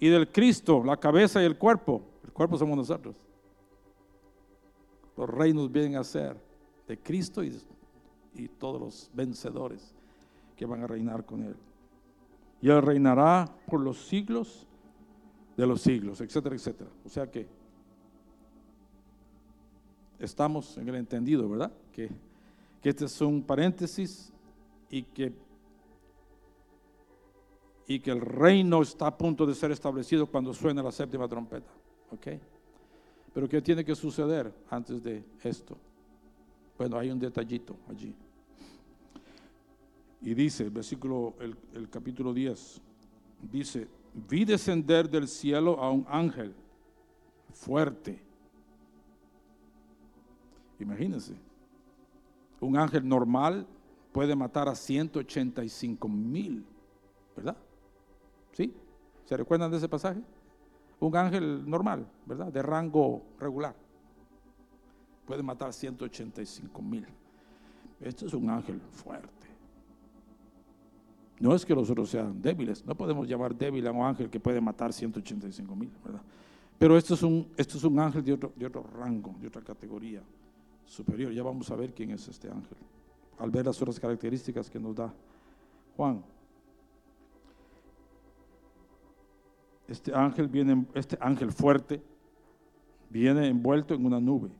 y 0.00 0.08
del 0.08 0.30
Cristo, 0.30 0.82
la 0.84 0.96
cabeza 0.96 1.42
y 1.42 1.44
el 1.44 1.58
cuerpo. 1.58 2.02
El 2.24 2.32
cuerpo 2.32 2.56
somos 2.56 2.76
nosotros. 2.76 3.16
Los 5.16 5.28
reinos 5.28 5.70
vienen 5.70 5.96
a 5.96 6.04
ser 6.04 6.36
de 6.86 6.98
Cristo 6.98 7.42
y, 7.42 7.60
y 8.34 8.48
todos 8.48 8.80
los 8.80 9.10
vencedores 9.12 9.94
que 10.56 10.64
van 10.66 10.82
a 10.82 10.86
reinar 10.86 11.24
con 11.24 11.42
Él. 11.42 11.56
Y 12.60 12.70
Él 12.70 12.82
reinará 12.82 13.52
por 13.66 13.80
los 13.80 14.06
siglos 14.06 14.66
de 15.56 15.66
los 15.66 15.80
siglos, 15.80 16.20
etcétera, 16.20 16.54
etcétera. 16.54 16.90
O 17.04 17.08
sea 17.08 17.28
que 17.28 17.48
estamos 20.20 20.78
en 20.78 20.88
el 20.88 20.94
entendido, 20.94 21.48
¿verdad? 21.48 21.72
Que, 21.92 22.08
que 22.80 22.90
este 22.90 23.06
es 23.06 23.20
un 23.20 23.42
paréntesis 23.42 24.32
y 24.88 25.02
que 25.02 25.32
y 27.88 28.00
que 28.00 28.10
el 28.10 28.20
reino 28.20 28.82
está 28.82 29.06
a 29.06 29.16
punto 29.16 29.46
de 29.46 29.54
ser 29.54 29.72
establecido 29.72 30.26
cuando 30.26 30.52
suene 30.52 30.82
la 30.82 30.92
séptima 30.92 31.26
trompeta. 31.26 31.70
¿Ok? 32.10 32.26
Pero 33.32 33.48
¿qué 33.48 33.62
tiene 33.62 33.82
que 33.82 33.94
suceder 33.94 34.52
antes 34.68 35.02
de 35.02 35.24
esto? 35.42 35.76
Bueno, 36.76 36.98
hay 36.98 37.10
un 37.10 37.18
detallito 37.18 37.76
allí. 37.88 38.14
Y 40.20 40.34
dice, 40.34 40.64
el 40.64 40.70
versículo, 40.70 41.34
el 41.72 41.88
capítulo 41.88 42.34
10, 42.34 42.80
dice, 43.50 43.88
vi 44.28 44.44
descender 44.44 45.08
del 45.08 45.26
cielo 45.26 45.80
a 45.80 45.90
un 45.90 46.04
ángel 46.08 46.54
fuerte. 47.54 48.20
Imagínense, 50.78 51.34
un 52.60 52.76
ángel 52.76 53.08
normal 53.08 53.66
puede 54.12 54.36
matar 54.36 54.68
a 54.68 54.74
185 54.74 56.06
mil, 56.06 56.66
¿verdad? 57.34 57.56
¿Sí? 58.58 58.74
¿Se 59.24 59.36
recuerdan 59.36 59.70
de 59.70 59.76
ese 59.76 59.88
pasaje? 59.88 60.20
Un 60.98 61.16
ángel 61.16 61.70
normal, 61.70 62.04
¿verdad? 62.26 62.52
De 62.52 62.60
rango 62.60 63.22
regular. 63.38 63.72
Puede 65.24 65.44
matar 65.44 65.72
185 65.72 66.82
mil. 66.82 67.06
Este 68.00 68.26
es 68.26 68.34
un 68.34 68.50
ángel 68.50 68.80
fuerte. 68.80 69.46
No 71.38 71.54
es 71.54 71.64
que 71.64 71.72
los 71.72 71.88
otros 71.88 72.10
sean 72.10 72.42
débiles. 72.42 72.84
No 72.84 72.96
podemos 72.96 73.28
llamar 73.28 73.54
débil 73.54 73.86
a 73.86 73.92
un 73.92 74.04
ángel 74.04 74.28
que 74.28 74.40
puede 74.40 74.60
matar 74.60 74.92
185 74.92 75.76
mil, 75.76 75.92
¿verdad? 76.04 76.22
Pero 76.80 76.98
esto 76.98 77.14
es 77.14 77.22
un, 77.22 77.46
es 77.56 77.84
un 77.84 78.00
ángel 78.00 78.24
de 78.24 78.32
otro, 78.32 78.52
de 78.56 78.66
otro 78.66 78.82
rango, 78.82 79.36
de 79.40 79.46
otra 79.46 79.62
categoría 79.62 80.20
superior. 80.84 81.30
Ya 81.30 81.44
vamos 81.44 81.70
a 81.70 81.76
ver 81.76 81.94
quién 81.94 82.10
es 82.10 82.26
este 82.26 82.48
ángel. 82.48 82.78
Al 83.38 83.52
ver 83.52 83.66
las 83.66 83.80
otras 83.80 84.00
características 84.00 84.68
que 84.68 84.80
nos 84.80 84.96
da 84.96 85.14
Juan. 85.96 86.24
Este 89.88 90.14
ángel 90.14 90.48
viene, 90.48 90.86
este 90.94 91.16
ángel 91.20 91.50
fuerte, 91.50 92.02
viene 93.10 93.48
envuelto 93.48 93.94
en 93.94 94.04
una 94.04 94.20
nube. 94.20 94.50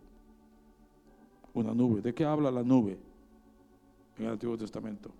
Una 1.52 1.74
nube. 1.74 2.00
¿De 2.00 2.14
qué 2.14 2.24
habla 2.24 2.50
la 2.50 2.62
nube? 2.62 2.98
en 4.18 4.24
el 4.24 4.32
Antiguo 4.32 4.56
Testamento? 4.58 5.10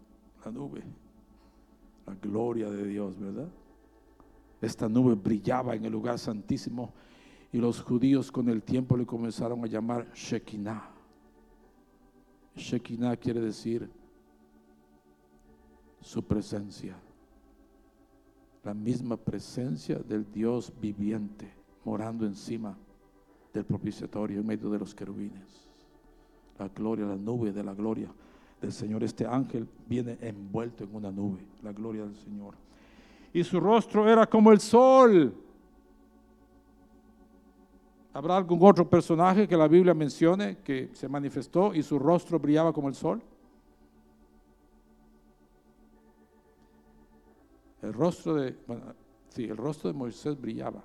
La 0.45 0.51
nube, 0.51 0.83
la 2.07 2.15
gloria 2.15 2.71
de 2.71 2.87
Dios, 2.87 3.19
¿verdad? 3.19 3.49
Esta 4.61 4.89
nube 4.89 5.15
brillaba 5.15 5.75
en 5.75 5.85
el 5.85 5.93
lugar 5.93 6.19
santísimo 6.19 6.93
y 7.53 7.59
los 7.59 7.81
judíos 7.81 8.33
con 8.33 8.49
el 8.49 8.63
tiempo 8.63 8.97
le 8.97 9.07
comenzaron 9.07 9.63
a 9.65 9.67
llamar 9.67 10.11
Shekinah. 10.13 10.91
Shekinah 12.57 13.17
quiere 13.17 13.41
decir 13.41 13.89
su 16.01 16.23
presencia, 16.25 16.97
la 18.65 18.75
misma 18.75 19.17
presencia 19.17 19.99
del 19.99 20.31
Dios 20.31 20.73
viviente 20.81 21.51
morando 21.85 22.27
encima 22.27 22.77
del 23.53 23.65
propiciatorio 23.65 24.41
en 24.41 24.47
medio 24.47 24.69
de 24.71 24.79
los 24.79 24.95
querubines. 24.95 25.69
La 26.59 26.69
gloria, 26.69 27.07
la 27.07 27.17
nube 27.17 27.53
de 27.53 27.63
la 27.63 27.73
gloria 27.73 28.09
del 28.61 28.73
Señor. 28.73 29.03
Este 29.05 29.27
ángel 29.27 29.69
viene 29.87 30.19
envuelto 30.21 30.85
en 30.85 30.95
una 30.95 31.11
nube, 31.11 31.47
la 31.63 31.73
gloria 31.73 32.05
del 32.05 32.17
Señor. 32.17 32.55
Y 33.33 33.45
su 33.45 33.61
rostro 33.61 34.09
era 34.09 34.27
como 34.27 34.53
el 34.53 34.61
sol. 34.61 35.35
¿Habrá 38.13 38.37
algún 38.37 38.59
otro 38.63 38.89
personaje 38.89 39.47
que 39.47 39.57
la 39.57 39.69
Biblia 39.69 39.95
mencione 39.95 40.59
que 40.65 40.91
se 40.93 41.09
manifestó 41.09 41.75
y 41.75 41.83
su 41.83 41.99
rostro 41.99 42.39
brillaba 42.39 42.73
como 42.73 42.89
el 42.89 42.95
sol? 42.95 43.23
El 47.83 47.93
rostro 47.93 48.35
de, 48.35 48.57
sí, 49.29 49.45
el 49.45 49.57
rostro 49.57 49.93
de 49.93 49.99
Moisés 49.99 50.41
brillaba. 50.41 50.83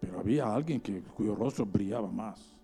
Pero 0.00 0.18
había 0.18 0.52
alguien 0.52 0.80
que, 0.80 1.02
cuyo 1.02 1.34
rostro 1.34 1.66
brillaba 1.66 2.10
más, 2.10 2.56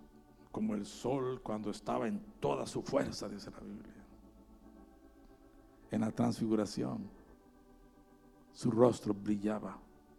como 0.50 0.74
el 0.74 0.86
sol 0.86 1.40
cuando 1.42 1.70
estaba 1.70 2.06
en 2.06 2.20
toda 2.40 2.66
su 2.66 2.82
fuerza, 2.82 3.28
dice 3.28 3.50
la 3.50 3.60
Biblia. 3.60 4.04
En 5.90 6.00
la 6.00 6.10
transfiguración, 6.10 7.08
su 8.52 8.70
rostro 8.70 9.14
brillaba 9.14 9.78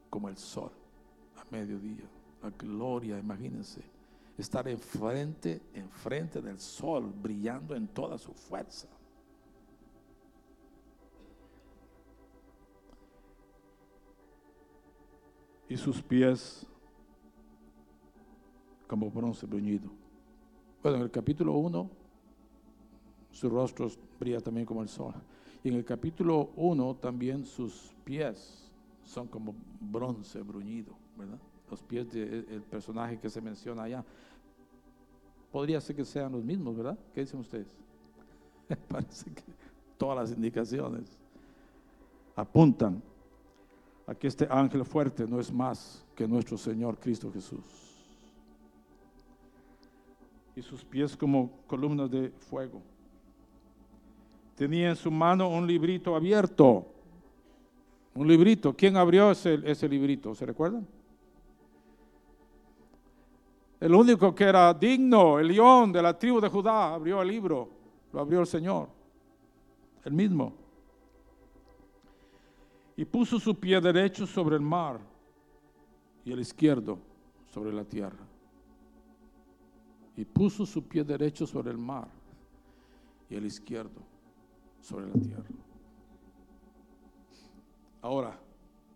como 0.10 0.30
el 0.30 0.38
sol 0.38 0.72
a 1.38 1.46
mediodía. 1.52 2.06
La 2.42 2.50
gloria, 2.50 3.18
imagínense, 3.18 3.82
estar 4.38 4.68
enfrente, 4.68 5.62
enfrente 5.74 6.42
del 6.42 6.60
sol, 6.60 7.12
brillando 7.16 7.76
en 7.76 7.88
toda 7.88 8.18
su 8.18 8.34
fuerza. 8.34 8.88
Y 15.74 15.78
sus 15.78 16.04
pies 16.04 16.68
como 18.86 19.10
bronce 19.10 19.48
bruñido. 19.48 19.90
Bueno, 20.84 20.98
en 20.98 21.04
el 21.06 21.10
capítulo 21.10 21.54
1, 21.54 21.90
su 23.32 23.50
rostro 23.50 23.90
brilla 24.20 24.40
también 24.40 24.68
como 24.68 24.84
el 24.84 24.88
sol. 24.88 25.16
Y 25.64 25.70
en 25.70 25.74
el 25.74 25.84
capítulo 25.84 26.52
1 26.58 26.98
también 26.98 27.44
sus 27.44 27.92
pies 28.04 28.72
son 29.04 29.28
como 29.28 29.56
bronce 29.80 30.44
bruñido, 30.44 30.94
¿verdad? 31.18 31.40
Los 31.72 31.82
pies 31.82 32.08
del 32.12 32.62
personaje 32.70 33.18
que 33.18 33.32
se 33.32 33.42
menciona 33.42 33.82
allá. 33.82 34.06
Podría 35.52 35.82
ser 35.82 35.96
que 35.96 36.06
sean 36.06 36.34
los 36.34 36.44
mismos, 36.44 36.78
¿verdad? 36.78 37.00
¿Qué 37.16 37.22
dicen 37.22 37.40
ustedes? 37.40 37.76
Parece 38.90 39.26
que 39.34 39.42
todas 39.98 40.20
las 40.20 40.38
indicaciones 40.38 41.18
apuntan 42.36 43.02
a 44.08 44.16
que 44.16 44.28
este 44.28 44.48
ángel 44.50 44.86
fuerte 44.86 45.26
no 45.28 45.40
es 45.40 45.52
más 45.52 46.06
que 46.16 46.28
nuestro 46.28 46.58
Señor 46.58 46.98
Cristo 47.00 47.32
Jesús 47.32 47.94
y 50.56 50.62
sus 50.62 50.84
pies 50.84 51.16
como 51.18 51.50
columnas 51.68 52.10
de 52.12 52.30
fuego. 52.30 52.82
Tenía 54.56 54.90
en 54.90 54.96
su 54.96 55.10
mano 55.10 55.50
un 55.50 55.66
librito 55.66 56.16
abierto. 56.16 56.86
Un 58.14 58.28
librito. 58.28 58.76
¿Quién 58.76 58.96
abrió 58.96 59.32
ese, 59.32 59.60
ese 59.66 59.90
librito? 59.90 60.36
¿Se 60.36 60.46
recuerdan? 60.46 60.86
El 63.80 63.96
único 63.96 64.34
que 64.34 64.44
era 64.44 64.74
digno, 64.74 65.40
el 65.40 65.48
león 65.48 65.92
de 65.92 66.02
la 66.02 66.18
tribu 66.18 66.40
de 66.40 66.48
Judá, 66.48 66.94
abrió 66.94 67.22
el 67.22 67.28
libro. 67.28 67.70
Lo 68.14 68.20
abrió 68.20 68.40
el 68.40 68.48
Señor. 68.48 68.88
El 70.06 70.14
mismo. 70.14 70.54
Y 72.96 73.06
puso 73.06 73.40
su 73.40 73.60
pie 73.60 73.82
derecho 73.82 74.28
sobre 74.28 74.56
el 74.56 74.62
mar 74.62 75.00
y 76.24 76.32
el 76.32 76.40
izquierdo 76.40 77.00
sobre 77.52 77.74
la 77.74 77.84
tierra 77.84 78.26
y 80.16 80.26
puso 80.26 80.66
su 80.66 80.84
pie 80.84 81.04
derecho 81.04 81.48
sobre 81.48 81.72
el 81.72 81.78
mar 81.78 82.08
y 83.30 83.36
el 83.36 83.46
izquierdo 83.46 84.02
sobre 84.80 85.08
la 85.08 85.14
tierra. 85.14 85.44
Ahora, 88.02 88.40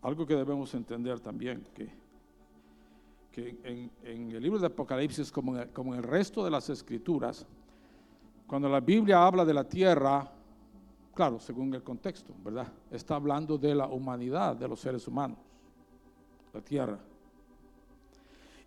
algo 0.01 0.25
que 0.25 0.35
debemos 0.35 0.73
entender 0.73 1.19
también, 1.19 1.63
que, 1.73 1.89
que 3.31 3.57
en, 4.03 4.31
el 4.31 4.43
libro 4.43 4.59
de 4.59 4.67
Apocalipsis, 4.67 5.31
como 5.31 5.57
en, 5.57 5.69
como 5.69 5.93
en 5.93 5.99
el 5.99 6.03
resto 6.03 6.43
de 6.43 6.51
las 6.51 6.69
escrituras, 6.69 7.45
cuando 8.45 8.69
la 8.69 8.79
Biblia 8.79 9.25
habla 9.25 9.43
de 9.43 9.53
la 9.53 9.63
tierra, 9.63 10.31
claro, 11.17 11.39
según 11.39 11.73
el 11.73 11.81
contexto, 11.81 12.31
¿verdad? 12.45 12.71
Está 12.91 13.15
hablando 13.15 13.57
de 13.57 13.73
la 13.73 13.87
humanidad, 13.87 14.55
de 14.55 14.67
los 14.67 14.79
seres 14.79 15.07
humanos, 15.07 15.39
la 16.53 16.61
tierra. 16.61 16.99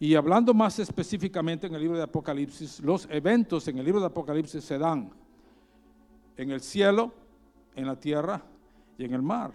Y 0.01 0.17
hablando 0.17 0.53
más 0.53 0.77
específicamente 0.81 1.69
en 1.69 1.77
el 1.77 1.81
libro 1.81 1.97
de 1.97 2.03
Apocalipsis, 2.03 2.81
los 2.81 3.07
eventos 3.09 3.69
en 3.69 3.79
el 3.79 3.85
libro 3.85 4.01
de 4.01 4.07
Apocalipsis 4.07 4.65
se 4.65 4.79
dan 4.79 5.13
en 6.37 6.51
el 6.51 6.61
cielo, 6.61 7.13
en 7.77 7.87
la 7.87 7.95
tierra 7.95 8.43
y 8.99 9.05
en 9.05 9.15
el 9.15 9.23
mar. 9.23 9.53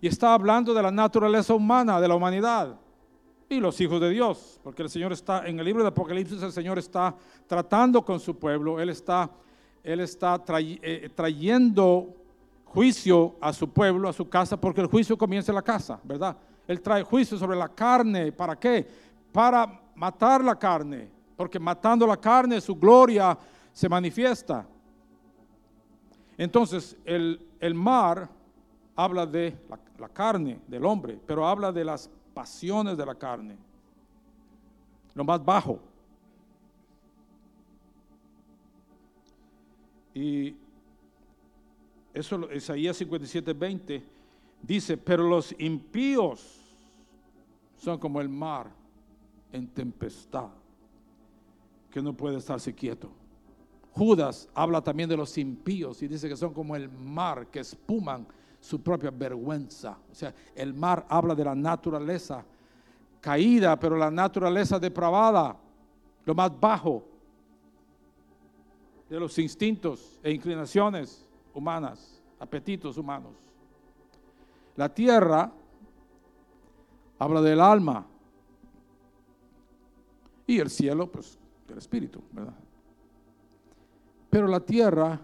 Y 0.00 0.08
está 0.08 0.34
hablando 0.34 0.74
de 0.74 0.82
la 0.82 0.90
naturaleza 0.90 1.54
humana, 1.54 2.00
de 2.00 2.08
la 2.08 2.16
humanidad 2.16 2.80
y 3.48 3.60
los 3.60 3.80
hijos 3.80 4.00
de 4.00 4.10
Dios, 4.10 4.58
porque 4.64 4.82
el 4.82 4.90
Señor 4.90 5.12
está, 5.12 5.46
en 5.46 5.60
el 5.60 5.64
libro 5.64 5.84
de 5.84 5.90
Apocalipsis 5.90 6.42
el 6.42 6.50
Señor 6.50 6.80
está 6.80 7.14
tratando 7.46 8.04
con 8.04 8.18
su 8.18 8.36
pueblo, 8.36 8.80
Él 8.80 8.88
está, 8.88 9.30
él 9.82 10.00
está 10.00 10.42
eh, 10.58 11.10
trayendo 11.14 12.14
juicio 12.64 13.36
a 13.40 13.52
su 13.52 13.68
pueblo, 13.68 14.08
a 14.08 14.12
su 14.12 14.28
casa, 14.28 14.60
porque 14.60 14.80
el 14.80 14.86
juicio 14.86 15.16
comienza 15.16 15.50
en 15.50 15.56
la 15.56 15.62
casa, 15.62 16.00
¿verdad? 16.04 16.36
Él 16.66 16.80
trae 16.80 17.02
juicio 17.02 17.36
sobre 17.36 17.56
la 17.56 17.68
carne, 17.68 18.30
¿para 18.30 18.56
qué? 18.56 18.86
para 19.32 19.80
matar 19.94 20.42
la 20.42 20.58
carne, 20.58 21.08
porque 21.36 21.58
matando 21.58 22.06
la 22.06 22.16
carne 22.16 22.60
su 22.60 22.74
gloria 22.74 23.36
se 23.72 23.88
manifiesta. 23.88 24.66
Entonces, 26.36 26.96
el, 27.04 27.38
mar 27.74 28.28
habla 28.96 29.26
de 29.26 29.56
la, 29.98 30.08
carne 30.08 30.60
del 30.66 30.84
hombre, 30.84 31.18
pero 31.26 31.46
habla 31.46 31.70
de 31.70 31.84
las 31.84 32.10
pasiones 32.32 32.96
de 32.96 33.06
la 33.06 33.14
carne, 33.14 33.56
lo 35.14 35.24
más 35.24 35.44
bajo. 35.44 35.78
Y 40.20 40.54
eso, 42.12 42.52
Isaías 42.52 42.94
57, 42.98 43.54
20, 43.54 44.02
dice, 44.60 44.98
pero 44.98 45.26
los 45.26 45.54
impíos 45.58 46.60
son 47.78 47.98
como 47.98 48.20
el 48.20 48.28
mar 48.28 48.70
en 49.50 49.66
tempestad, 49.68 50.50
que 51.90 52.02
no 52.02 52.12
puede 52.12 52.36
estarse 52.36 52.74
quieto. 52.74 53.10
Judas 53.92 54.46
habla 54.52 54.82
también 54.82 55.08
de 55.08 55.16
los 55.16 55.38
impíos 55.38 56.02
y 56.02 56.08
dice 56.08 56.28
que 56.28 56.36
son 56.36 56.52
como 56.52 56.76
el 56.76 56.90
mar 56.90 57.46
que 57.46 57.60
espuman 57.60 58.26
su 58.60 58.78
propia 58.82 59.10
vergüenza. 59.10 59.96
O 60.12 60.14
sea, 60.14 60.34
el 60.54 60.74
mar 60.74 61.06
habla 61.08 61.34
de 61.34 61.44
la 61.44 61.54
naturaleza 61.54 62.44
caída, 63.22 63.80
pero 63.80 63.96
la 63.96 64.10
naturaleza 64.10 64.78
depravada, 64.78 65.56
lo 66.26 66.34
más 66.34 66.60
bajo 66.60 67.09
de 69.10 69.20
los 69.20 69.38
instintos 69.38 70.18
e 70.22 70.32
inclinaciones 70.32 71.26
humanas, 71.52 72.22
apetitos 72.38 72.96
humanos. 72.96 73.34
La 74.76 74.88
tierra 74.88 75.52
habla 77.18 77.42
del 77.42 77.60
alma, 77.60 78.06
y 80.50 80.58
el 80.58 80.68
cielo, 80.68 81.06
pues, 81.06 81.38
del 81.68 81.78
Espíritu, 81.78 82.20
¿verdad? 82.32 82.54
Pero 84.28 84.48
la 84.48 84.58
tierra, 84.58 85.20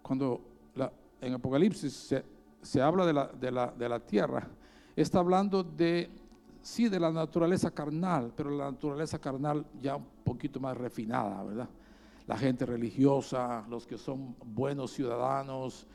cuando 0.00 0.40
en 1.20 1.34
Apocalipsis 1.34 2.14
se, 2.62 2.82
habla 2.82 3.04
de 3.04 3.12
la, 3.12 3.26
de, 3.26 3.50
la, 3.50 3.66
de 3.72 3.88
la 3.88 4.00
tierra, 4.00 4.48
está 4.94 5.18
hablando 5.18 5.62
de, 5.62 6.08
sí, 6.62 6.88
de 6.88 6.98
la 6.98 7.10
naturaleza 7.10 7.70
carnal, 7.70 8.32
pero 8.34 8.48
la 8.48 8.70
naturaleza 8.70 9.18
carnal 9.18 9.66
ya 9.82 9.96
un 9.96 10.06
poquito 10.24 10.60
más 10.60 10.76
refinada, 10.78 11.42
¿verdad? 11.42 11.68
La 12.26 12.36
gente 12.36 12.66
religiosa, 12.66 13.64
los 13.68 13.86
que 13.86 13.96
son 13.96 14.34
buenos 14.44 14.92
ciudadanos, 14.92 15.86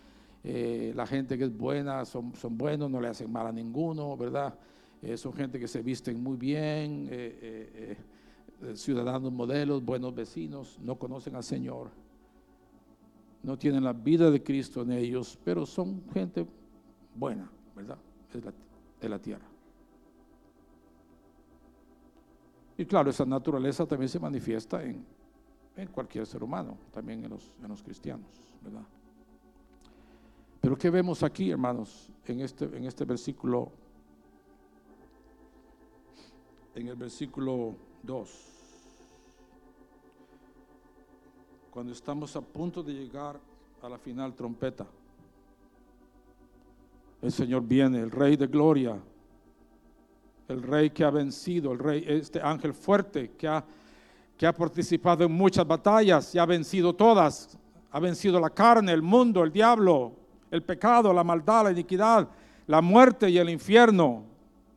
eh, 0.44 0.94
la 0.96 1.06
gente 1.06 1.38
que 1.38 1.44
es 1.46 1.56
buena, 1.56 2.04
son, 2.06 2.34
son 2.36 2.58
buenos, 2.58 2.90
no 2.90 3.00
le 3.00 3.10
hacen 3.10 3.32
mal 3.32 3.48
a 3.48 3.52
ninguno, 3.52 4.18
¿verdad? 4.18 4.58
Eh, 5.02 5.18
son 5.18 5.34
gente 5.34 5.60
que 5.60 5.68
se 5.68 5.82
visten 5.82 6.22
muy 6.22 6.38
bien, 6.38 7.08
eh, 7.12 7.98
ciudadanos 8.76 9.32
modelos, 9.32 9.84
buenos 9.84 10.14
vecinos, 10.16 10.80
no 10.82 10.98
conocen 10.98 11.36
al 11.36 11.44
Señor, 11.44 11.90
no 13.44 13.58
tienen 13.58 13.84
la 13.84 13.94
vida 13.94 14.30
de 14.30 14.42
Cristo 14.44 14.84
en 14.84 14.92
ellos, 14.92 15.38
pero 15.44 15.66
son 15.66 16.04
gente 16.14 16.46
buena, 17.16 17.50
¿verdad? 17.76 17.98
Es 18.34 18.42
de 19.02 19.10
la 19.10 19.20
tierra. 19.20 19.46
Y 22.78 22.86
claro, 22.86 23.10
esa 23.10 23.26
naturaleza 23.26 23.86
también 23.86 24.10
se 24.10 24.20
manifiesta 24.20 24.84
en, 24.84 25.06
en 25.82 25.88
cualquier 25.88 26.28
ser 26.28 26.44
humano, 26.44 26.78
también 26.94 27.24
en 27.24 27.32
los, 27.32 27.52
en 27.62 27.68
los 27.68 27.82
cristianos, 27.82 28.30
¿verdad? 28.62 28.84
Pero 30.62 30.78
¿qué 30.78 30.92
vemos 30.92 31.24
aquí, 31.24 31.50
hermanos, 31.50 32.08
en 32.28 32.42
este, 32.42 32.66
en 32.66 32.86
este 32.86 33.04
versículo? 33.04 33.72
En 36.76 36.88
el 36.88 36.96
versículo 36.96 37.76
2. 38.04 38.48
Cuando 41.72 41.94
estamos 41.94 42.36
a 42.36 42.42
punto 42.42 42.84
de 42.84 42.94
llegar 42.94 43.40
a 43.82 43.90
la 43.90 43.98
final 43.98 44.36
trompeta, 44.36 44.86
el 47.24 47.32
Señor 47.32 47.64
viene, 47.64 48.02
el 48.02 48.12
Rey 48.12 48.36
de 48.36 48.46
Gloria, 48.46 49.02
el 50.48 50.62
Rey 50.62 50.92
que 50.92 51.04
ha 51.04 51.10
vencido, 51.10 51.72
el 51.72 51.80
Rey, 51.80 52.06
este 52.08 52.40
ángel 52.40 52.76
fuerte 52.76 53.32
que 53.32 53.48
ha, 53.48 53.66
que 54.42 54.48
ha 54.48 54.54
participado 54.54 55.24
en 55.24 55.32
muchas 55.32 55.68
batallas 55.68 56.34
y 56.34 56.40
ha 56.40 56.48
vencido 56.48 56.96
todas, 56.96 57.60
ha 57.92 58.00
vencido 58.00 58.40
la 58.40 58.50
carne, 58.50 58.92
el 58.92 59.04
mundo, 59.04 59.44
el 59.44 59.52
diablo, 59.52 60.14
el 60.50 60.64
pecado, 60.64 61.14
la 61.14 61.24
maldad, 61.24 61.66
la 61.66 61.72
iniquidad, 61.72 62.28
la 62.66 62.82
muerte 62.82 63.30
y 63.30 63.38
el 63.38 63.52
infierno, 63.52 64.24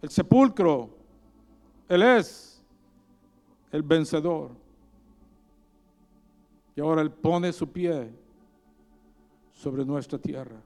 el 0.03 0.11
sepulcro. 0.11 0.91
Él 1.89 2.03
es 2.03 2.63
el 3.73 3.83
vencedor. 3.83 4.51
Y 6.77 6.83
ahora 6.83 7.01
Él 7.01 7.11
pone 7.11 7.51
su 7.51 7.67
pie 7.67 8.13
sobre 9.55 9.83
nuestra 9.83 10.19
tierra. 10.19 10.61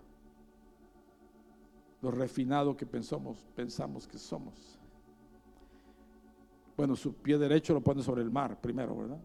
Lo 2.03 2.11
refinado 2.11 2.77
que 2.77 2.85
pensamos, 2.85 3.47
pensamos 3.55 4.09
que 4.09 4.19
somos. 4.19 4.78
Bueno, 6.79 6.95
su 6.95 7.13
pie 7.13 7.37
derecho 7.37 7.75
lo 7.75 7.81
pone 7.81 8.05
sobre 8.05 8.23
el 8.23 8.31
mar 8.31 8.61
primero, 8.61 8.97
¿verdad? 8.97 9.19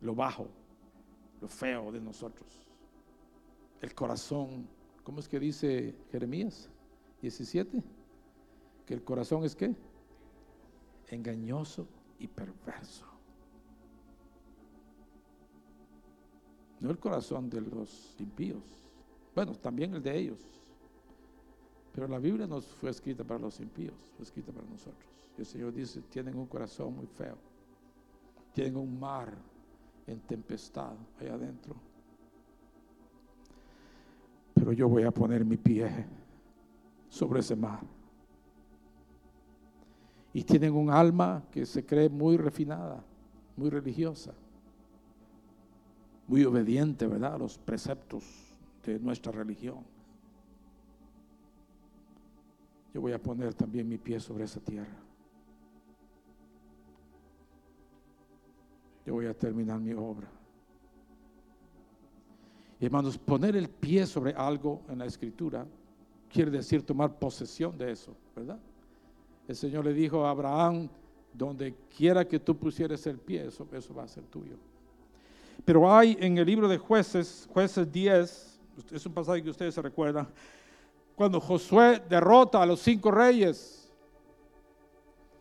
Lo 0.00 0.14
bajo, 0.14 0.48
lo 1.38 1.46
feo 1.46 1.92
de 1.92 2.00
nosotros. 2.00 2.48
El 3.78 3.94
corazón, 3.94 4.66
¿cómo 5.04 5.20
es 5.20 5.28
que 5.28 5.38
dice 5.38 5.94
Jeremías 6.10 6.70
17? 7.20 7.82
Que 8.86 8.94
el 8.94 9.04
corazón 9.04 9.44
es 9.44 9.54
qué? 9.54 9.76
Engañoso 11.08 11.86
y 12.18 12.26
perverso. 12.26 13.04
No 16.80 16.90
el 16.90 16.98
corazón 16.98 17.50
de 17.50 17.60
los 17.60 18.16
impíos. 18.18 18.64
Bueno, 19.34 19.52
también 19.56 19.94
el 19.94 20.02
de 20.02 20.18
ellos. 20.18 20.40
Pero 21.92 22.08
la 22.08 22.18
Biblia 22.18 22.46
no 22.46 22.62
fue 22.62 22.88
escrita 22.88 23.24
para 23.24 23.40
los 23.40 23.60
impíos, 23.60 24.10
fue 24.16 24.24
escrita 24.24 24.52
para 24.52 24.66
nosotros. 24.66 25.21
El 25.38 25.46
Señor 25.46 25.72
dice, 25.72 26.02
tienen 26.02 26.36
un 26.36 26.46
corazón 26.46 26.94
muy 26.96 27.06
feo. 27.06 27.36
Tienen 28.52 28.76
un 28.76 28.98
mar 28.98 29.32
en 30.06 30.20
tempestad 30.20 30.92
allá 31.18 31.34
adentro. 31.34 31.74
Pero 34.54 34.72
yo 34.72 34.88
voy 34.88 35.04
a 35.04 35.10
poner 35.10 35.44
mi 35.44 35.56
pie 35.56 36.06
sobre 37.08 37.40
ese 37.40 37.56
mar. 37.56 37.80
Y 40.34 40.44
tienen 40.44 40.74
un 40.74 40.90
alma 40.90 41.42
que 41.50 41.66
se 41.66 41.84
cree 41.84 42.08
muy 42.08 42.36
refinada, 42.36 43.02
muy 43.56 43.70
religiosa 43.70 44.34
muy 46.32 46.44
obediente, 46.44 47.06
¿verdad?, 47.06 47.34
a 47.34 47.38
los 47.38 47.58
preceptos 47.58 48.24
de 48.84 48.98
nuestra 48.98 49.32
religión. 49.32 49.84
Yo 52.94 53.02
voy 53.02 53.12
a 53.12 53.22
poner 53.22 53.52
también 53.52 53.86
mi 53.86 53.98
pie 53.98 54.18
sobre 54.18 54.44
esa 54.44 54.60
tierra. 54.60 54.96
Yo 59.04 59.14
voy 59.14 59.26
a 59.26 59.34
terminar 59.34 59.80
mi 59.80 59.92
obra. 59.92 60.28
hermanos, 62.80 63.16
poner 63.18 63.56
el 63.56 63.68
pie 63.68 64.06
sobre 64.06 64.32
algo 64.32 64.82
en 64.88 64.98
la 64.98 65.06
escritura 65.06 65.66
quiere 66.28 66.50
decir 66.50 66.84
tomar 66.84 67.18
posesión 67.18 67.76
de 67.76 67.92
eso, 67.92 68.16
¿verdad? 68.34 68.58
El 69.46 69.54
Señor 69.56 69.84
le 69.84 69.92
dijo 69.92 70.24
a 70.24 70.30
Abraham, 70.30 70.88
donde 71.32 71.74
quiera 71.96 72.26
que 72.26 72.38
tú 72.38 72.56
pusieras 72.56 73.06
el 73.06 73.18
pie, 73.18 73.46
eso, 73.46 73.66
eso 73.72 73.94
va 73.94 74.04
a 74.04 74.08
ser 74.08 74.24
tuyo. 74.24 74.56
Pero 75.64 75.92
hay 75.92 76.16
en 76.20 76.38
el 76.38 76.46
libro 76.46 76.68
de 76.68 76.78
jueces, 76.78 77.48
jueces 77.52 77.90
10, 77.90 78.60
es 78.92 79.06
un 79.06 79.12
pasaje 79.12 79.42
que 79.42 79.50
ustedes 79.50 79.74
se 79.74 79.82
recuerdan, 79.82 80.28
cuando 81.14 81.40
Josué 81.40 82.02
derrota 82.08 82.62
a 82.62 82.66
los 82.66 82.80
cinco 82.80 83.10
reyes 83.10 83.81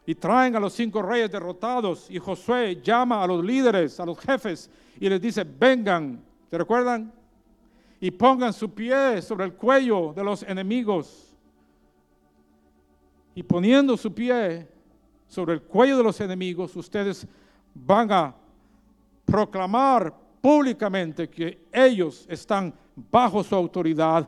y 0.05 0.15
traen 0.15 0.55
a 0.55 0.59
los 0.59 0.73
cinco 0.73 1.01
reyes 1.01 1.31
derrotados 1.31 2.09
y 2.09 2.17
Josué 2.17 2.81
llama 2.81 3.23
a 3.23 3.27
los 3.27 3.43
líderes, 3.43 3.99
a 3.99 4.05
los 4.05 4.17
jefes 4.19 4.69
y 4.99 5.07
les 5.09 5.21
dice, 5.21 5.43
vengan, 5.43 6.21
¿se 6.49 6.57
recuerdan? 6.57 7.11
Y 7.99 8.09
pongan 8.11 8.51
su 8.51 8.73
pie 8.73 9.21
sobre 9.21 9.45
el 9.45 9.53
cuello 9.53 10.11
de 10.13 10.23
los 10.23 10.43
enemigos. 10.43 11.35
Y 13.35 13.43
poniendo 13.43 13.95
su 13.95 14.13
pie 14.13 14.67
sobre 15.27 15.53
el 15.53 15.61
cuello 15.61 15.97
de 15.97 16.03
los 16.03 16.19
enemigos, 16.19 16.75
ustedes 16.75 17.25
van 17.73 18.11
a 18.11 18.35
proclamar 19.23 20.13
públicamente 20.41 21.29
que 21.29 21.65
ellos 21.71 22.25
están 22.27 22.73
bajo 23.09 23.43
su 23.43 23.55
autoridad, 23.55 24.27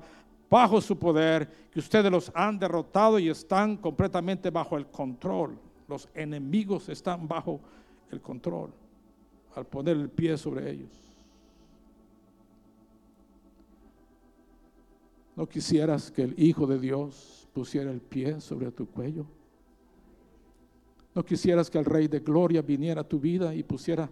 bajo 0.53 0.79
su 0.79 0.95
poder, 0.99 1.49
que 1.71 1.79
ustedes 1.79 2.11
los 2.11 2.31
han 2.35 2.59
derrotado 2.59 3.17
y 3.17 3.27
están 3.27 3.75
completamente 3.75 4.51
bajo 4.51 4.77
el 4.77 4.85
control. 4.85 5.57
Los 5.87 6.07
enemigos 6.13 6.89
están 6.89 7.27
bajo 7.27 7.59
el 8.11 8.21
control 8.21 8.71
al 9.55 9.65
poner 9.65 9.97
el 9.97 10.09
pie 10.11 10.37
sobre 10.37 10.69
ellos. 10.69 10.91
¿No 15.35 15.49
quisieras 15.49 16.11
que 16.11 16.21
el 16.21 16.35
Hijo 16.37 16.67
de 16.67 16.77
Dios 16.77 17.47
pusiera 17.51 17.89
el 17.89 18.01
pie 18.01 18.39
sobre 18.39 18.71
tu 18.71 18.85
cuello? 18.85 19.25
¿No 21.15 21.25
quisieras 21.25 21.67
que 21.67 21.79
el 21.79 21.85
Rey 21.85 22.07
de 22.07 22.19
Gloria 22.19 22.61
viniera 22.61 23.01
a 23.01 23.09
tu 23.09 23.19
vida 23.19 23.55
y 23.55 23.63
pusiera 23.63 24.07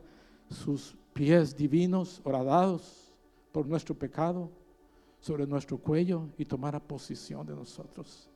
sus 0.50 0.98
pies 1.14 1.56
divinos, 1.56 2.20
horadados 2.24 3.14
por 3.52 3.68
nuestro 3.68 3.94
pecado, 3.94 4.50
sobre 5.22 5.46
nuestro 5.46 5.78
cuello 5.78 6.30
y 6.38 6.46
tomara 6.46 6.80
posición 6.80 7.46
de 7.46 7.56
nosotros. 7.56 8.28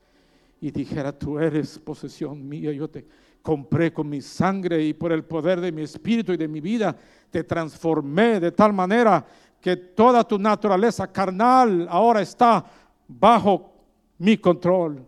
Y 0.61 0.71
dijera, 0.71 1.11
tú 1.11 1.38
eres 1.38 1.77
posesión 1.79 2.47
mía, 2.47 2.71
yo 2.71 2.88
te 2.89 3.05
compré 3.41 3.91
con 3.91 4.07
mi 4.07 4.21
sangre 4.21 4.83
y 4.83 4.93
por 4.93 5.11
el 5.11 5.25
poder 5.25 5.59
de 5.59 5.71
mi 5.71 5.81
espíritu 5.81 6.31
y 6.31 6.38
de 6.38 6.47
mi 6.47 6.61
vida, 6.61 6.95
te 7.29 7.43
transformé 7.43 8.39
de 8.39 8.51
tal 8.51 8.71
manera 8.71 9.25
que 9.59 9.75
toda 9.75 10.23
tu 10.23 10.38
naturaleza 10.38 11.11
carnal 11.11 11.88
ahora 11.89 12.21
está 12.21 12.63
bajo 13.07 13.73
mi 14.19 14.38
control. 14.38 15.05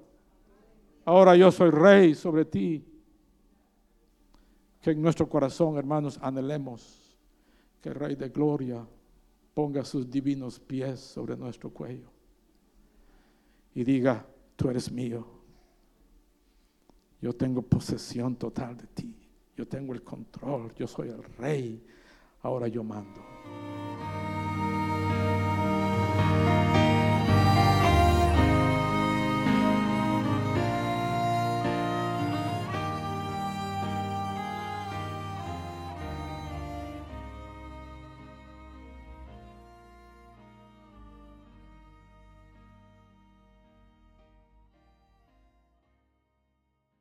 Ahora 1.05 1.36
yo 1.36 1.51
soy 1.51 1.69
rey 1.69 2.15
sobre 2.15 2.43
ti. 2.45 2.84
Que 4.82 4.91
en 4.91 5.01
nuestro 5.01 5.30
corazón, 5.30 5.78
hermanos, 5.78 6.19
anhelemos 6.21 7.17
que 7.82 7.89
el 7.89 7.95
Rey 7.95 8.15
de 8.15 8.30
Gloria 8.30 8.86
ponga 9.58 9.84
sus 9.84 10.08
divinos 10.08 10.60
pies 10.60 10.99
sobre 10.99 11.36
nuestro 11.36 11.72
cuello 11.72 12.12
y 13.74 13.84
diga, 13.84 14.24
tú 14.55 14.70
eres 14.70 14.91
mío. 14.91 15.26
Yo 17.20 17.34
tengo 17.34 17.64
posesión 17.64 18.36
total 18.36 18.78
de 18.78 18.86
ti. 18.86 19.16
Yo 19.55 19.68
tengo 19.68 19.95
el 19.95 20.03
control. 20.03 20.76
Yo 20.76 20.86
soy 20.86 21.10
el 21.10 21.24
rey. 21.24 21.84
Ahora 22.43 22.68
yo 22.68 22.84
mando. 22.84 23.20